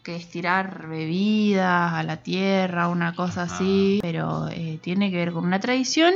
[0.02, 3.54] que es tirar bebidas a la tierra, una cosa Ajá.
[3.54, 6.14] así, pero eh, tiene que ver con una tradición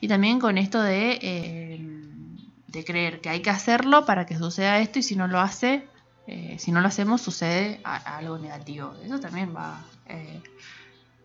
[0.00, 1.78] y también con esto de, eh,
[2.66, 5.88] de creer que hay que hacerlo para que suceda esto y si no lo hace,
[6.26, 8.94] eh, si no lo hacemos sucede a- a algo negativo.
[9.04, 10.42] Eso también va eh,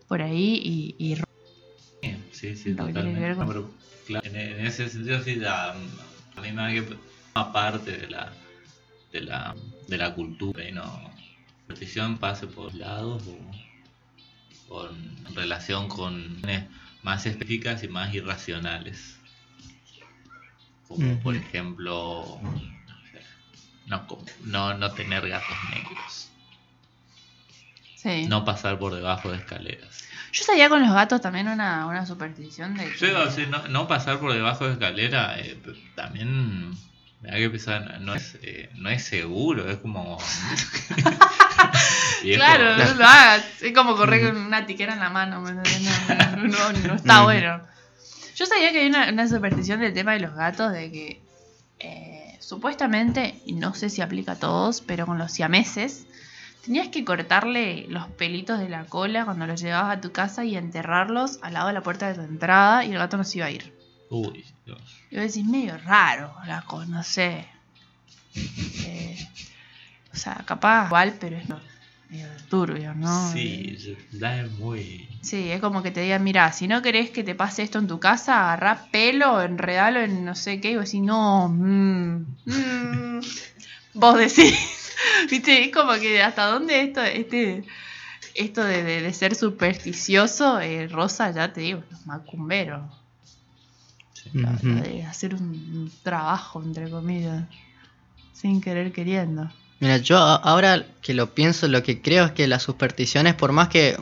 [0.06, 1.22] por ahí y, y
[2.32, 3.34] Sí, sí, totalmente.
[3.36, 3.70] No, pero,
[4.06, 6.82] claro, en, en ese sentido sí, la- a mí me da que
[7.34, 8.32] parte de la,
[9.12, 9.54] de la,
[9.88, 13.22] de la cultura y no la petición pase por lados
[14.68, 16.42] o, o en relación con
[17.02, 19.18] más específicas y más irracionales.
[20.88, 22.38] Como por ejemplo,
[23.86, 24.06] no,
[24.44, 26.30] no, no tener gatos negros,
[27.96, 28.26] sí.
[28.28, 30.04] no pasar por debajo de escaleras.
[30.32, 32.98] Yo sabía con los gatos también una, una superstición de que...
[32.98, 35.58] Sí, o sea, no, no pasar por debajo de escalera eh,
[35.94, 36.76] también
[37.22, 40.18] me da que pensar, no es, eh, no es seguro, es como...
[42.22, 43.44] Claro, no lo hagas.
[43.60, 45.40] Es como correr con una tiquera en la mano.
[45.40, 45.52] No,
[46.36, 47.60] no, no, está bueno.
[48.36, 51.20] Yo sabía que hay una, una superstición del tema de los gatos, de que
[51.80, 56.06] eh, supuestamente, y no sé si aplica a todos, pero con los siameses,
[56.64, 60.56] tenías que cortarle los pelitos de la cola cuando los llevabas a tu casa y
[60.56, 63.46] enterrarlos al lado de la puerta de tu entrada y el gato no se iba
[63.46, 63.81] a ir.
[64.12, 64.80] Uy, Dios.
[65.10, 67.46] Y vos decís, medio raro, la cosa, no sé.
[68.86, 69.16] Eh,
[70.12, 71.44] o sea, capaz igual, pero es
[72.10, 73.32] medio turbio, ¿no?
[73.32, 73.76] Sí,
[74.12, 75.08] ya es muy...
[75.22, 77.86] Sí, es como que te digan, mira, si no querés que te pase esto en
[77.86, 83.20] tu casa, agarrá pelo, enredalo en no sé qué, y vos decís, no, mm, mm".
[83.94, 84.54] vos decís,
[85.30, 87.64] viste, es como que hasta dónde esto, este,
[88.34, 92.82] esto de, de- de ser supersticioso, eh, Rosa, ya te digo, los macumberos,
[94.24, 97.44] de hacer un, trabajo, entre comillas,
[98.32, 99.50] sin querer queriendo.
[99.80, 103.68] Mira, yo ahora que lo pienso, lo que creo es que las supersticiones, por más
[103.68, 103.96] que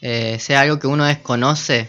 [0.00, 1.88] eh, sea algo que uno desconoce,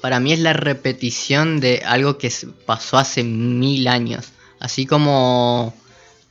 [0.00, 2.32] para mí es la repetición de algo que
[2.64, 4.32] pasó hace mil años.
[4.60, 5.74] Así como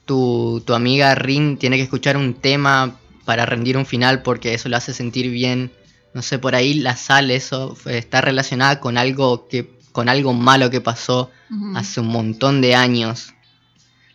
[0.05, 4.69] tu, tu amiga Rin tiene que escuchar un tema para rendir un final porque eso
[4.69, 5.71] lo hace sentir bien.
[6.13, 10.31] No sé, por ahí la sal, eso fue- está relacionada con algo que con algo
[10.31, 11.31] malo que pasó
[11.75, 13.33] hace un montón de años.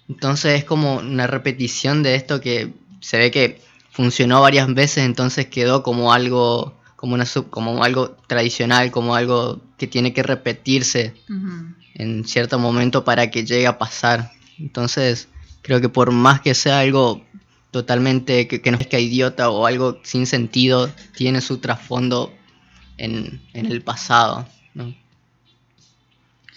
[0.08, 3.60] Entonces es como una repetición de esto que se ve que
[3.90, 9.60] funcionó varias veces, entonces quedó como algo como una sub- como algo tradicional, como algo
[9.76, 11.14] que tiene que repetirse
[11.94, 14.30] en cierto momento para que llegue a pasar.
[14.60, 15.26] Entonces,
[15.62, 17.24] creo que por más que sea algo
[17.72, 22.32] totalmente que, que no es que idiota o algo sin sentido, tiene su trasfondo
[22.98, 24.46] en, en el pasado.
[24.74, 25.01] ¿no?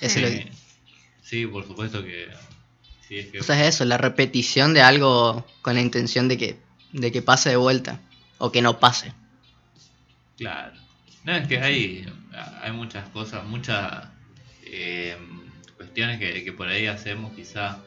[0.01, 0.51] Eso es lo
[1.21, 2.27] Sí, por supuesto que...
[3.07, 3.39] Sí, es que...
[3.39, 6.59] O sea, es eso, la repetición de algo con la intención de que,
[6.91, 7.99] de que pase de vuelta
[8.37, 9.13] o que no pase.
[10.37, 10.75] Claro.
[11.23, 12.05] No, es que hay,
[12.61, 14.07] hay muchas cosas, muchas
[14.65, 15.17] eh,
[15.77, 17.79] cuestiones que, que por ahí hacemos quizá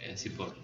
[0.00, 0.56] eh, así por,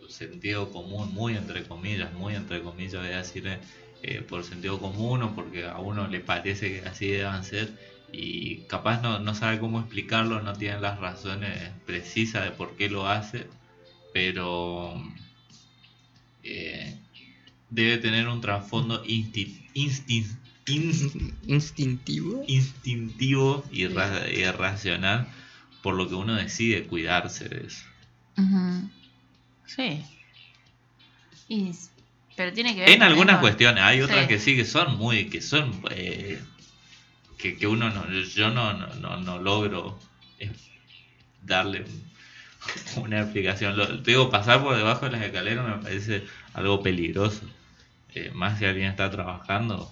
[0.00, 3.58] por sentido común, muy entre comillas, muy entre comillas voy a decir, eh,
[4.02, 7.70] eh, por sentido común o porque a uno le parece que así deban ser
[8.12, 12.88] y capaz no, no sabe cómo explicarlo, no tiene las razones precisas de por qué
[12.90, 13.46] lo hace,
[14.12, 15.02] pero
[16.42, 16.96] eh,
[17.70, 20.36] debe tener un trasfondo insti- instin-
[20.66, 22.44] ins- Instintivo.
[22.46, 25.28] instintivo y, ra- y racional
[25.82, 27.84] por lo que uno decide cuidarse de eso.
[29.66, 30.02] Sí.
[31.48, 31.72] Y,
[32.36, 34.28] pero tiene que ver En algunas cuestiones, hay otras Sí.
[34.28, 36.40] que sí que son muy, que son eh,
[37.42, 39.98] que, que uno no, yo no, no, no, no logro
[40.38, 40.50] eh,
[41.42, 42.12] darle un-
[43.04, 43.76] una explicación.
[43.76, 46.24] Lo, te digo, pasar por debajo de las escaleras me parece
[46.54, 47.42] algo peligroso.
[48.14, 49.90] Eh, más si alguien está trabajando.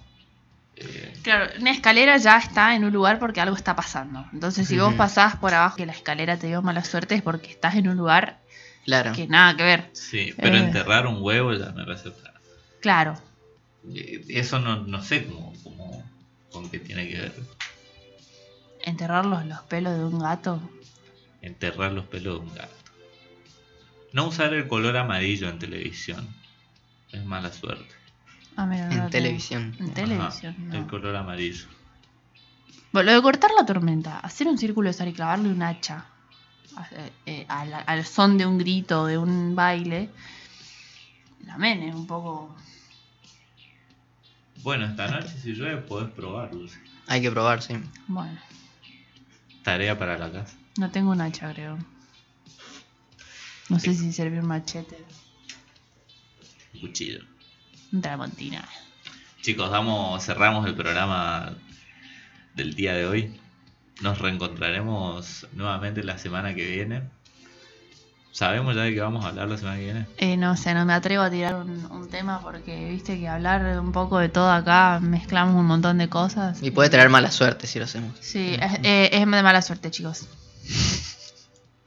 [0.76, 4.24] eh, Claro, una escalera ya está en un lugar porque algo está pasando.
[4.32, 7.50] Entonces, si vos pasás por abajo que la escalera te dio mala suerte es porque
[7.50, 8.38] estás en un lugar
[8.84, 9.12] Claro.
[9.12, 9.90] que nada que ver.
[9.92, 10.60] sí, pero Eh.
[10.60, 12.12] enterrar un huevo ya me parece.
[12.80, 13.14] Claro.
[14.28, 15.49] Eso no, no sé cómo,
[16.52, 17.34] con qué tiene que ver.
[18.82, 20.60] Enterrar los, los pelos de un gato.
[21.42, 22.74] Enterrar los pelos de un gato.
[24.12, 26.28] No usar el color amarillo en televisión.
[27.12, 27.94] Es mala suerte.
[28.56, 29.74] Ah, mira, En televisión.
[29.78, 30.56] En Ajá, televisión.
[30.72, 30.88] El no.
[30.88, 31.66] color amarillo.
[32.92, 36.06] Bueno, lo de cortar la tormenta, hacer un círculo de sal y clavarle un hacha
[36.76, 36.88] a-
[37.26, 40.10] eh, al, al son de un grito, de un baile,
[41.46, 42.56] también es un poco...
[44.62, 46.66] Bueno, esta noche si llueve podés probarlo.
[47.06, 47.74] Hay que probar, sí.
[48.06, 48.38] Bueno,
[49.62, 50.56] Tarea para la casa.
[50.76, 51.78] no tengo un hacha, creo.
[53.68, 54.96] No sé si servir un machete.
[56.74, 57.20] Un cuchillo.
[57.92, 58.68] Un tramontina.
[59.42, 61.54] Chicos, damos, cerramos el programa
[62.54, 63.40] del día de hoy.
[64.02, 67.02] Nos reencontraremos nuevamente la semana que viene.
[68.32, 70.06] ¿Sabemos ya de qué vamos a hablar la semana que viene?
[70.18, 73.78] Eh, no sé, no me atrevo a tirar un, un tema porque viste que hablar
[73.80, 76.62] un poco de todo acá mezclamos un montón de cosas.
[76.62, 78.16] Y puede traer mala suerte si lo hacemos.
[78.20, 80.28] Sí, es, eh, es de mala suerte, chicos.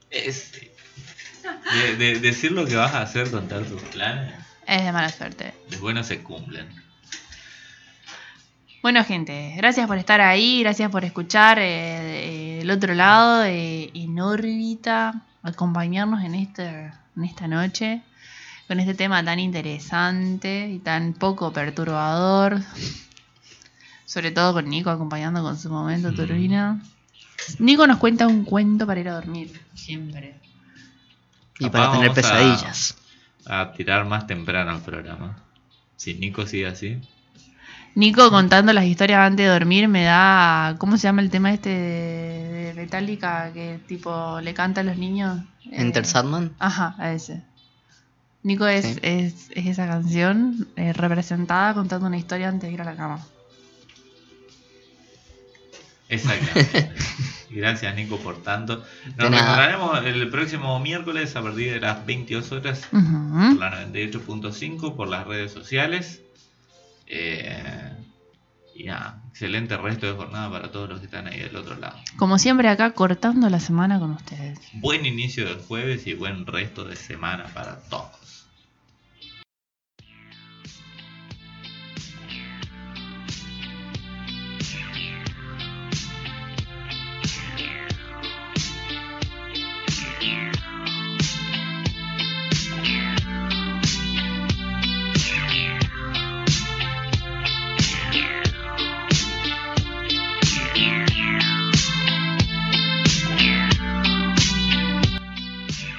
[0.09, 0.51] Es...
[1.73, 4.33] De, de- decir lo que vas a hacer, contar tus planes,
[4.67, 5.53] Es de mala suerte.
[5.69, 6.67] después no se cumplen.
[8.81, 13.89] Bueno, gente, gracias por estar ahí, gracias por escuchar eh, eh, del otro lado, eh,
[13.93, 18.01] en órbita, acompañarnos en, este, en esta noche
[18.67, 22.61] con este tema tan interesante y tan poco perturbador.
[24.05, 26.15] Sobre todo con Nico acompañando con su momento Mm.
[26.15, 26.81] turbina.
[27.59, 30.39] Nico nos cuenta un cuento para ir a dormir, siempre.
[31.59, 32.95] Y Capaz para tener a- pesadillas.
[33.45, 35.37] A tirar más temprano el programa.
[35.97, 37.01] Si Nico sigue así.
[37.95, 40.75] Nico contando las historias antes de dormir me da.
[40.79, 44.97] ¿Cómo se llama el tema este de, de Metallica que tipo le canta a los
[44.97, 45.41] niños?
[45.65, 46.53] Eh, Enter Sandman.
[46.59, 47.43] Ajá, a ese.
[48.41, 48.99] Nico es, Sí.
[49.03, 53.25] es, es esa canción eh, representada contando una historia antes de ir a la cama.
[56.09, 56.91] Exactamente.
[57.51, 58.83] Gracias Nico por tanto.
[59.17, 63.01] Nos reencontraremos el próximo miércoles a partir de las 22 horas Ujú.
[63.55, 66.21] por la 98.5 por las redes sociales.
[67.15, 67.91] Eh,
[68.75, 71.95] y nada, excelente resto de jornada para todos los que están ahí del otro lado.
[72.17, 74.59] Como siempre acá cortando la semana con ustedes.
[74.73, 78.22] Buen inicio del jueves y buen resto de semana para todos.